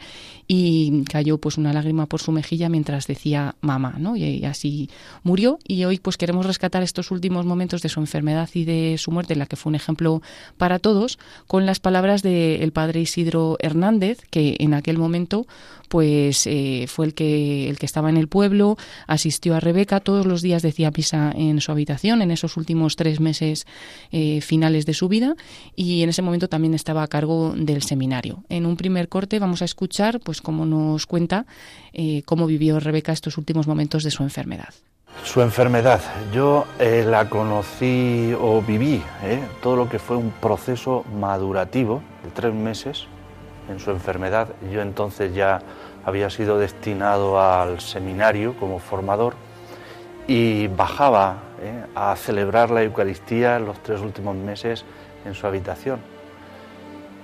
y 0.47 1.03
cayó 1.03 1.37
pues 1.37 1.57
una 1.57 1.73
lágrima 1.73 2.05
por 2.05 2.21
su 2.21 2.31
mejilla 2.31 2.69
mientras 2.69 3.07
decía 3.07 3.55
mamá, 3.61 3.95
¿no? 3.97 4.15
Y, 4.15 4.45
así 4.45 4.89
murió. 5.23 5.59
Y 5.67 5.83
hoy 5.83 5.99
pues 5.99 6.17
queremos 6.17 6.45
rescatar 6.45 6.83
estos 6.83 7.11
últimos 7.11 7.45
momentos 7.45 7.81
de 7.81 7.89
su 7.89 7.99
enfermedad 7.99 8.49
y 8.53 8.65
de 8.65 8.95
su 8.97 9.11
muerte, 9.11 9.33
en 9.33 9.39
la 9.39 9.45
que 9.45 9.55
fue 9.55 9.69
un 9.69 9.75
ejemplo 9.75 10.21
para 10.57 10.79
todos, 10.79 11.19
con 11.47 11.65
las 11.65 11.79
palabras 11.79 12.21
del 12.21 12.71
padre 12.71 13.01
Isidro 13.01 13.57
Hernández, 13.59 14.19
que 14.29 14.57
en 14.59 14.73
aquel 14.73 14.97
momento 14.97 15.47
pues 15.87 16.45
eh, 16.47 16.85
fue 16.87 17.05
el 17.05 17.13
que, 17.13 17.69
el 17.69 17.79
que 17.79 17.85
estaba 17.85 18.09
en 18.09 18.17
el 18.17 18.27
pueblo, 18.27 18.77
asistió 19.07 19.55
a 19.55 19.59
Rebeca, 19.59 20.01
todos 20.01 20.25
los 20.25 20.41
días 20.41 20.61
decía 20.61 20.91
misa 20.95 21.31
en 21.35 21.61
su 21.61 21.71
habitación 21.71 22.21
en 22.21 22.31
esos 22.31 22.57
últimos 22.57 22.95
tres 22.95 23.19
meses 23.19 23.65
eh, 24.11 24.41
finales 24.41 24.85
de 24.85 24.93
su 24.93 25.07
vida 25.07 25.35
y 25.75 26.03
en 26.03 26.09
ese 26.09 26.21
momento 26.21 26.49
también 26.49 26.73
estaba 26.73 27.03
a 27.03 27.07
cargo 27.07 27.53
del 27.55 27.83
seminario. 27.83 28.43
En 28.49 28.65
un 28.65 28.75
primer 28.75 29.07
corte 29.07 29.39
vamos 29.39 29.61
a 29.61 29.65
escuchar 29.65 30.19
pues 30.19 30.41
cómo 30.41 30.65
nos 30.65 31.05
cuenta 31.05 31.45
eh, 31.93 32.21
cómo 32.25 32.47
vivió 32.47 32.79
Rebeca 32.79 33.13
estos 33.13 33.37
últimos 33.37 33.67
momentos 33.67 34.03
de 34.03 34.11
su 34.11 34.23
enfermedad. 34.23 34.73
Su 35.37 35.41
enfermedad, 35.41 35.99
yo 36.31 36.65
eh, 36.79 37.03
la 37.05 37.29
conocí 37.29 38.33
o 38.39 38.61
viví, 38.61 39.03
eh, 39.23 39.39
todo 39.61 39.75
lo 39.75 39.89
que 39.89 39.99
fue 39.99 40.15
un 40.15 40.31
proceso 40.31 41.03
madurativo 41.13 42.01
de 42.23 42.31
tres 42.31 42.53
meses 42.53 43.07
en 43.69 43.79
su 43.79 43.91
enfermedad. 43.91 44.47
Yo 44.71 44.81
entonces 44.81 45.35
ya 45.35 45.59
había 46.05 46.29
sido 46.29 46.57
destinado 46.57 47.41
al 47.41 47.81
seminario 47.81 48.55
como 48.57 48.79
formador 48.79 49.35
y 50.27 50.67
bajaba 50.69 51.43
¿eh? 51.61 51.85
a 51.93 52.15
celebrar 52.15 52.71
la 52.71 52.83
Eucaristía 52.83 53.59
los 53.59 53.77
tres 53.83 53.99
últimos 53.99 54.35
meses 54.35 54.85
en 55.25 55.35
su 55.35 55.45
habitación. 55.45 55.99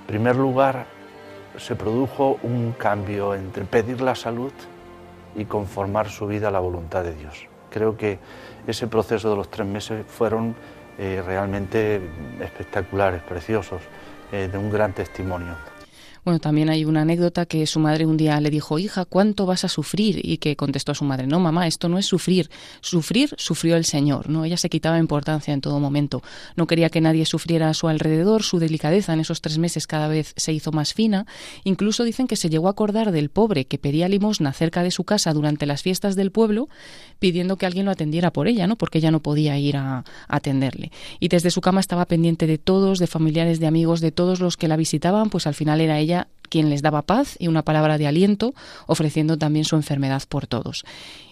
En 0.02 0.06
primer 0.06 0.36
lugar, 0.36 0.86
se 1.56 1.74
produjo 1.74 2.38
un 2.42 2.72
cambio 2.78 3.34
entre 3.34 3.64
pedir 3.64 4.02
la 4.02 4.14
salud 4.14 4.52
y 5.34 5.46
conformar 5.46 6.10
su 6.10 6.26
vida 6.26 6.48
a 6.48 6.50
la 6.50 6.60
voluntad 6.60 7.02
de 7.02 7.14
Dios. 7.14 7.53
Creo 7.74 7.96
que 7.96 8.20
ese 8.68 8.86
proceso 8.86 9.30
de 9.30 9.36
los 9.36 9.50
tres 9.50 9.66
meses 9.66 10.06
fueron 10.06 10.54
eh, 10.96 11.20
realmente 11.26 12.00
espectaculares, 12.40 13.20
preciosos, 13.22 13.82
eh, 14.30 14.48
de 14.50 14.56
un 14.56 14.70
gran 14.70 14.92
testimonio. 14.92 15.56
Bueno, 16.24 16.40
también 16.40 16.70
hay 16.70 16.86
una 16.86 17.02
anécdota 17.02 17.44
que 17.44 17.66
su 17.66 17.80
madre 17.80 18.06
un 18.06 18.16
día 18.16 18.40
le 18.40 18.48
dijo, 18.48 18.78
hija, 18.78 19.04
¿cuánto 19.04 19.44
vas 19.44 19.64
a 19.64 19.68
sufrir? 19.68 20.20
Y 20.24 20.38
que 20.38 20.56
contestó 20.56 20.92
a 20.92 20.94
su 20.94 21.04
madre, 21.04 21.26
no, 21.26 21.38
mamá, 21.38 21.66
esto 21.66 21.90
no 21.90 21.98
es 21.98 22.06
sufrir. 22.06 22.48
Sufrir, 22.80 23.34
sufrió 23.36 23.76
el 23.76 23.84
Señor, 23.84 24.30
¿no? 24.30 24.46
Ella 24.46 24.56
se 24.56 24.70
quitaba 24.70 24.98
importancia 24.98 25.52
en 25.52 25.60
todo 25.60 25.80
momento. 25.80 26.22
No 26.56 26.66
quería 26.66 26.88
que 26.88 27.02
nadie 27.02 27.26
sufriera 27.26 27.68
a 27.68 27.74
su 27.74 27.88
alrededor. 27.88 28.42
Su 28.42 28.58
delicadeza 28.58 29.12
en 29.12 29.20
esos 29.20 29.42
tres 29.42 29.58
meses 29.58 29.86
cada 29.86 30.08
vez 30.08 30.32
se 30.36 30.54
hizo 30.54 30.72
más 30.72 30.94
fina. 30.94 31.26
Incluso 31.62 32.04
dicen 32.04 32.26
que 32.26 32.36
se 32.36 32.48
llegó 32.48 32.68
a 32.68 32.70
acordar 32.70 33.12
del 33.12 33.28
pobre 33.28 33.66
que 33.66 33.76
pedía 33.76 34.08
limosna 34.08 34.54
cerca 34.54 34.82
de 34.82 34.90
su 34.90 35.04
casa 35.04 35.34
durante 35.34 35.66
las 35.66 35.82
fiestas 35.82 36.16
del 36.16 36.30
pueblo, 36.30 36.68
pidiendo 37.18 37.56
que 37.56 37.66
alguien 37.66 37.84
lo 37.84 37.90
atendiera 37.90 38.32
por 38.32 38.48
ella, 38.48 38.66
¿no? 38.66 38.76
Porque 38.76 38.96
ella 38.98 39.10
no 39.10 39.20
podía 39.20 39.58
ir 39.58 39.76
a, 39.76 40.04
atenderle. 40.28 40.90
Y 41.20 41.28
desde 41.28 41.50
su 41.50 41.60
cama 41.60 41.80
estaba 41.80 42.06
pendiente 42.06 42.46
de 42.46 42.56
todos, 42.56 42.98
de 42.98 43.06
familiares, 43.06 43.60
de 43.60 43.66
amigos, 43.66 44.00
de 44.00 44.10
todos 44.10 44.40
los 44.40 44.56
que 44.56 44.68
la 44.68 44.76
visitaban, 44.76 45.28
pues 45.28 45.46
al 45.46 45.54
final 45.54 45.82
era 45.82 45.98
ella 45.98 46.13
quien 46.48 46.70
les 46.70 46.82
daba 46.82 47.02
paz 47.02 47.36
y 47.40 47.48
una 47.48 47.62
palabra 47.62 47.98
de 47.98 48.06
aliento, 48.06 48.54
ofreciendo 48.86 49.36
también 49.36 49.64
su 49.64 49.74
enfermedad 49.74 50.22
por 50.28 50.46
todos. 50.46 50.84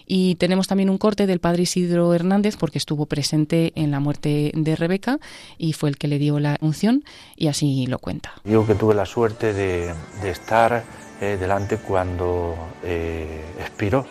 Y 0.05 0.35
tenemos 0.35 0.67
también 0.67 0.89
un 0.89 0.97
corte 0.97 1.27
del 1.27 1.39
padre 1.39 1.63
Isidro 1.63 2.13
Hernández, 2.13 2.57
porque 2.57 2.77
estuvo 2.77 3.05
presente 3.05 3.71
en 3.75 3.91
la 3.91 4.01
muerte 4.01 4.51
de 4.53 4.75
Rebeca 4.75 5.19
y 5.57 5.71
fue 5.73 5.89
el 5.89 5.97
que 5.97 6.09
le 6.09 6.19
dio 6.19 6.39
la 6.39 6.57
unción, 6.59 7.03
y 7.37 7.47
así 7.47 7.87
lo 7.87 7.99
cuenta. 7.99 8.33
Digo 8.43 8.67
que 8.67 8.75
tuve 8.75 8.95
la 8.95 9.05
suerte 9.05 9.53
de, 9.53 9.93
estar 10.25 10.83
eh, 11.21 11.37
delante 11.39 11.77
cuando 11.77 12.55
eh, 12.83 13.45
expiró. 13.59 14.05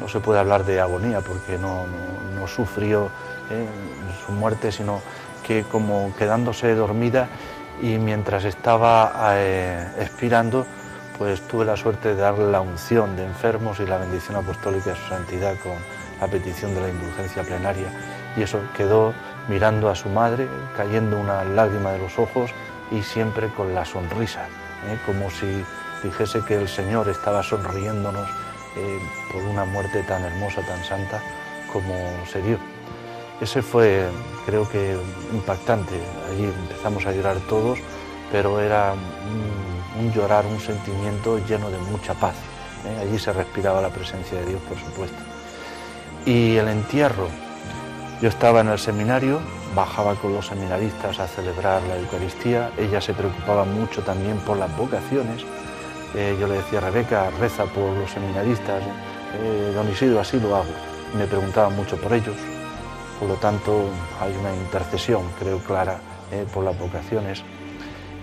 No 0.00 0.08
se 0.08 0.20
puede 0.20 0.38
hablar 0.38 0.64
de 0.64 0.80
agonía 0.80 1.20
porque 1.20 1.58
no, 1.58 1.84
sufrió 2.46 3.10
eh, 3.50 3.66
su 4.24 4.32
muerte, 4.32 4.72
sino 4.72 5.02
que 5.46 5.64
como 5.64 6.14
quedándose 6.16 6.74
dormida 6.74 7.28
y 7.80 7.98
mientras 7.98 8.44
estaba 8.44 9.12
eh, 9.34 9.86
expirando, 9.98 10.66
pues 11.18 11.40
tuve 11.42 11.64
la 11.64 11.76
suerte 11.76 12.10
de 12.10 12.16
darle 12.16 12.50
la 12.50 12.60
unción 12.60 13.16
de 13.16 13.24
enfermos 13.24 13.80
y 13.80 13.86
la 13.86 13.98
bendición 13.98 14.36
apostólica 14.36 14.90
de 14.90 14.96
su 14.96 15.08
santidad 15.08 15.54
con 15.62 15.74
la 16.20 16.28
petición 16.28 16.74
de 16.74 16.80
la 16.80 16.88
indulgencia 16.88 17.42
plenaria. 17.42 17.88
Y 18.36 18.42
eso 18.42 18.60
quedó 18.76 19.12
mirando 19.48 19.90
a 19.90 19.94
su 19.94 20.08
madre, 20.08 20.48
cayendo 20.76 21.18
una 21.18 21.44
lágrima 21.44 21.92
de 21.92 21.98
los 21.98 22.18
ojos 22.18 22.52
y 22.90 23.02
siempre 23.02 23.48
con 23.48 23.74
la 23.74 23.84
sonrisa, 23.84 24.46
¿eh? 24.86 24.98
como 25.04 25.30
si 25.30 25.64
dijese 26.02 26.44
que 26.44 26.54
el 26.54 26.68
Señor 26.68 27.08
estaba 27.08 27.42
sonriéndonos 27.42 28.28
eh, 28.76 28.98
por 29.32 29.42
una 29.42 29.64
muerte 29.64 30.02
tan 30.04 30.24
hermosa, 30.24 30.62
tan 30.62 30.84
santa 30.84 31.20
como 31.72 31.94
se 32.26 32.40
dio. 32.42 32.77
Ese 33.40 33.62
fue, 33.62 34.08
creo 34.46 34.68
que, 34.68 34.96
impactante. 35.32 35.94
Allí 36.30 36.44
empezamos 36.44 37.06
a 37.06 37.12
llorar 37.12 37.36
todos, 37.48 37.78
pero 38.32 38.60
era 38.60 38.94
un, 39.98 40.12
llorar, 40.12 40.44
un 40.46 40.60
sentimiento 40.60 41.38
lleno 41.46 41.70
de 41.70 41.78
mucha 41.78 42.14
paz. 42.14 42.34
¿eh? 42.84 42.98
Allí 43.02 43.18
se 43.18 43.32
respiraba 43.32 43.80
la 43.80 43.90
presencia 43.90 44.38
de 44.38 44.46
Dios, 44.46 44.60
por 44.62 44.78
supuesto. 44.78 45.18
Y 46.26 46.56
el 46.56 46.68
entierro. 46.68 47.28
Yo 48.20 48.28
estaba 48.28 48.62
en 48.62 48.68
el 48.68 48.80
seminario, 48.80 49.38
bajaba 49.76 50.16
con 50.16 50.34
los 50.34 50.46
seminaristas 50.46 51.20
a 51.20 51.28
celebrar 51.28 51.80
la 51.84 51.96
Eucaristía. 51.96 52.72
Ella 52.76 53.00
se 53.00 53.14
preocupaba 53.14 53.64
mucho 53.64 54.02
también 54.02 54.38
por 54.38 54.56
las 54.56 54.76
vocaciones. 54.76 55.44
Eh, 56.16 56.36
yo 56.40 56.48
le 56.48 56.54
decía, 56.54 56.80
Rebeca, 56.80 57.30
reza 57.38 57.66
por 57.66 57.96
los 57.96 58.10
seminaristas. 58.10 58.82
Eh, 59.40 59.72
don 59.72 59.88
Isidro, 59.88 60.18
así 60.18 60.40
lo 60.40 60.56
hago. 60.56 60.72
Me 61.16 61.26
preguntaba 61.26 61.70
mucho 61.70 61.96
por 61.96 62.12
ellos, 62.12 62.34
por 63.18 63.28
lo 63.28 63.34
tanto, 63.34 63.84
hay 64.20 64.34
una 64.36 64.54
intercesión, 64.54 65.22
creo, 65.38 65.58
clara 65.58 65.98
eh, 66.32 66.46
por 66.52 66.64
las 66.64 66.78
vocaciones. 66.78 67.42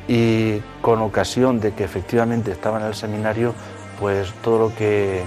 Y 0.07 0.59
con 0.81 1.01
ocasión 1.01 1.59
de 1.59 1.73
que 1.73 1.83
efectivamente 1.83 2.51
estaba 2.51 2.79
en 2.79 2.85
el 2.85 2.95
seminario, 2.95 3.53
pues 3.99 4.33
todo 4.43 4.69
lo 4.69 4.75
que 4.75 5.23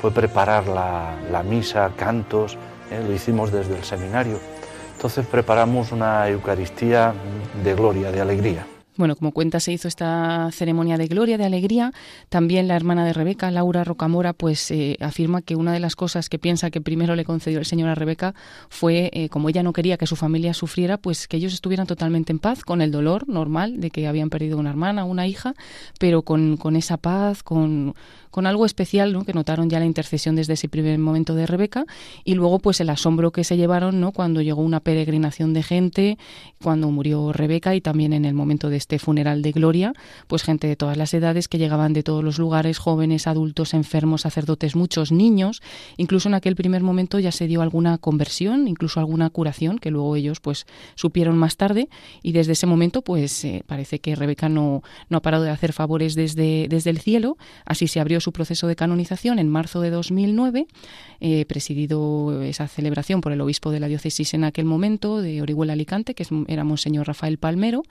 fue 0.00 0.10
preparar 0.10 0.66
la, 0.68 1.42
misa, 1.42 1.90
cantos, 1.96 2.56
eh, 2.90 3.02
lo 3.06 3.12
hicimos 3.12 3.52
desde 3.52 3.76
el 3.76 3.84
seminario. 3.84 4.38
Entonces 4.94 5.26
preparamos 5.26 5.92
una 5.92 6.28
Eucaristía 6.28 7.12
de 7.62 7.74
gloria, 7.74 8.12
de 8.12 8.20
alegría. 8.20 8.66
Bueno, 9.00 9.16
como 9.16 9.32
cuenta, 9.32 9.60
se 9.60 9.72
hizo 9.72 9.88
esta 9.88 10.50
ceremonia 10.52 10.98
de 10.98 11.06
gloria, 11.06 11.38
de 11.38 11.46
alegría. 11.46 11.90
También 12.28 12.68
la 12.68 12.76
hermana 12.76 13.06
de 13.06 13.14
Rebeca, 13.14 13.50
Laura 13.50 13.82
Rocamora, 13.82 14.34
pues 14.34 14.70
eh, 14.70 14.98
afirma 15.00 15.40
que 15.40 15.56
una 15.56 15.72
de 15.72 15.80
las 15.80 15.96
cosas 15.96 16.28
que 16.28 16.38
piensa 16.38 16.70
que 16.70 16.82
primero 16.82 17.16
le 17.16 17.24
concedió 17.24 17.60
el 17.60 17.64
Señor 17.64 17.88
a 17.88 17.94
Rebeca 17.94 18.34
fue, 18.68 19.08
eh, 19.14 19.30
como 19.30 19.48
ella 19.48 19.62
no 19.62 19.72
quería 19.72 19.96
que 19.96 20.06
su 20.06 20.16
familia 20.16 20.52
sufriera, 20.52 20.98
pues 20.98 21.28
que 21.28 21.38
ellos 21.38 21.54
estuvieran 21.54 21.86
totalmente 21.86 22.30
en 22.30 22.40
paz, 22.40 22.62
con 22.62 22.82
el 22.82 22.90
dolor 22.90 23.26
normal 23.26 23.80
de 23.80 23.90
que 23.90 24.06
habían 24.06 24.28
perdido 24.28 24.58
una 24.58 24.68
hermana, 24.68 25.06
una 25.06 25.26
hija, 25.26 25.54
pero 25.98 26.20
con, 26.20 26.58
con 26.58 26.76
esa 26.76 26.98
paz, 26.98 27.42
con, 27.42 27.94
con 28.30 28.46
algo 28.46 28.64
especial, 28.64 29.12
¿no? 29.12 29.24
que 29.24 29.32
notaron 29.32 29.68
ya 29.68 29.78
la 29.78 29.86
intercesión 29.86 30.36
desde 30.36 30.54
ese 30.54 30.68
primer 30.68 30.98
momento 30.98 31.34
de 31.34 31.46
Rebeca, 31.46 31.84
y 32.24 32.34
luego 32.34 32.58
pues 32.58 32.80
el 32.80 32.90
asombro 32.90 33.32
que 33.32 33.44
se 33.44 33.56
llevaron 33.56 34.00
¿no? 34.00 34.12
cuando 34.12 34.40
llegó 34.40 34.62
una 34.62 34.80
peregrinación 34.80 35.52
de 35.52 35.62
gente, 35.62 36.18
cuando 36.62 36.90
murió 36.90 37.32
Rebeca 37.32 37.74
y 37.74 37.80
también 37.80 38.12
en 38.12 38.24
el 38.24 38.34
momento 38.34 38.70
de 38.70 38.76
este 38.76 38.98
funeral 38.98 39.42
de 39.42 39.52
gloria, 39.52 39.92
pues 40.26 40.42
gente 40.42 40.66
de 40.66 40.76
todas 40.76 40.96
las 40.96 41.12
edades 41.14 41.48
que 41.48 41.58
llegaban 41.58 41.92
de 41.92 42.02
todos 42.02 42.22
los 42.22 42.38
lugares, 42.38 42.78
jóvenes, 42.78 43.26
adultos, 43.26 43.74
enfermos, 43.74 44.22
sacerdotes, 44.22 44.76
muchos 44.76 45.12
niños, 45.12 45.62
incluso 45.96 46.28
en 46.28 46.34
aquel 46.34 46.56
primer 46.56 46.82
momento 46.82 47.18
ya 47.18 47.32
se 47.32 47.46
dio 47.46 47.62
alguna 47.62 47.98
conversión, 47.98 48.68
incluso 48.68 49.00
alguna 49.00 49.30
curación, 49.30 49.78
que 49.78 49.90
luego 49.90 50.16
ellos 50.16 50.40
pues 50.40 50.66
supieron 50.94 51.36
más 51.36 51.56
tarde, 51.56 51.88
y 52.22 52.32
desde 52.32 52.52
ese 52.52 52.66
momento 52.66 53.02
pues 53.02 53.44
eh, 53.44 53.64
parece 53.66 53.98
que 53.98 54.14
Rebeca 54.14 54.48
no, 54.48 54.82
no 55.08 55.18
ha 55.18 55.22
parado 55.22 55.44
de 55.44 55.50
hacer 55.50 55.72
favores 55.72 56.14
desde, 56.14 56.66
desde 56.68 56.90
el 56.90 56.98
cielo, 56.98 57.36
así 57.64 57.88
se 57.88 58.00
abrió 58.00 58.19
su 58.20 58.32
proceso 58.32 58.66
de 58.66 58.76
canonización 58.76 59.38
en 59.38 59.48
marzo 59.48 59.80
de 59.80 59.90
2009, 59.90 60.66
eh, 61.20 61.44
presidido 61.46 62.42
esa 62.42 62.68
celebración 62.68 63.20
por 63.20 63.32
el 63.32 63.40
obispo 63.40 63.70
de 63.70 63.80
la 63.80 63.88
diócesis 63.88 64.34
en 64.34 64.44
aquel 64.44 64.64
momento, 64.64 65.20
de 65.20 65.42
Orihuela 65.42 65.74
Alicante, 65.74 66.14
que 66.14 66.26
era 66.48 66.64
Monseñor 66.64 67.06
Rafael 67.06 67.38
Palmero, 67.38 67.82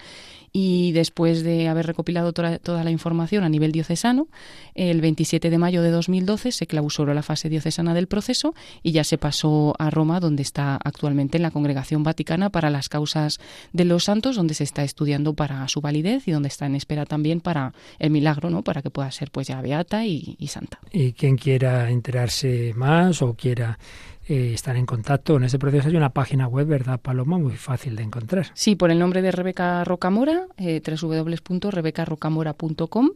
y 0.52 0.92
después 0.94 1.44
de 1.44 1.68
haber 1.68 1.86
recopilado 1.86 2.34
toda, 2.34 2.84
la 2.84 2.92
información 2.92 3.44
a 3.44 3.50
nivel 3.50 3.72
diocesano, 3.72 4.28
el 4.74 5.02
27 5.02 5.50
de 5.50 5.58
mayo 5.58 5.82
de 5.82 5.92
2012 5.92 6.52
se 6.52 6.68
clausuró 6.68 7.14
la 7.14 7.22
fase 7.22 7.50
diocesana 7.50 7.94
del 7.94 8.08
proceso 8.08 8.56
y 8.82 8.92
ya 8.92 9.04
se 9.04 9.18
pasó 9.18 9.76
a 9.78 9.90
Roma, 9.90 10.20
donde 10.20 10.42
está 10.42 10.80
actualmente 10.84 11.38
en 11.38 11.44
la 11.44 11.52
Congregación 11.52 12.04
Vaticana 12.04 12.50
para 12.50 12.70
las 12.70 12.90
causas 12.90 13.40
de 13.74 13.86
los 13.86 14.06
santos, 14.06 14.36
donde 14.36 14.54
se 14.54 14.64
está 14.64 14.84
estudiando 14.84 15.34
para 15.34 15.68
su 15.68 15.82
validez 15.82 16.28
y 16.28 16.32
donde 16.32 16.48
está 16.48 16.66
en 16.66 16.76
espera 16.76 17.06
también 17.06 17.42
para 17.42 17.74
el 18.00 18.10
milagro, 18.10 18.50
¿no? 18.50 18.64
para 18.64 18.82
que 18.82 18.90
pueda 18.90 19.12
ser 19.12 19.32
pues 19.32 19.48
ya 19.48 19.62
beata 19.62 20.06
y, 20.06 20.19
y 20.38 20.48
santa. 20.48 20.80
Y 20.92 21.14
quien 21.14 21.38
quiera 21.38 21.90
enterarse 21.90 22.74
más 22.76 23.22
o 23.22 23.34
quiera 23.34 23.78
eh, 24.30 24.54
estar 24.54 24.78
en 24.78 24.86
contacto 24.86 25.38
en 25.38 25.46
ese 25.46 25.58
proceso. 25.58 25.90
Hay 25.90 25.96
una 25.96 26.12
página 26.12 26.48
web, 26.48 26.68
¿verdad, 26.68 27.00
Paloma? 27.02 27.40
Muy 27.40 27.56
fácil 27.56 27.96
de 27.96 28.04
encontrar. 28.04 28.52
Sí, 28.54 28.76
por 28.76 28.92
el 28.92 29.00
nombre 29.00 29.24
de 29.24 29.32
Rebeca 29.32 29.84
Rocamora, 29.84 30.46
eh, 30.58 30.84
www.rebecarocamora.com 30.86 33.10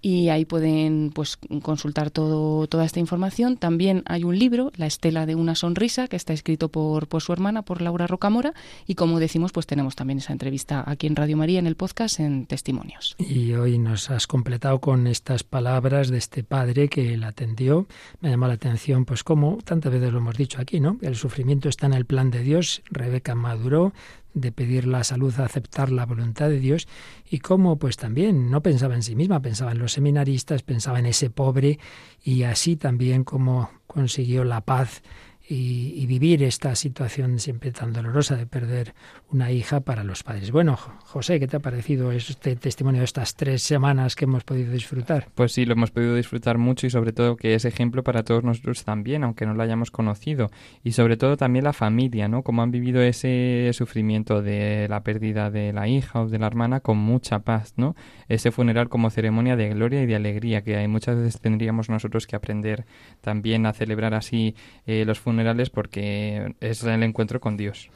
y 0.00 0.30
ahí 0.30 0.46
pueden 0.46 1.10
pues 1.14 1.36
consultar 1.62 2.10
todo, 2.10 2.66
toda 2.66 2.86
esta 2.86 2.98
información. 2.98 3.58
También 3.58 4.04
hay 4.06 4.24
un 4.24 4.38
libro, 4.38 4.72
La 4.76 4.86
estela 4.86 5.26
de 5.26 5.34
una 5.34 5.54
sonrisa, 5.54 6.08
que 6.08 6.16
está 6.16 6.32
escrito 6.32 6.70
por, 6.70 7.08
por 7.08 7.20
su 7.20 7.34
hermana, 7.34 7.60
por 7.60 7.82
Laura 7.82 8.06
Rocamora, 8.06 8.54
y 8.86 8.94
como 8.94 9.20
decimos, 9.20 9.52
pues 9.52 9.66
tenemos 9.66 9.96
también 9.96 10.20
esa 10.20 10.32
entrevista 10.32 10.82
aquí 10.86 11.06
en 11.06 11.16
Radio 11.16 11.36
María, 11.36 11.58
en 11.58 11.66
el 11.66 11.76
podcast, 11.76 12.20
en 12.20 12.46
Testimonios. 12.46 13.16
Y 13.18 13.52
hoy 13.52 13.78
nos 13.78 14.10
has 14.10 14.26
completado 14.26 14.80
con 14.80 15.06
estas 15.06 15.44
palabras 15.44 16.08
de 16.08 16.16
este 16.16 16.42
padre 16.42 16.88
que 16.88 17.18
la 17.18 17.28
atendió. 17.28 17.86
Me 18.20 18.30
llamó 18.30 18.48
la 18.48 18.54
atención, 18.54 19.04
pues 19.04 19.24
como 19.24 19.58
tantas 19.64 19.92
veces 19.92 20.12
lo 20.12 20.18
hemos 20.18 20.36
dicho, 20.36 20.53
aquí, 20.58 20.80
¿no? 20.80 20.98
El 21.02 21.16
sufrimiento 21.16 21.68
está 21.68 21.86
en 21.86 21.94
el 21.94 22.04
plan 22.04 22.30
de 22.30 22.42
Dios. 22.42 22.82
Rebeca 22.90 23.34
maduró 23.34 23.92
de 24.34 24.52
pedir 24.52 24.86
la 24.86 25.04
salud 25.04 25.32
a 25.38 25.44
aceptar 25.44 25.90
la 25.90 26.06
voluntad 26.06 26.48
de 26.48 26.58
Dios 26.58 26.88
y 27.30 27.38
cómo 27.38 27.78
pues 27.78 27.96
también 27.96 28.50
no 28.50 28.62
pensaba 28.62 28.94
en 28.94 29.02
sí 29.02 29.14
misma, 29.14 29.40
pensaba 29.40 29.72
en 29.72 29.78
los 29.78 29.92
seminaristas, 29.92 30.62
pensaba 30.62 30.98
en 30.98 31.06
ese 31.06 31.30
pobre 31.30 31.78
y 32.22 32.42
así 32.42 32.76
también 32.76 33.24
como 33.24 33.70
consiguió 33.86 34.44
la 34.44 34.60
paz 34.60 35.02
y, 35.46 36.06
vivir 36.06 36.42
esta 36.42 36.74
situación 36.74 37.38
siempre 37.38 37.72
tan 37.72 37.92
dolorosa 37.92 38.36
de 38.36 38.46
perder 38.46 38.94
una 39.30 39.50
hija 39.50 39.80
para 39.80 40.04
los 40.04 40.22
padres. 40.22 40.50
Bueno, 40.50 40.76
José, 40.76 41.40
¿qué 41.40 41.46
te 41.46 41.56
ha 41.56 41.60
parecido 41.60 42.12
este 42.12 42.56
testimonio 42.56 43.00
de 43.00 43.06
estas 43.06 43.34
tres 43.34 43.62
semanas 43.62 44.14
que 44.14 44.26
hemos 44.26 44.44
podido 44.44 44.72
disfrutar? 44.72 45.28
Pues 45.34 45.52
sí, 45.52 45.64
lo 45.64 45.72
hemos 45.72 45.90
podido 45.90 46.14
disfrutar 46.14 46.56
mucho 46.56 46.86
y 46.86 46.90
sobre 46.90 47.12
todo 47.12 47.36
que 47.36 47.54
es 47.54 47.64
ejemplo 47.64 48.02
para 48.02 48.22
todos 48.22 48.44
nosotros 48.44 48.84
también, 48.84 49.24
aunque 49.24 49.44
no 49.44 49.54
lo 49.54 49.62
hayamos 49.62 49.90
conocido. 49.90 50.50
Y 50.82 50.92
sobre 50.92 51.16
todo 51.16 51.36
también 51.36 51.64
la 51.64 51.72
familia, 51.72 52.28
¿no? 52.28 52.42
Cómo 52.42 52.62
han 52.62 52.70
vivido 52.70 53.02
ese 53.02 53.70
sufrimiento 53.72 54.40
de 54.40 54.86
la 54.88 55.02
pérdida 55.02 55.50
de 55.50 55.72
la 55.72 55.88
hija 55.88 56.20
o 56.20 56.28
de 56.28 56.38
la 56.38 56.46
hermana 56.46 56.80
con 56.80 56.98
mucha 56.98 57.40
paz, 57.40 57.74
¿no? 57.76 57.96
Ese 58.28 58.50
funeral 58.50 58.88
como 58.88 59.10
ceremonia 59.10 59.56
de 59.56 59.70
gloria 59.70 60.02
y 60.02 60.06
de 60.06 60.16
alegría 60.16 60.62
que 60.62 60.76
hay. 60.76 60.88
muchas 60.88 61.16
veces 61.16 61.40
tendríamos 61.40 61.90
nosotros 61.90 62.26
que 62.26 62.36
aprender 62.36 62.86
también 63.20 63.66
a 63.66 63.72
celebrar 63.72 64.14
así 64.14 64.54
eh, 64.86 65.04
los 65.04 65.18
funerales 65.18 65.33
funerales 65.34 65.70
porque 65.70 66.54
es 66.60 66.84
el 66.84 67.02
encuentro 67.02 67.40
con 67.40 67.56
Dios. 67.56 67.90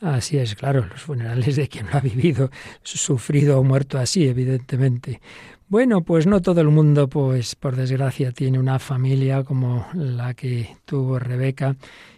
Así 0.00 0.38
es, 0.38 0.56
claro, 0.56 0.86
los 0.86 1.02
funerales 1.02 1.56
de 1.56 1.68
quien 1.68 1.86
lo 1.86 1.98
ha 1.98 2.00
vivido, 2.00 2.50
sufrido 2.82 3.60
o 3.60 3.62
muerto 3.62 3.98
así, 3.98 4.26
evidentemente. 4.26 5.20
Bueno, 5.68 6.02
pues 6.02 6.26
no 6.26 6.42
todo 6.42 6.60
el 6.62 6.68
mundo, 6.68 7.06
pues 7.08 7.54
por 7.54 7.76
desgracia, 7.76 8.32
tiene 8.32 8.58
una 8.58 8.80
familia 8.80 9.44
como 9.44 9.86
la 9.94 10.34
que 10.34 10.76
tuvo 10.84 11.20
Rebeca. 11.20 11.76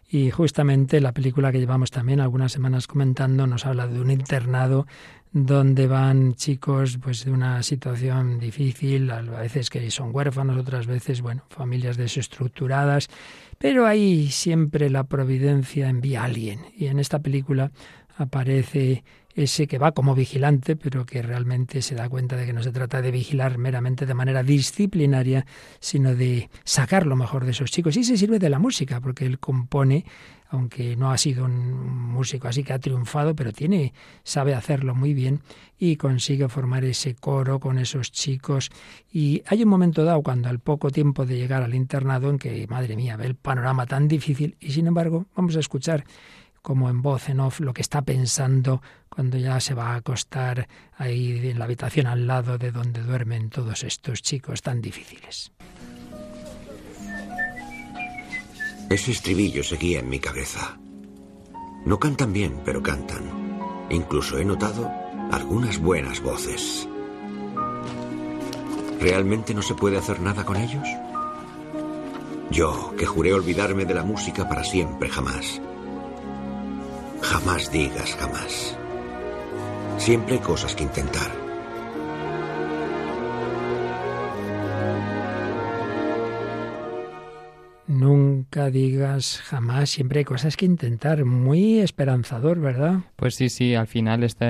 Y 0.09 0.31
justamente 0.31 1.01
la 1.01 1.12
película 1.12 1.53
que 1.53 1.59
llevamos 1.59 1.91
también 1.91 2.20
algunas 2.20 2.53
semanas 2.53 2.87
comentando 2.87 3.47
nos 3.47 3.66
habla 3.66 3.87
de 3.87 4.01
un 4.01 4.11
internado 4.11 4.87
donde 5.33 5.87
van 5.87 6.35
chicos 6.35 6.99
pues 6.99 7.25
de 7.25 7.31
una 7.31 7.62
situación 7.62 8.39
difícil, 8.39 9.11
a 9.11 9.23
veces 9.23 9.70
que 9.70 9.91
son 9.91 10.14
huérfanos, 10.14 10.59
otras 10.59 10.87
veces, 10.87 11.23
bueno, 11.23 11.43
familias 11.49 11.97
desestructuradas, 11.97 13.09
pero 13.63 13.87
ahí 13.87 14.29
siempre 14.33 14.91
la 14.91 15.05
providencia 15.05 15.89
envía 15.89 16.23
a 16.23 16.25
alguien 16.25 16.59
y 16.77 16.87
en 16.87 16.99
esta 16.99 17.21
película 17.21 17.71
aparece 18.17 19.05
ese 19.35 19.66
que 19.66 19.78
va 19.78 19.93
como 19.93 20.14
vigilante, 20.14 20.76
pero 20.76 21.07
que 21.07 21.22
realmente 21.22 21.83
se 21.83 21.95
da 21.95 22.09
cuenta 22.09 22.37
de 22.37 22.47
que 22.47 22.53
no 22.53 22.62
se 22.62 22.72
trata 22.72 23.03
de 23.03 23.11
vigilar 23.11 23.59
meramente 23.59 24.07
de 24.07 24.14
manera 24.14 24.43
disciplinaria, 24.43 25.47
sino 25.80 26.14
de 26.14 26.51
sacar 26.64 27.07
lo 27.07 27.16
mejor 27.16 27.45
de 27.45 27.53
esos 27.53 27.70
chicos. 27.70 27.97
Y 27.97 28.05
se 28.05 28.16
sirve 28.16 28.39
de 28.39 28.51
la 28.51 28.59
música, 28.59 29.01
porque 29.01 29.26
él 29.26 29.39
compone 29.39 30.05
aunque 30.53 30.97
no 30.97 31.11
ha 31.11 31.16
sido 31.16 31.47
un 31.47 32.12
músico 32.12 32.47
así 32.47 32.62
que 32.62 32.74
ha 32.74 32.78
triunfado, 32.78 33.35
pero 33.35 33.53
tiene, 33.53 33.95
sabe 34.22 34.55
hacerlo 34.55 34.95
muy 34.95 35.14
bien 35.14 35.41
y 35.78 35.97
consigue 35.97 36.47
formar 36.49 36.85
ese 36.85 37.14
coro 37.14 37.59
con 37.59 37.78
esos 37.78 38.12
chicos. 38.12 38.70
Y 39.11 39.43
hay 39.47 39.62
un 39.62 39.70
momento 39.70 40.05
dado 40.05 40.22
cuando 40.22 40.51
al 40.51 40.59
poco 40.59 40.91
tiempo 40.91 41.24
de 41.24 41.39
llegar 41.39 41.62
al 41.62 41.74
internado 41.74 42.28
en 42.28 42.39
que, 42.39 42.66
madre 42.66 42.97
mía, 42.97 43.16
ve 43.16 43.26
el 43.26 43.35
panorama 43.35 43.87
tan 43.87 44.09
difícil 44.09 44.57
y 44.61 44.72
sin 44.72 44.87
embargo 44.87 45.24
vamos 45.35 45.57
a 45.57 45.61
escuchar 45.61 46.05
como 46.63 46.89
en 46.89 47.03
voz 47.03 47.29
en 47.29 47.41
off 47.41 47.61
lo 47.61 47.75
que 47.75 47.83
está 47.83 48.03
pensando 48.03 48.81
cuando 49.09 49.37
ya 49.37 49.61
se 49.61 49.75
va 49.75 49.89
a 49.89 49.97
acostar 49.97 50.69
ahí 50.97 51.51
en 51.51 51.59
la 51.59 51.67
habitación 51.67 52.07
al 52.07 52.27
lado 52.27 52.57
de 52.57 52.71
donde 52.71 53.03
duermen 53.03 53.51
todos 53.51 53.83
estos 53.83 54.23
chicos 54.23 54.63
tan 54.63 54.81
difíciles. 54.81 55.53
Ese 58.89 59.11
estribillo 59.11 59.65
seguía 59.65 60.01
en 60.01 60.09
mi 60.09 60.19
cabeza. 60.19 60.79
No 61.85 61.99
cantan 61.99 62.33
bien, 62.33 62.61
pero 62.65 62.83
cantan. 62.83 63.23
Incluso 63.91 64.39
he 64.39 64.45
notado 64.45 64.91
algunas 65.31 65.79
buenas 65.79 66.21
voces. 66.21 66.89
¿Realmente 69.01 69.53
no 69.53 69.63
se 69.63 69.75
puede 69.75 69.99
hacer 69.99 70.21
nada 70.21 70.45
con 70.45 70.57
ellos? 70.57 70.87
Yo, 72.51 72.95
que 72.97 73.07
juré 73.07 73.33
olvidarme 73.33 73.85
de 73.85 73.95
la 73.95 74.05
música 74.05 74.49
para 74.49 74.63
siempre, 74.63 75.09
jamás. 75.09 75.61
Jamás 77.23 77.70
digas 77.70 78.14
jamás. 78.16 78.77
Siempre 79.97 80.35
hay 80.35 80.41
cosas 80.41 80.75
que 80.75 80.83
intentar. 80.83 81.41
Nunca 87.89 88.70
digas 88.70 89.41
jamás, 89.45 89.91
siempre 89.91 90.20
hay 90.20 90.24
cosas 90.24 90.57
que 90.57 90.64
intentar. 90.64 91.24
Muy 91.24 91.80
esperanzador, 91.80 92.61
¿verdad? 92.61 93.01
Pues 93.16 93.35
sí, 93.35 93.49
sí, 93.49 93.74
al 93.74 93.89
final 93.89 94.22
esta 94.22 94.47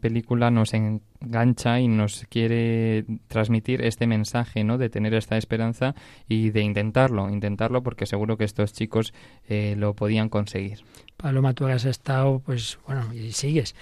película 0.00 0.50
nos 0.50 0.72
engancha 0.72 1.80
y 1.80 1.88
nos 1.88 2.24
quiere 2.28 3.04
transmitir 3.26 3.82
este 3.82 4.06
mensaje, 4.06 4.62
¿no? 4.62 4.78
De 4.78 4.88
tener 4.88 5.14
esta 5.14 5.36
esperanza 5.36 5.94
y 6.28 6.50
de 6.50 6.60
intentarlo, 6.60 7.28
intentarlo 7.28 7.82
porque 7.82 8.06
seguro 8.06 8.36
que 8.36 8.44
estos 8.44 8.72
chicos 8.72 9.12
eh, 9.48 9.74
lo 9.76 9.94
podían 9.94 10.28
conseguir. 10.28 10.84
Paloma, 11.16 11.54
tú 11.54 11.66
has 11.66 11.84
estado, 11.86 12.40
pues 12.40 12.78
bueno, 12.86 13.12
y 13.12 13.32
sigues 13.32 13.74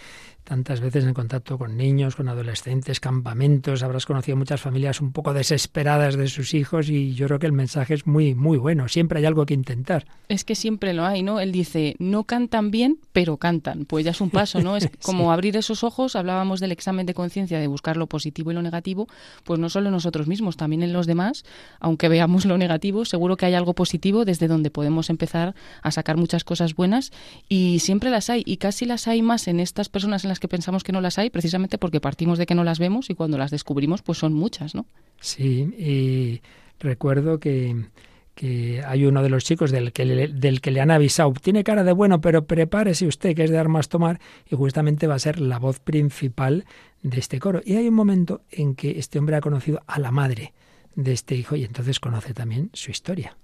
tantas 0.45 0.80
veces 0.80 1.05
en 1.05 1.14
contacto 1.14 1.59
con 1.59 1.76
niños, 1.76 2.16
con 2.16 2.28
adolescentes, 2.28 3.01
campamentos, 3.01 3.82
habrás 3.82 4.07
conocido 4.07 4.36
muchas 4.36 4.61
familias 4.61 5.01
un 5.01 5.12
poco 5.12 5.32
desesperadas 5.32 6.16
de 6.16 6.28
sus 6.28 6.55
hijos 6.55 6.88
y 6.90 7.14
yo 7.14 7.26
creo 7.26 7.38
que 7.38 7.47
el 7.47 7.53
mensaje 7.53 7.95
es 7.95 8.07
muy 8.07 8.34
muy 8.34 8.59
bueno, 8.59 8.88
siempre 8.88 9.18
hay 9.18 9.24
algo 9.24 9.47
que 9.47 9.55
intentar. 9.55 10.07
Es 10.28 10.45
que 10.45 10.55
siempre 10.55 10.92
lo 10.92 11.05
hay, 11.05 11.22
¿no? 11.22 11.40
Él 11.40 11.53
dice, 11.53 11.97
no 11.99 12.24
cantan 12.24 12.70
bien, 12.70 12.99
pero 13.12 13.36
cantan. 13.36 13.84
Pues 13.84 14.05
ya 14.05 14.11
es 14.11 14.20
un 14.20 14.30
paso, 14.30 14.61
¿no? 14.61 14.76
Es 14.76 14.90
como 15.03 15.32
abrir 15.32 15.57
esos 15.57 15.82
ojos, 15.82 16.16
hablábamos 16.16 16.61
del 16.61 16.72
examen 16.72 17.07
de 17.07 17.14
conciencia, 17.14 17.59
de 17.59 17.66
buscar 17.66 17.97
lo 17.97 18.07
positivo 18.07 18.51
y 18.51 18.55
lo 18.55 18.62
negativo, 18.62 19.09
pues 19.45 19.59
no 19.59 19.68
solo 19.70 19.88
en 19.88 19.92
nosotros 19.92 20.26
mismos, 20.26 20.57
también 20.57 20.82
en 20.82 20.92
los 20.92 21.07
demás, 21.07 21.45
aunque 21.80 22.09
veamos 22.09 22.45
lo 22.45 22.59
negativo, 22.59 23.05
seguro 23.05 23.36
que 23.36 23.47
hay 23.47 23.55
algo 23.55 23.74
positivo 23.74 24.24
desde 24.24 24.49
donde 24.49 24.70
podemos 24.70 25.11
empezar 25.11 25.55
a 25.82 25.90
sacar 25.90 26.16
muchas 26.16 26.45
cosas 26.45 26.74
buenas 26.74 27.12
y 27.49 27.78
siempre 27.80 28.11
las 28.11 28.30
hay 28.30 28.42
y 28.47 28.59
casi 28.59 28.84
las 28.84 29.09
hay 29.09 29.22
más 29.22 29.49
en 29.49 29.61
estas 29.61 29.88
personas 29.88 30.24
en 30.24 30.28
las 30.28 30.34
que 30.41 30.49
pensamos 30.49 30.85
que 30.85 30.93
no 30.93 31.01
las 31.01 31.18
hay, 31.18 31.30
precisamente 31.30 31.78
porque 31.78 32.01
partimos 32.01 32.39
de 32.39 32.47
que 32.47 32.55
no 32.55 32.64
las 32.64 32.78
vemos 32.78 33.11
y 33.11 33.14
cuando 33.14 33.39
las 33.39 33.51
descubrimos, 33.51 34.03
pues 34.03 34.18
son 34.18 34.32
muchas, 34.32 34.74
¿no? 34.74 34.87
Sí, 35.20 35.74
y 35.78 36.41
recuerdo 36.78 37.39
que, 37.39 37.87
que 38.35 38.82
hay 38.87 39.07
uno 39.07 39.22
de 39.22 39.30
los 39.30 39.45
chicos 39.45 39.70
del 39.70 39.93
que, 39.93 40.05
le, 40.05 40.28
del 40.28 40.61
que 40.61 40.70
le 40.70 40.80
han 40.80 40.91
avisado, 40.91 41.32
tiene 41.32 41.64
cara 41.64 41.85
de 41.85 41.93
bueno, 41.93 42.20
pero 42.20 42.47
prepárese 42.47 43.07
usted, 43.07 43.35
que 43.35 43.45
es 43.45 43.51
de 43.51 43.59
armas 43.59 43.89
tomar, 43.89 44.20
y 44.51 44.57
justamente 44.57 45.07
va 45.07 45.14
a 45.14 45.20
ser 45.20 45.41
la 45.41 45.59
voz 45.59 45.80
principal 45.80 46.64
de 47.03 47.18
este 47.18 47.39
coro. 47.39 47.61
Y 47.64 47.76
hay 47.76 47.89
un 47.89 47.95
momento 47.95 48.43
en 48.51 48.74
que 48.74 48.99
este 48.99 49.18
hombre 49.18 49.37
ha 49.37 49.41
conocido 49.41 49.82
a 49.87 49.99
la 49.99 50.11
madre 50.11 50.53
de 50.97 51.12
este 51.12 51.35
hijo 51.35 51.57
y 51.57 51.64
entonces 51.64 52.01
conoce 52.01 52.35
también 52.35 52.70
su 52.72 52.91
historia. 52.91 53.37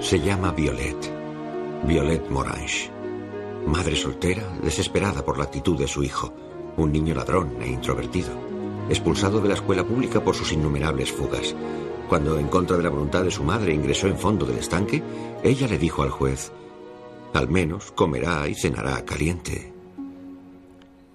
Se 0.00 0.18
llama 0.18 0.52
Violet, 0.52 0.96
Violet 1.86 2.28
Morange. 2.28 3.01
Madre 3.66 3.96
soltera, 3.96 4.42
desesperada 4.62 5.24
por 5.24 5.38
la 5.38 5.44
actitud 5.44 5.78
de 5.78 5.88
su 5.88 6.02
hijo, 6.02 6.32
un 6.76 6.92
niño 6.92 7.14
ladrón 7.14 7.56
e 7.60 7.68
introvertido, 7.68 8.30
expulsado 8.88 9.40
de 9.40 9.48
la 9.48 9.54
escuela 9.54 9.84
pública 9.84 10.22
por 10.22 10.34
sus 10.34 10.52
innumerables 10.52 11.12
fugas. 11.12 11.54
Cuando, 12.08 12.38
en 12.38 12.48
contra 12.48 12.76
de 12.76 12.82
la 12.82 12.90
voluntad 12.90 13.24
de 13.24 13.30
su 13.30 13.44
madre, 13.44 13.72
ingresó 13.72 14.08
en 14.08 14.18
fondo 14.18 14.44
del 14.44 14.58
estanque, 14.58 15.02
ella 15.42 15.68
le 15.68 15.78
dijo 15.78 16.02
al 16.02 16.10
juez, 16.10 16.52
al 17.32 17.48
menos 17.48 17.92
comerá 17.92 18.46
y 18.48 18.54
cenará 18.54 19.04
caliente. 19.04 19.72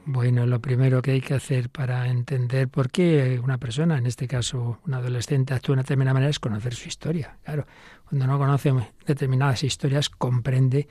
Bueno, 0.10 0.45
lo 0.45 0.62
primero 0.62 1.02
que 1.02 1.12
hay 1.12 1.22
que 1.22 1.34
hacer 1.34 1.70
para 1.70 2.08
entender 2.08 2.70
por 2.70 2.89
qué 2.89 3.41
una 3.43 3.58
persona, 3.58 3.98
en 3.98 4.06
este 4.06 4.26
caso 4.26 4.80
un 4.88 4.93
adolescente, 4.93 5.54
actúa 5.54 5.74
de 5.74 5.74
una 5.74 5.84
determinada 5.84 6.14
manera 6.14 6.30
es 6.30 6.39
conocer 6.39 6.74
su 6.74 6.88
historia. 6.88 7.38
Claro, 7.43 7.68
cuando 8.08 8.26
no 8.26 8.38
conoce 8.38 8.74
determinadas 9.06 9.66
historias, 9.66 10.10
comprende 10.10 10.88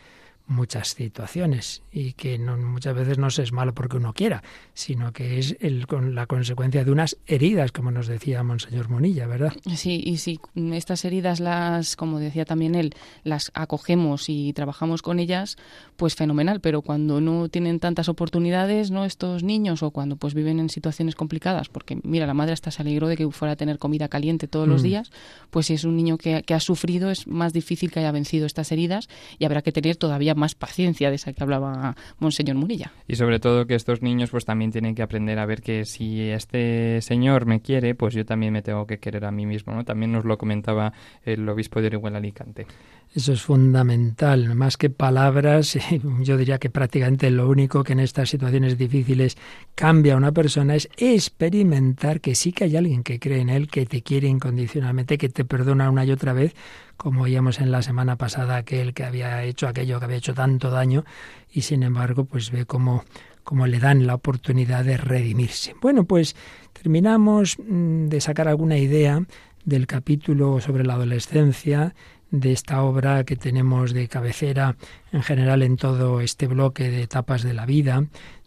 muchas 0.46 0.88
situaciones 0.88 1.82
y 1.90 2.12
que 2.12 2.38
no, 2.38 2.56
muchas 2.56 2.94
veces 2.94 3.18
no 3.18 3.28
es 3.28 3.52
malo 3.52 3.74
porque 3.74 3.96
uno 3.96 4.12
quiera, 4.12 4.42
sino 4.74 5.12
que 5.12 5.38
es 5.38 5.56
el, 5.60 5.86
con 5.86 6.14
la 6.14 6.26
consecuencia 6.26 6.84
de 6.84 6.90
unas 6.90 7.16
heridas, 7.26 7.72
como 7.72 7.90
nos 7.90 8.06
decía 8.06 8.42
Monseñor 8.42 8.88
Monilla, 8.88 9.26
¿verdad? 9.26 9.52
Sí, 9.74 10.02
y 10.04 10.18
si 10.18 10.40
estas 10.72 11.04
heridas 11.04 11.40
las, 11.40 11.96
como 11.96 12.18
decía 12.18 12.44
también 12.44 12.74
él, 12.74 12.94
las 13.24 13.50
acogemos 13.54 14.28
y 14.28 14.52
trabajamos 14.52 15.02
con 15.02 15.18
ellas, 15.18 15.56
pues 15.96 16.14
fenomenal, 16.14 16.60
pero 16.60 16.82
cuando 16.82 17.20
no 17.20 17.48
tienen 17.48 17.80
tantas 17.80 18.08
oportunidades, 18.08 18.90
¿no? 18.90 19.04
Estos 19.04 19.42
niños 19.42 19.82
o 19.82 19.90
cuando 19.90 20.16
pues 20.16 20.34
viven 20.34 20.60
en 20.60 20.68
situaciones 20.68 21.14
complicadas, 21.14 21.68
porque 21.68 21.98
mira, 22.02 22.26
la 22.26 22.34
madre 22.34 22.52
hasta 22.52 22.70
se 22.70 22.82
alegró 22.82 23.08
de 23.08 23.16
que 23.16 23.30
fuera 23.30 23.52
a 23.52 23.56
tener 23.56 23.78
comida 23.78 24.08
caliente 24.08 24.48
todos 24.48 24.68
los 24.68 24.82
mm. 24.82 24.84
días, 24.84 25.10
pues 25.50 25.66
si 25.66 25.74
es 25.74 25.84
un 25.84 25.96
niño 25.96 26.18
que, 26.18 26.42
que 26.42 26.54
ha 26.54 26.60
sufrido 26.60 27.10
es 27.10 27.26
más 27.26 27.52
difícil 27.52 27.90
que 27.90 28.00
haya 28.00 28.12
vencido 28.12 28.46
estas 28.46 28.70
heridas 28.72 29.08
y 29.38 29.44
habrá 29.44 29.62
que 29.62 29.72
tener 29.72 29.96
todavía 29.96 30.34
más 30.34 30.54
paciencia 30.54 31.10
de 31.10 31.16
esa 31.16 31.32
que 31.32 31.42
hablaba 31.42 31.96
Monseñor 32.18 32.56
Murilla. 32.56 32.92
Y 33.08 33.16
sobre 33.16 33.40
todo 33.40 33.66
que 33.66 33.74
estos 33.74 34.02
niños 34.02 34.30
pues 34.30 34.44
también 34.44 34.70
tienen 34.70 34.94
que 34.94 35.02
aprender 35.02 35.38
a 35.38 35.46
ver 35.46 35.62
que 35.62 35.84
si 35.84 36.20
este 36.22 37.00
señor 37.02 37.46
me 37.46 37.60
quiere, 37.60 37.94
pues 37.94 38.14
yo 38.14 38.24
también 38.24 38.52
me 38.52 38.62
tengo 38.62 38.86
que 38.86 38.98
querer 38.98 39.24
a 39.24 39.30
mí 39.30 39.46
mismo, 39.46 39.74
¿no? 39.74 39.84
También 39.84 40.12
nos 40.12 40.24
lo 40.24 40.38
comentaba 40.38 40.92
el 41.24 41.48
obispo 41.48 41.80
de 41.80 41.88
Orihuela 41.88 42.18
Alicante. 42.18 42.66
Eso 43.14 43.32
es 43.32 43.42
fundamental, 43.42 44.54
más 44.54 44.76
que 44.76 44.90
palabras, 44.90 45.76
yo 46.20 46.36
diría 46.36 46.58
que 46.58 46.70
prácticamente 46.70 47.30
lo 47.30 47.48
único 47.48 47.84
que 47.84 47.92
en 47.92 48.00
estas 48.00 48.30
situaciones 48.30 48.78
difíciles 48.78 49.36
cambia 49.74 50.14
a 50.14 50.16
una 50.16 50.32
persona 50.32 50.74
es 50.74 50.88
experimentar 50.96 52.20
que 52.20 52.34
sí 52.34 52.52
que 52.52 52.64
hay 52.64 52.76
alguien 52.76 53.02
que 53.02 53.18
cree 53.18 53.40
en 53.40 53.48
él, 53.48 53.68
que 53.68 53.86
te 53.86 54.02
quiere 54.02 54.28
incondicionalmente, 54.28 55.18
que 55.18 55.28
te 55.28 55.44
perdona 55.44 55.90
una 55.90 56.04
y 56.04 56.10
otra 56.10 56.32
vez, 56.32 56.54
como 56.96 57.22
oíamos 57.22 57.60
en 57.60 57.70
la 57.70 57.82
semana 57.82 58.16
pasada 58.16 58.56
aquel 58.56 58.94
que 58.94 59.04
había 59.04 59.42
hecho 59.44 59.68
aquello 59.68 59.98
que 59.98 60.04
había 60.04 60.18
hecho 60.18 60.34
tanto 60.34 60.70
daño 60.70 61.04
y 61.52 61.62
sin 61.62 61.82
embargo 61.82 62.24
pues 62.24 62.50
ve 62.50 62.64
cómo, 62.66 63.04
cómo 63.44 63.66
le 63.66 63.78
dan 63.78 64.06
la 64.06 64.14
oportunidad 64.14 64.84
de 64.84 64.96
redimirse. 64.96 65.74
Bueno, 65.80 66.04
pues 66.04 66.36
terminamos 66.72 67.58
mm, 67.58 68.06
de 68.06 68.20
sacar 68.20 68.48
alguna 68.48 68.78
idea 68.78 69.22
del 69.64 69.86
capítulo 69.86 70.60
sobre 70.60 70.84
la 70.84 70.94
adolescencia, 70.94 71.94
de 72.30 72.52
esta 72.52 72.82
obra 72.82 73.24
que 73.24 73.36
tenemos 73.36 73.92
de 73.92 74.08
cabecera 74.08 74.76
en 75.12 75.22
general 75.22 75.62
en 75.62 75.76
todo 75.76 76.20
este 76.20 76.46
bloque 76.46 76.90
de 76.90 77.02
etapas 77.02 77.42
de 77.42 77.54
la 77.54 77.66
vida, 77.66 78.06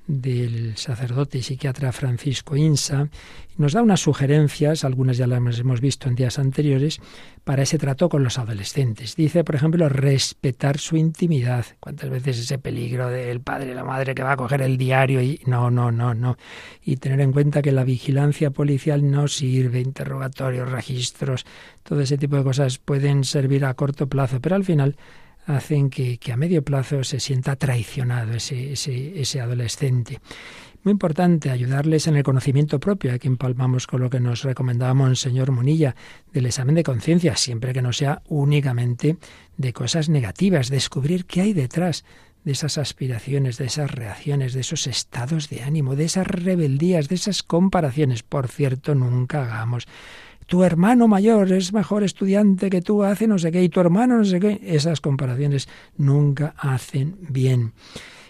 del 0.09 0.75
sacerdote 0.75 1.37
y 1.37 1.43
psiquiatra 1.43 1.91
Francisco 1.91 2.57
Insa. 2.57 3.09
Nos 3.57 3.73
da 3.73 3.83
unas 3.83 3.99
sugerencias, 3.99 4.83
algunas 4.83 5.17
ya 5.17 5.27
las 5.27 5.59
hemos 5.59 5.81
visto 5.81 6.09
en 6.09 6.15
días 6.15 6.39
anteriores, 6.39 6.99
para 7.43 7.61
ese 7.61 7.77
trato 7.77 8.09
con 8.09 8.23
los 8.23 8.39
adolescentes. 8.39 9.15
Dice, 9.15 9.43
por 9.43 9.55
ejemplo, 9.55 9.87
respetar 9.87 10.79
su 10.79 10.97
intimidad. 10.97 11.65
¿Cuántas 11.79 12.09
veces 12.09 12.39
ese 12.39 12.57
peligro 12.57 13.09
del 13.09 13.41
padre 13.41 13.71
y 13.71 13.75
la 13.75 13.83
madre 13.83 14.15
que 14.15 14.23
va 14.23 14.31
a 14.31 14.37
coger 14.37 14.63
el 14.63 14.77
diario 14.77 15.21
y 15.21 15.41
no, 15.45 15.69
no, 15.69 15.91
no, 15.91 16.15
no? 16.15 16.37
Y 16.83 16.97
tener 16.97 17.21
en 17.21 17.31
cuenta 17.31 17.61
que 17.61 17.71
la 17.71 17.83
vigilancia 17.83 18.49
policial 18.49 19.11
no 19.11 19.27
sirve, 19.27 19.79
interrogatorios, 19.79 20.71
registros, 20.71 21.45
todo 21.83 22.01
ese 22.01 22.17
tipo 22.17 22.35
de 22.35 22.43
cosas 22.43 22.79
pueden 22.79 23.23
servir 23.23 23.63
a 23.65 23.75
corto 23.75 24.07
plazo, 24.07 24.39
pero 24.39 24.55
al 24.55 24.63
final 24.63 24.95
hacen 25.49 25.89
que, 25.89 26.19
a 26.31 26.37
medio 26.37 26.63
plazo 26.63 27.03
se 27.03 27.19
sienta 27.19 27.55
traicionado 27.55 28.33
ese, 28.33 28.73
ese, 28.73 29.19
ese 29.19 29.41
adolescente. 29.41 30.19
Muy 30.83 30.91
importante 30.91 31.49
ayudarles 31.49 32.07
en 32.07 32.15
el 32.15 32.23
conocimiento 32.23 32.79
propio. 32.79 33.11
Aquí 33.11 33.27
empalmamos 33.27 33.85
con 33.85 33.99
lo 33.99 34.09
que 34.09 34.21
nos 34.21 34.43
recomendaba 34.43 34.93
Monseñor 34.93 35.51
Munilla 35.51 35.95
del 36.31 36.45
examen 36.45 36.75
de 36.75 36.83
conciencia, 36.83 37.35
siempre 37.35 37.73
que 37.73 37.81
no 37.81 37.91
sea 37.91 38.21
únicamente 38.29 39.17
de 39.57 39.73
cosas 39.73 40.07
negativas, 40.07 40.69
descubrir 40.69 41.25
qué 41.25 41.41
hay 41.41 41.53
detrás 41.53 42.05
de 42.45 42.53
esas 42.53 42.77
aspiraciones, 42.77 43.57
de 43.57 43.65
esas 43.65 43.91
reacciones, 43.91 44.53
de 44.53 44.61
esos 44.61 44.87
estados 44.87 45.49
de 45.49 45.63
ánimo, 45.63 45.97
de 45.97 46.05
esas 46.05 46.27
rebeldías, 46.27 47.09
de 47.09 47.15
esas 47.15 47.43
comparaciones. 47.43 48.23
Por 48.23 48.47
cierto, 48.47 48.95
nunca 48.95 49.43
hagamos 49.43 49.85
tu 50.49 50.63
hermano 50.63 51.07
mayor 51.07 51.51
es 51.51 51.73
mejor 51.73 52.03
estudiante 52.03 52.71
que 52.71 52.81
tú, 52.81 53.03
hace 53.03 53.27
no 53.27 53.37
sé 53.37 53.51
qué, 53.51 53.63
y 53.63 53.69
tu 53.69 53.79
hermano 53.79 54.17
no 54.17 54.25
sé 54.25 54.39
qué. 54.39 54.59
Esas 54.63 54.99
comparaciones 54.99 55.69
nunca 55.95 56.55
hacen 56.57 57.17
bien. 57.21 57.73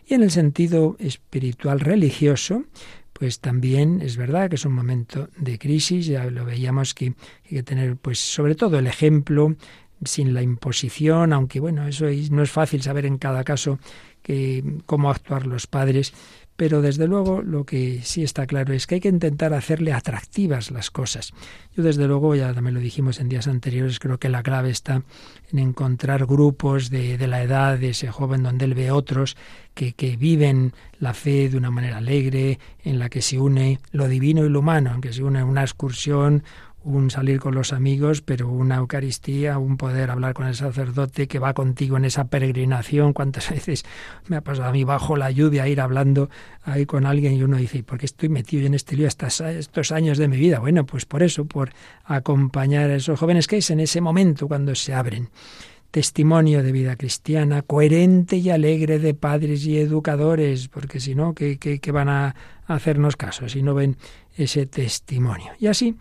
Y 0.06 0.16
en 0.16 0.24
el 0.24 0.30
sentido 0.30 0.98
espiritual 1.00 1.80
religioso, 1.80 2.66
pues 3.14 3.40
también 3.40 4.02
es 4.02 4.18
verdad 4.18 4.50
que 4.50 4.58
es 4.58 4.66
un 4.66 4.74
momento 4.74 5.30
de 5.38 5.58
crisis, 5.58 6.08
ya 6.08 6.26
lo 6.26 6.44
veíamos 6.44 6.94
que 6.94 7.14
hay 7.46 7.50
que 7.50 7.64
tener, 7.64 7.96
pues 7.96 8.20
sobre 8.20 8.54
todo 8.54 8.78
el 8.78 8.88
ejemplo, 8.88 9.56
sin 10.04 10.34
la 10.34 10.42
imposición, 10.42 11.32
aunque 11.32 11.62
bueno, 11.62 11.88
eso 11.88 12.06
no 12.32 12.44
es 12.44 12.52
fácil 12.52 12.82
saber 12.82 13.06
en 13.06 13.18
cada 13.18 13.46
caso 13.46 13.80
que, 14.22 14.82
cómo 14.86 15.10
actuar 15.10 15.48
los 15.48 15.68
padres, 15.68 16.14
pero 16.60 16.82
desde 16.82 17.08
luego 17.08 17.42
lo 17.42 17.64
que 17.64 18.02
sí 18.04 18.22
está 18.22 18.46
claro 18.46 18.74
es 18.74 18.86
que 18.86 18.96
hay 18.96 19.00
que 19.00 19.08
intentar 19.08 19.54
hacerle 19.54 19.94
atractivas 19.94 20.72
las 20.72 20.92
cosas. 20.92 21.32
Yo 21.74 21.84
desde 21.84 22.06
luego, 22.06 22.36
ya 22.36 22.54
también 22.54 22.74
lo 22.74 22.82
dijimos 22.82 23.22
en 23.22 23.30
días 23.30 23.48
anteriores, 23.48 23.98
creo 23.98 24.18
que 24.18 24.28
la 24.28 24.44
clave 24.44 24.70
está 24.70 25.02
en 25.54 25.60
encontrar 25.60 26.26
grupos 26.26 26.90
de, 26.90 27.18
de 27.18 27.28
la 27.28 27.44
edad 27.44 27.78
de 27.78 27.92
ese 27.92 28.12
joven 28.12 28.44
donde 28.44 28.66
él 28.66 28.74
ve 28.74 28.92
otros 28.92 29.38
que, 29.74 29.94
que, 29.94 30.18
viven 30.18 30.74
la 31.00 31.14
fe 31.14 31.48
de 31.48 31.56
una 31.56 31.72
manera 31.72 32.00
alegre, 32.00 32.60
en 32.84 33.00
la 33.00 33.08
que 33.08 33.22
se 33.22 33.40
une 33.40 33.80
lo 33.94 34.10
divino 34.10 34.46
y 34.46 34.50
lo 34.50 34.60
humano, 34.60 34.94
en 34.94 35.00
que 35.00 35.14
se 35.14 35.24
une 35.24 35.42
una 35.42 35.62
excursión, 35.62 36.44
un 36.84 37.12
salir 37.12 37.40
con 37.40 37.56
los 37.56 37.74
amigos, 37.74 38.22
pero 38.22 38.48
una 38.48 38.78
Eucaristía, 38.78 39.58
un 39.58 39.78
poder 39.78 40.12
hablar 40.12 40.34
con 40.34 40.48
el 40.48 40.56
sacerdote 40.56 41.28
que 41.28 41.40
va 41.40 41.54
contigo 41.54 41.98
en 41.98 42.06
esa 42.06 42.26
peregrinación. 42.26 43.14
¿Cuántas 43.14 43.50
veces 43.52 43.84
me 44.28 44.38
ha 44.38 44.42
pasado 44.42 44.70
a 44.70 44.72
mí 44.72 44.84
bajo 44.84 45.18
la 45.18 45.32
lluvia 45.32 45.68
ir 45.68 45.82
hablando 45.82 46.30
ahí 46.64 46.86
con 46.86 47.06
alguien 47.06 47.34
y 47.34 47.44
uno 47.44 47.58
dice, 47.58 47.84
¿por 47.84 47.98
qué 48.00 48.06
estoy 48.06 48.30
metido 48.30 48.66
en 48.66 48.74
este 48.74 48.96
lío 48.96 49.08
estos, 49.08 49.42
estos 49.42 49.92
años 49.92 50.18
de 50.18 50.28
mi 50.28 50.38
vida? 50.38 50.60
Bueno, 50.60 50.86
pues 50.86 51.06
por 51.06 51.22
eso, 51.22 51.46
por 51.46 51.72
acompañar 52.06 52.90
a 52.90 52.96
esos 52.96 53.20
jóvenes 53.20 53.48
que 53.48 53.58
es 53.58 53.70
en 53.72 53.82
ese 53.82 54.00
momento 54.02 54.48
cuando 54.48 54.74
se 54.76 54.94
abren. 54.94 55.30
Testimonio 55.92 56.62
de 56.62 56.72
vida 56.72 56.96
cristiana, 56.96 57.64
coherente 57.64 58.38
y 58.38 58.52
alegre 58.52 59.00
de 59.00 59.16
padres 59.16 59.66
y 59.66 59.80
educadores, 59.80 60.68
porque 60.68 61.00
si 61.00 61.16
no, 61.16 61.34
¿qué, 61.34 61.58
qué, 61.58 61.80
qué 61.80 61.92
van 61.92 62.10
a 62.10 62.36
hacernos 62.68 63.18
caso 63.18 63.50
si 63.50 63.64
no 63.64 63.74
ven 63.74 63.98
ese 64.38 64.68
testimonio? 64.68 65.54
Y 65.60 65.66
así, 65.66 65.96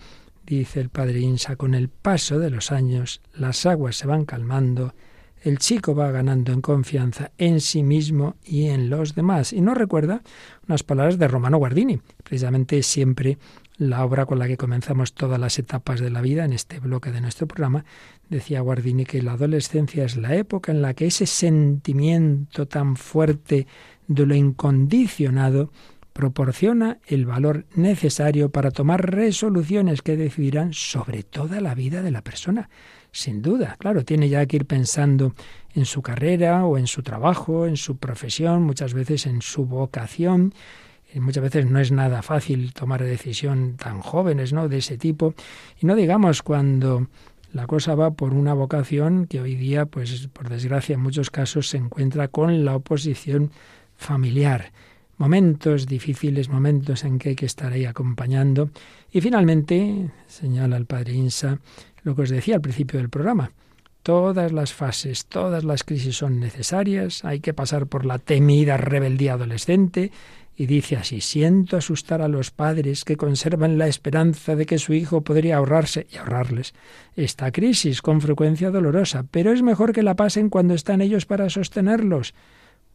dice 0.56 0.80
el 0.80 0.88
padre 0.88 1.20
Insa, 1.20 1.56
con 1.56 1.74
el 1.74 1.88
paso 1.88 2.38
de 2.38 2.50
los 2.50 2.72
años 2.72 3.20
las 3.34 3.66
aguas 3.66 3.96
se 3.96 4.06
van 4.06 4.24
calmando, 4.24 4.94
el 5.42 5.58
chico 5.58 5.94
va 5.94 6.10
ganando 6.10 6.52
en 6.52 6.60
confianza 6.60 7.30
en 7.38 7.60
sí 7.60 7.82
mismo 7.82 8.36
y 8.44 8.66
en 8.66 8.90
los 8.90 9.14
demás. 9.14 9.52
Y 9.52 9.60
no 9.60 9.74
recuerda 9.74 10.22
unas 10.66 10.82
palabras 10.82 11.18
de 11.18 11.28
Romano 11.28 11.58
Guardini, 11.58 12.00
precisamente 12.24 12.82
siempre 12.82 13.38
la 13.76 14.04
obra 14.04 14.26
con 14.26 14.40
la 14.40 14.48
que 14.48 14.56
comenzamos 14.56 15.14
todas 15.14 15.38
las 15.38 15.58
etapas 15.58 16.00
de 16.00 16.10
la 16.10 16.20
vida 16.20 16.44
en 16.44 16.52
este 16.52 16.80
bloque 16.80 17.12
de 17.12 17.20
nuestro 17.20 17.46
programa, 17.46 17.84
decía 18.28 18.60
Guardini 18.60 19.04
que 19.04 19.22
la 19.22 19.32
adolescencia 19.32 20.04
es 20.04 20.16
la 20.16 20.34
época 20.34 20.72
en 20.72 20.82
la 20.82 20.94
que 20.94 21.06
ese 21.06 21.26
sentimiento 21.26 22.66
tan 22.66 22.96
fuerte 22.96 23.68
de 24.08 24.26
lo 24.26 24.34
incondicionado 24.34 25.70
proporciona 26.18 26.98
el 27.06 27.26
valor 27.26 27.66
necesario 27.76 28.50
para 28.50 28.72
tomar 28.72 29.08
resoluciones 29.08 30.02
que 30.02 30.16
decidirán 30.16 30.72
sobre 30.72 31.22
toda 31.22 31.60
la 31.60 31.76
vida 31.76 32.02
de 32.02 32.10
la 32.10 32.22
persona. 32.22 32.70
Sin 33.12 33.40
duda, 33.40 33.76
claro, 33.78 34.04
tiene 34.04 34.28
ya 34.28 34.44
que 34.44 34.56
ir 34.56 34.66
pensando 34.66 35.32
en 35.76 35.84
su 35.84 36.02
carrera 36.02 36.64
o 36.64 36.76
en 36.76 36.88
su 36.88 37.04
trabajo, 37.04 37.66
en 37.68 37.76
su 37.76 37.98
profesión, 37.98 38.64
muchas 38.64 38.94
veces 38.94 39.26
en 39.26 39.42
su 39.42 39.66
vocación. 39.66 40.54
Y 41.14 41.20
muchas 41.20 41.44
veces 41.44 41.66
no 41.70 41.78
es 41.78 41.92
nada 41.92 42.20
fácil 42.22 42.72
tomar 42.72 43.04
decisión 43.04 43.76
tan 43.76 44.00
jóvenes, 44.00 44.52
¿no? 44.52 44.68
De 44.68 44.78
ese 44.78 44.98
tipo. 44.98 45.34
Y 45.80 45.86
no 45.86 45.94
digamos 45.94 46.42
cuando 46.42 47.06
la 47.52 47.68
cosa 47.68 47.94
va 47.94 48.10
por 48.10 48.34
una 48.34 48.54
vocación 48.54 49.26
que 49.26 49.40
hoy 49.40 49.54
día, 49.54 49.86
pues 49.86 50.26
por 50.32 50.48
desgracia 50.48 50.94
en 50.94 51.00
muchos 51.00 51.30
casos 51.30 51.68
se 51.68 51.76
encuentra 51.76 52.26
con 52.26 52.64
la 52.64 52.74
oposición 52.74 53.52
familiar 53.96 54.72
momentos 55.18 55.86
difíciles, 55.86 56.48
momentos 56.48 57.04
en 57.04 57.18
que 57.18 57.30
hay 57.30 57.36
que 57.36 57.46
estar 57.46 57.72
ahí 57.72 57.84
acompañando. 57.84 58.70
Y 59.12 59.20
finalmente, 59.20 60.10
señala 60.26 60.76
el 60.76 60.86
padre 60.86 61.12
Insa, 61.12 61.58
lo 62.02 62.16
que 62.16 62.22
os 62.22 62.30
decía 62.30 62.54
al 62.54 62.62
principio 62.62 62.98
del 62.98 63.10
programa, 63.10 63.52
todas 64.02 64.52
las 64.52 64.72
fases, 64.72 65.26
todas 65.26 65.64
las 65.64 65.84
crisis 65.84 66.16
son 66.16 66.40
necesarias, 66.40 67.24
hay 67.24 67.40
que 67.40 67.52
pasar 67.52 67.86
por 67.86 68.06
la 68.06 68.18
temida 68.18 68.76
rebeldía 68.76 69.34
adolescente, 69.34 70.12
y 70.60 70.66
dice 70.66 70.96
así, 70.96 71.20
siento 71.20 71.76
asustar 71.76 72.20
a 72.20 72.26
los 72.26 72.50
padres 72.50 73.04
que 73.04 73.16
conservan 73.16 73.78
la 73.78 73.86
esperanza 73.86 74.56
de 74.56 74.66
que 74.66 74.78
su 74.78 74.92
hijo 74.92 75.20
podría 75.20 75.58
ahorrarse 75.58 76.08
y 76.10 76.16
ahorrarles 76.16 76.74
esta 77.14 77.52
crisis 77.52 78.02
con 78.02 78.20
frecuencia 78.20 78.72
dolorosa, 78.72 79.24
pero 79.30 79.52
es 79.52 79.62
mejor 79.62 79.92
que 79.92 80.02
la 80.02 80.16
pasen 80.16 80.48
cuando 80.48 80.74
están 80.74 81.00
ellos 81.00 81.26
para 81.26 81.48
sostenerlos. 81.48 82.34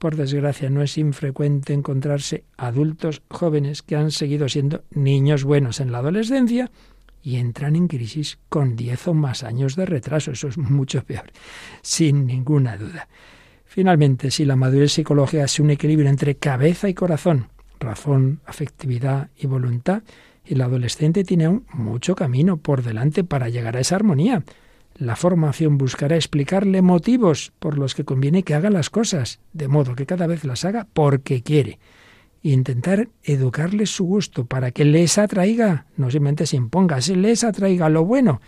Por 0.04 0.18
desgracia, 0.18 0.70
no 0.70 0.82
es 0.82 0.98
infrecuente 0.98 1.72
encontrarse 1.72 2.44
adultos 2.58 3.22
jóvenes 3.30 3.82
que 3.82 3.96
han 3.96 4.12
seguido 4.12 4.50
siendo 4.50 4.84
niños 4.92 5.46
buenos 5.46 5.80
en 5.80 5.94
la 5.94 6.00
adolescencia 6.00 6.70
y 7.22 7.38
entran 7.38 7.78
en 7.78 7.88
crisis 7.88 8.38
con 8.50 8.76
diez 8.76 9.08
o 9.08 9.14
más 9.14 9.44
años 9.44 9.78
de 9.78 9.86
retraso. 9.86 10.32
Eso 10.32 10.50
es 10.50 10.58
mucho 10.58 11.06
peor, 11.06 11.32
sin 11.82 12.26
ninguna 12.26 12.76
duda. 12.76 13.08
Finalmente, 13.64 14.30
si 14.30 14.44
la 14.44 14.58
madurez 14.58 14.92
psicológica 14.92 15.46
es 15.46 15.58
un 15.62 15.70
equilibrio 15.70 16.10
entre 16.10 16.36
cabeza 16.36 16.90
y 16.90 16.94
corazón, 16.94 17.48
razón, 17.80 18.42
afectividad 18.46 19.30
y 19.38 19.48
voluntad, 19.48 20.04
el 20.44 20.60
adolescente 20.60 21.24
tiene 21.24 21.46
aún 21.46 21.66
mucho 21.72 22.14
camino 22.14 22.58
por 22.58 22.84
delante 22.84 23.24
para 23.24 23.48
llegar 23.48 23.78
a 23.78 23.80
esa 23.80 23.96
armonía. 23.96 24.44
La 24.96 25.16
formación 25.16 25.78
buscará 25.78 26.16
explicarle 26.16 26.82
motivos 26.82 27.52
por 27.60 27.78
los 27.78 27.96
que 27.96 28.06
conviene 28.06 28.44
que 28.44 28.54
haga 28.54 28.70
las 28.70 28.90
cosas, 28.90 29.40
de 29.52 29.68
modo 29.68 29.96
que 29.96 30.06
cada 30.06 30.28
vez 30.28 30.44
las 30.46 30.66
haga 30.66 30.88
porque 30.94 31.42
quiere. 31.42 31.80
Intentar 32.44 33.10
educarles 33.24 33.90
su 33.90 34.06
gusto 34.06 34.46
para 34.46 34.72
que 34.72 34.86
les 34.86 35.18
atraiga, 35.18 35.88
no 35.98 36.12
simplemente 36.12 36.46
se 36.46 36.58
imponga, 36.58 37.02
se 37.02 37.16
les 37.16 37.44
atraiga 37.44 37.90
lo 37.90 38.06
bueno 38.06 38.42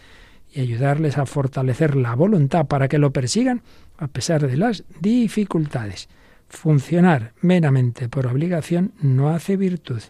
y 0.53 0.61
ayudarles 0.61 1.17
a 1.17 1.25
fortalecer 1.25 1.95
la 1.95 2.13
voluntad 2.13 2.67
para 2.67 2.87
que 2.87 2.99
lo 2.99 3.11
persigan 3.11 3.61
a 3.97 4.07
pesar 4.07 4.47
de 4.47 4.57
las 4.57 4.83
dificultades. 4.99 6.09
Funcionar 6.47 7.33
meramente 7.41 8.07
por 8.07 8.27
obligación 8.27 8.93
no 9.01 9.29
hace 9.29 9.57
virtud, 9.57 10.01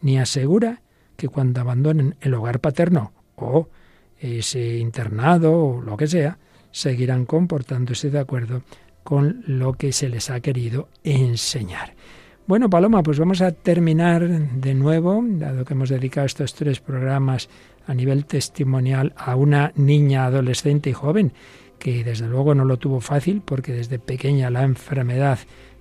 ni 0.00 0.18
asegura 0.18 0.82
que 1.16 1.28
cuando 1.28 1.60
abandonen 1.60 2.16
el 2.20 2.34
hogar 2.34 2.60
paterno 2.60 3.12
o 3.36 3.68
ese 4.20 4.78
internado 4.78 5.52
o 5.52 5.82
lo 5.82 5.96
que 5.96 6.06
sea, 6.06 6.38
seguirán 6.70 7.24
comportándose 7.24 8.10
de 8.10 8.18
acuerdo 8.18 8.62
con 9.02 9.42
lo 9.46 9.72
que 9.72 9.92
se 9.92 10.08
les 10.08 10.30
ha 10.30 10.40
querido 10.40 10.88
enseñar. 11.02 11.94
Bueno, 12.46 12.70
Paloma, 12.70 13.02
pues 13.02 13.18
vamos 13.18 13.42
a 13.42 13.52
terminar 13.52 14.26
de 14.26 14.74
nuevo, 14.74 15.22
dado 15.22 15.64
que 15.64 15.74
hemos 15.74 15.90
dedicado 15.90 16.26
estos 16.26 16.54
tres 16.54 16.80
programas 16.80 17.48
a 17.86 17.94
nivel 17.94 18.24
testimonial 18.24 19.12
a 19.16 19.36
una 19.36 19.72
niña, 19.76 20.24
adolescente 20.24 20.90
y 20.90 20.94
joven, 20.94 21.32
que 21.78 22.04
desde 22.04 22.26
luego 22.26 22.54
no 22.54 22.64
lo 22.64 22.76
tuvo 22.76 23.00
fácil 23.00 23.42
porque 23.44 23.72
desde 23.72 23.98
pequeña 23.98 24.50
la 24.50 24.62
enfermedad 24.62 25.38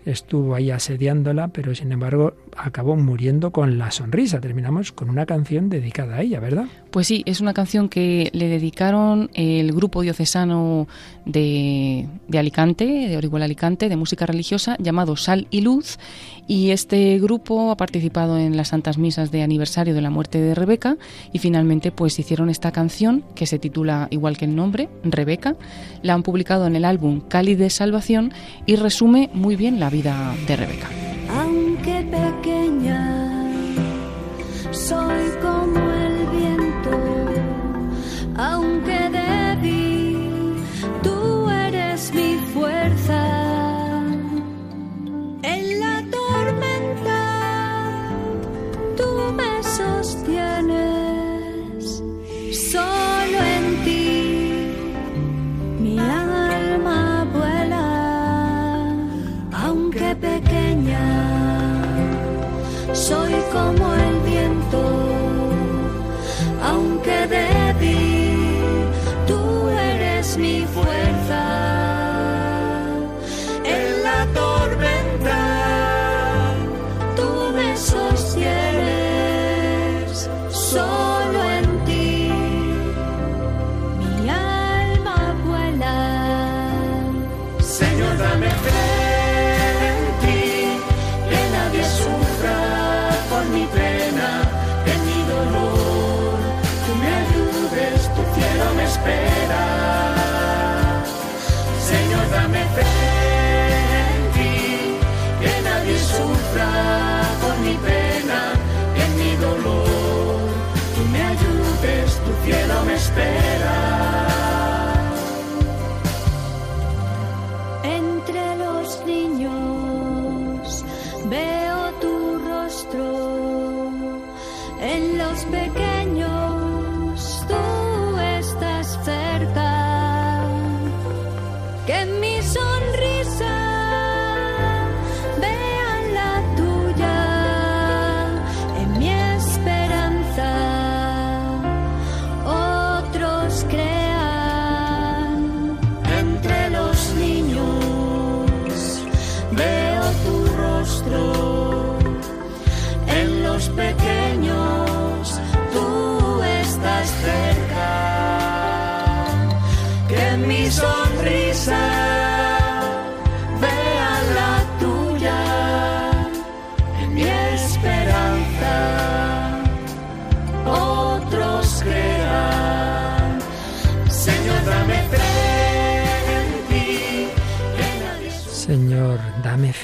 estuvo 0.08 0.56
ahí 0.56 0.72
asediándola, 0.72 1.50
pero 1.50 1.76
sin 1.76 1.92
embargo 1.92 2.34
acabó 2.56 2.96
muriendo 2.96 3.52
con 3.52 3.78
la 3.78 3.92
sonrisa. 3.92 4.40
Terminamos 4.40 4.92
con 4.92 5.10
una 5.10 5.26
canción 5.26 5.70
dedicada 5.70 6.16
a 6.16 6.22
ella, 6.22 6.40
¿verdad? 6.40 6.66
Pues 6.92 7.08
sí, 7.08 7.24
es 7.26 7.42
una 7.42 7.54
canción 7.54 7.90
que 7.90 8.30
le 8.34 8.48
dedicaron 8.48 9.30
el 9.34 9.74
grupo 9.74 10.02
diocesano 10.02 10.88
de, 11.26 12.08
de 12.28 12.40
Alicante, 12.40 12.86
de 12.86 13.18
Orihuela 13.18 13.46
Alicante, 13.46 13.90
de 13.90 13.98
música 13.98 14.26
religiosa, 14.26 14.78
llamado 14.80 15.18
Sal 15.18 15.48
y 15.52 15.62
Luz. 15.62 16.00
Y 16.48 16.72
este 16.72 17.20
grupo 17.20 17.72
ha 17.72 17.78
participado 17.78 18.38
en 18.38 18.56
las 18.56 18.70
Santas 18.70 18.98
Misas 18.98 19.32
de 19.32 19.44
aniversario 19.44 19.94
de 19.94 20.02
la 20.02 20.10
muerte 20.10 20.40
de 20.40 20.56
Rebeca 20.56 20.96
y 21.34 21.40
finalmente 21.40 21.92
pues 21.92 22.18
hicieron 22.18 22.50
esta 22.50 22.72
canción 22.72 23.26
que 23.36 23.46
se 23.46 23.60
titula 23.60 24.08
igual 24.12 24.38
que 24.38 24.46
el 24.46 24.56
nombre, 24.56 24.88
Rebeca. 25.04 25.56
La 26.02 26.14
han 26.14 26.24
publicado 26.24 26.66
en 26.66 26.78
el 26.78 26.86
álbum 26.86 27.20
Cali 27.20 27.56
de 27.56 27.70
Salvación 27.70 28.32
y 28.66 28.78
resume 28.78 29.30
muy 29.34 29.58
bien 29.58 29.82
la 29.82 29.90
vida 29.90 29.97
de 30.02 30.56
Rebeca. 30.56 30.88
Aunque 31.40 32.06
pequeña, 32.12 33.50
soy 34.72 35.32
como 35.42 35.67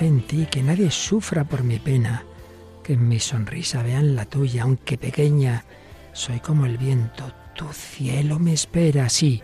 en 0.03 0.21
ti, 0.21 0.47
que 0.49 0.63
nadie 0.63 0.91
sufra 0.91 1.43
por 1.43 1.63
mi 1.63 1.79
pena, 1.79 2.23
que 2.83 2.93
en 2.93 3.07
mi 3.07 3.19
sonrisa 3.19 3.83
vean 3.83 4.15
la 4.15 4.25
tuya, 4.25 4.63
aunque 4.63 4.97
pequeña, 4.97 5.65
soy 6.13 6.39
como 6.39 6.65
el 6.65 6.77
viento, 6.77 7.31
tu 7.55 7.71
cielo 7.71 8.39
me 8.39 8.53
espera, 8.53 9.09
sí, 9.09 9.41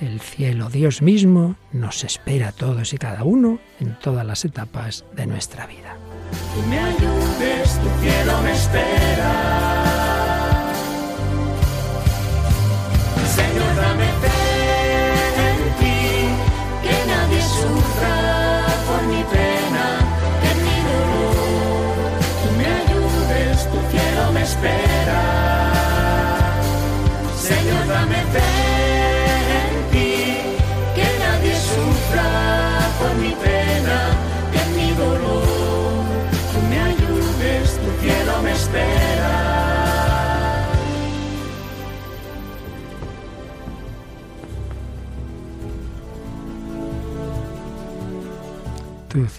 el 0.00 0.20
cielo, 0.20 0.70
Dios 0.70 1.02
mismo, 1.02 1.56
nos 1.72 2.04
espera 2.04 2.48
a 2.48 2.52
todos 2.52 2.92
y 2.94 2.98
cada 2.98 3.24
uno 3.24 3.58
en 3.80 3.98
todas 3.98 4.24
las 4.24 4.44
etapas 4.44 5.04
de 5.14 5.26
nuestra 5.26 5.66
vida. 5.66 5.96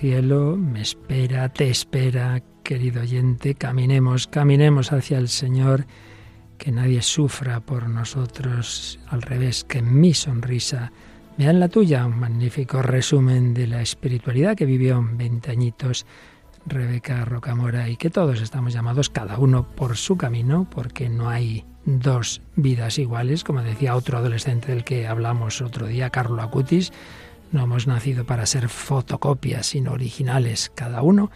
Cielo 0.02 0.58
me 0.58 0.82
espera, 0.82 1.47
te 1.49 1.70
espera, 1.70 2.41
querido 2.64 3.04
oyente. 3.04 3.54
Caminemos, 3.54 4.26
caminemos 4.26 4.91
hacia 4.91 5.20
el 5.20 5.30
Señor, 5.30 5.86
que 6.58 6.72
nadie 6.72 7.04
sufra 7.04 7.60
por 7.60 7.88
nosotros, 7.88 8.99
al 9.10 9.22
revés, 9.22 9.64
que 9.64 9.84
mi 9.84 10.16
sonrisa 10.16 10.91
vea 11.38 11.52
en 11.52 11.60
la 11.60 11.70
tuya. 11.70 12.08
Un 12.08 12.20
magnífico 12.20 12.82
resumen 12.82 13.54
de 13.54 13.68
la 13.68 13.84
espiritualidad 13.84 14.58
que 14.58 14.66
vivió 14.66 14.97
en 14.97 15.20
20 15.20 15.52
añitos 15.52 16.08
Rebeca 16.66 17.24
Rocamora 17.24 17.88
y 17.88 17.95
que 17.95 18.10
todos 18.10 18.41
estamos 18.41 18.74
llamados, 18.74 19.12
cada 19.12 19.38
uno 19.38 19.68
por 19.70 19.97
su 19.97 20.18
camino, 20.18 20.68
porque 20.68 21.10
no 21.10 21.30
hay 21.30 21.64
dos 21.86 22.41
vidas 22.56 22.97
iguales, 22.97 23.43
como 23.43 23.62
decía 23.62 23.95
otro 23.95 24.18
adolescente 24.18 24.72
del 24.72 24.84
que 24.84 25.06
hablamos 25.06 25.62
otro 25.62 25.86
día, 25.86 26.10
Carlo 26.10 26.41
Acutis, 26.41 26.91
No 27.52 27.64
hemos 27.64 27.88
nacido 27.88 28.26
para 28.26 28.45
ser 28.45 28.70
fotocopias, 28.70 29.68
sino 29.68 29.91
originales, 29.91 30.72
cada 30.74 31.02
uno 31.02 31.32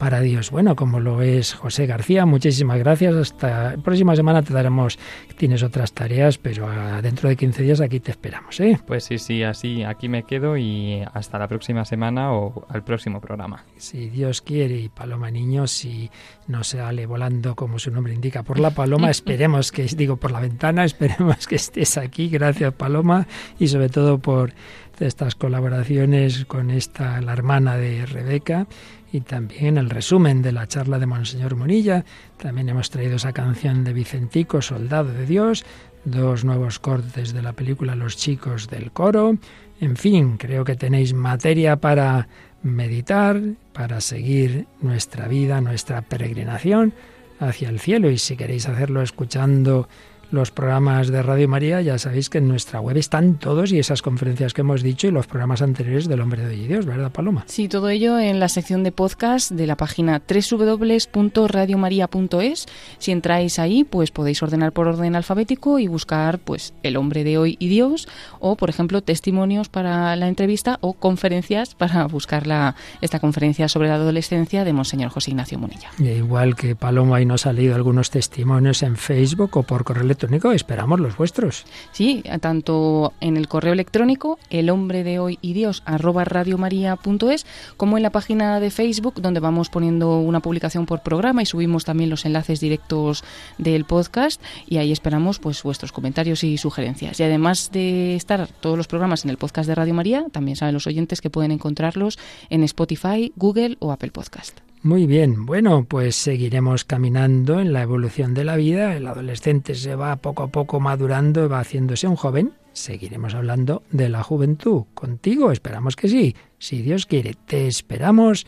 para 0.00 0.22
Dios. 0.22 0.50
Bueno, 0.50 0.76
como 0.76 0.98
lo 0.98 1.20
es 1.20 1.52
José 1.52 1.86
García, 1.86 2.24
muchísimas 2.24 2.78
gracias. 2.78 3.14
Hasta 3.14 3.72
la 3.72 3.82
próxima 3.82 4.16
semana 4.16 4.42
te 4.42 4.54
daremos, 4.54 4.98
tienes 5.36 5.62
otras 5.62 5.92
tareas, 5.92 6.38
pero 6.38 6.66
dentro 7.02 7.28
de 7.28 7.36
15 7.36 7.62
días 7.62 7.80
aquí 7.82 8.00
te 8.00 8.10
esperamos. 8.10 8.58
¿eh? 8.60 8.80
Pues 8.86 9.04
sí, 9.04 9.18
sí, 9.18 9.42
así 9.42 9.84
aquí 9.84 10.08
me 10.08 10.22
quedo 10.22 10.56
y 10.56 11.04
hasta 11.12 11.38
la 11.38 11.46
próxima 11.48 11.84
semana 11.84 12.32
o 12.32 12.66
al 12.70 12.82
próximo 12.82 13.20
programa. 13.20 13.66
Si 13.76 14.08
Dios 14.08 14.40
quiere 14.40 14.78
y 14.78 14.88
Paloma 14.88 15.30
Niño, 15.30 15.66
si 15.66 16.10
no 16.46 16.64
sale 16.64 17.04
volando 17.04 17.54
como 17.54 17.78
su 17.78 17.90
nombre 17.90 18.14
indica 18.14 18.42
por 18.42 18.58
la 18.58 18.70
paloma, 18.70 19.10
esperemos 19.10 19.70
que, 19.70 19.84
digo, 19.84 20.16
por 20.16 20.30
la 20.30 20.40
ventana, 20.40 20.82
esperemos 20.82 21.46
que 21.46 21.56
estés 21.56 21.98
aquí. 21.98 22.30
Gracias 22.30 22.72
Paloma 22.72 23.26
y 23.58 23.68
sobre 23.68 23.90
todo 23.90 24.18
por 24.18 24.54
estas 25.00 25.34
colaboraciones 25.34 26.44
con 26.44 26.70
esta, 26.70 27.20
la 27.20 27.32
hermana 27.32 27.76
de 27.76 28.06
Rebeca 28.06 28.66
y 29.12 29.20
también 29.22 29.78
el 29.78 29.90
resumen 29.90 30.42
de 30.42 30.52
la 30.52 30.66
charla 30.66 30.98
de 30.98 31.06
Monseñor 31.06 31.56
Monilla. 31.56 32.04
También 32.36 32.68
hemos 32.68 32.90
traído 32.90 33.16
esa 33.16 33.32
canción 33.32 33.82
de 33.84 33.92
Vicentico, 33.92 34.62
Soldado 34.62 35.12
de 35.12 35.26
Dios, 35.26 35.64
dos 36.04 36.44
nuevos 36.44 36.78
cortes 36.78 37.32
de 37.32 37.42
la 37.42 37.52
película 37.52 37.94
Los 37.94 38.16
chicos 38.16 38.68
del 38.68 38.92
coro. 38.92 39.36
En 39.80 39.96
fin, 39.96 40.36
creo 40.36 40.64
que 40.64 40.76
tenéis 40.76 41.14
materia 41.14 41.76
para 41.76 42.28
meditar, 42.62 43.40
para 43.72 44.00
seguir 44.00 44.66
nuestra 44.80 45.26
vida, 45.28 45.60
nuestra 45.60 46.02
peregrinación 46.02 46.92
hacia 47.40 47.70
el 47.70 47.80
cielo 47.80 48.10
y 48.10 48.18
si 48.18 48.36
queréis 48.36 48.68
hacerlo 48.68 49.00
escuchando 49.02 49.88
los 50.30 50.50
programas 50.50 51.08
de 51.08 51.22
Radio 51.22 51.48
María, 51.48 51.80
ya 51.80 51.98
sabéis 51.98 52.30
que 52.30 52.38
en 52.38 52.48
nuestra 52.48 52.80
web 52.80 52.96
están 52.96 53.34
todos 53.34 53.72
y 53.72 53.78
esas 53.78 54.02
conferencias 54.02 54.54
que 54.54 54.62
hemos 54.62 54.82
dicho 54.82 55.06
y 55.06 55.10
los 55.10 55.26
programas 55.26 55.60
anteriores 55.62 56.08
del 56.08 56.20
Hombre 56.20 56.46
de 56.46 56.56
Dios, 56.56 56.86
¿verdad, 56.86 57.10
Paloma? 57.10 57.44
Sí, 57.46 57.68
todo 57.68 57.88
ello 57.88 58.18
en 58.18 58.40
la 58.40 58.48
sección 58.48 58.82
de 58.84 58.92
podcast 58.92 59.50
de 59.50 59.66
la 59.66 59.76
página 59.76 60.22
www.radiomaria.es. 60.28 62.66
Si 62.98 63.12
entráis 63.12 63.58
ahí, 63.58 63.84
pues 63.84 64.10
podéis 64.10 64.42
ordenar 64.42 64.72
por 64.72 64.88
orden 64.88 65.16
alfabético 65.16 65.78
y 65.78 65.88
buscar 65.88 66.38
pues 66.38 66.74
El 66.82 66.96
Hombre 66.96 67.24
de 67.24 67.38
Hoy 67.38 67.56
y 67.58 67.68
Dios 67.68 68.08
o, 68.38 68.56
por 68.56 68.70
ejemplo, 68.70 69.02
testimonios 69.02 69.68
para 69.68 70.14
la 70.16 70.28
entrevista 70.28 70.78
o 70.80 70.94
conferencias 70.94 71.74
para 71.74 72.06
buscar 72.06 72.46
la, 72.46 72.76
esta 73.00 73.18
conferencia 73.20 73.68
sobre 73.68 73.88
la 73.88 73.96
adolescencia 73.96 74.64
de 74.64 74.72
Monseñor 74.72 75.10
José 75.10 75.30
Ignacio 75.30 75.58
Munilla. 75.58 75.90
igual 75.98 76.56
que 76.56 76.76
Paloma, 76.76 77.16
ahí 77.16 77.26
nos 77.26 77.46
ha 77.46 77.52
leído 77.52 77.74
algunos 77.74 78.10
testimonios 78.10 78.82
en 78.82 78.96
Facebook 78.96 79.56
o 79.56 79.62
por 79.62 79.84
correo 79.84 80.04
electrónico, 80.20 80.52
esperamos 80.52 81.00
los 81.00 81.16
vuestros. 81.16 81.64
Sí, 81.92 82.22
tanto 82.40 83.12
en 83.20 83.36
el 83.36 83.48
correo 83.48 83.72
electrónico, 83.72 84.38
el 84.50 84.68
hombre 84.68 85.02
de 85.02 85.18
hoy 85.18 85.38
y 85.40 85.54
Dios, 85.54 85.82
arroba 85.86 86.24
radiomaria.es, 86.24 87.46
como 87.76 87.96
en 87.96 88.02
la 88.02 88.10
página 88.10 88.60
de 88.60 88.70
Facebook, 88.70 89.20
donde 89.22 89.40
vamos 89.40 89.70
poniendo 89.70 90.18
una 90.18 90.40
publicación 90.40 90.84
por 90.84 91.02
programa 91.02 91.42
y 91.42 91.46
subimos 91.46 91.84
también 91.84 92.10
los 92.10 92.26
enlaces 92.26 92.60
directos 92.60 93.24
del 93.58 93.84
podcast. 93.84 94.42
Y 94.66 94.76
ahí 94.76 94.92
esperamos 94.92 95.38
pues 95.38 95.62
vuestros 95.62 95.92
comentarios 95.92 96.44
y 96.44 96.58
sugerencias. 96.58 97.18
Y 97.18 97.22
además 97.22 97.70
de 97.72 98.16
estar 98.16 98.46
todos 98.60 98.76
los 98.76 98.88
programas 98.88 99.24
en 99.24 99.30
el 99.30 99.38
podcast 99.38 99.68
de 99.68 99.74
Radio 99.74 99.94
María, 99.94 100.26
también 100.30 100.56
saben 100.56 100.74
los 100.74 100.86
oyentes 100.86 101.20
que 101.20 101.30
pueden 101.30 101.50
encontrarlos 101.50 102.18
en 102.50 102.62
Spotify, 102.64 103.32
Google 103.36 103.76
o 103.80 103.92
Apple 103.92 104.10
Podcast. 104.10 104.69
Muy 104.82 105.06
bien, 105.06 105.44
bueno, 105.44 105.84
pues 105.84 106.16
seguiremos 106.16 106.84
caminando 106.84 107.60
en 107.60 107.74
la 107.74 107.82
evolución 107.82 108.32
de 108.32 108.44
la 108.44 108.56
vida. 108.56 108.96
El 108.96 109.06
adolescente 109.06 109.74
se 109.74 109.94
va 109.94 110.16
poco 110.16 110.42
a 110.42 110.48
poco 110.48 110.80
madurando 110.80 111.44
y 111.44 111.48
va 111.48 111.60
haciéndose 111.60 112.08
un 112.08 112.16
joven. 112.16 112.54
Seguiremos 112.72 113.34
hablando 113.34 113.82
de 113.90 114.08
la 114.08 114.22
juventud. 114.22 114.84
Contigo, 114.94 115.52
esperamos 115.52 115.96
que 115.96 116.08
sí. 116.08 116.34
Si 116.58 116.80
Dios 116.80 117.04
quiere, 117.04 117.34
te 117.34 117.66
esperamos. 117.66 118.46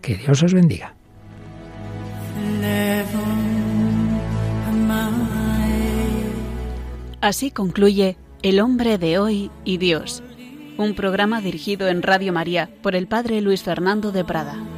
Que 0.00 0.16
Dios 0.16 0.42
os 0.42 0.54
bendiga. 0.54 0.94
Así 7.20 7.50
concluye 7.50 8.16
El 8.42 8.60
hombre 8.60 8.96
de 8.96 9.18
hoy 9.18 9.50
y 9.64 9.78
Dios, 9.78 10.22
un 10.76 10.94
programa 10.94 11.40
dirigido 11.40 11.88
en 11.88 12.02
Radio 12.02 12.32
María 12.32 12.70
por 12.82 12.94
el 12.94 13.06
Padre 13.06 13.40
Luis 13.40 13.62
Fernando 13.62 14.12
de 14.12 14.24
Prada. 14.24 14.73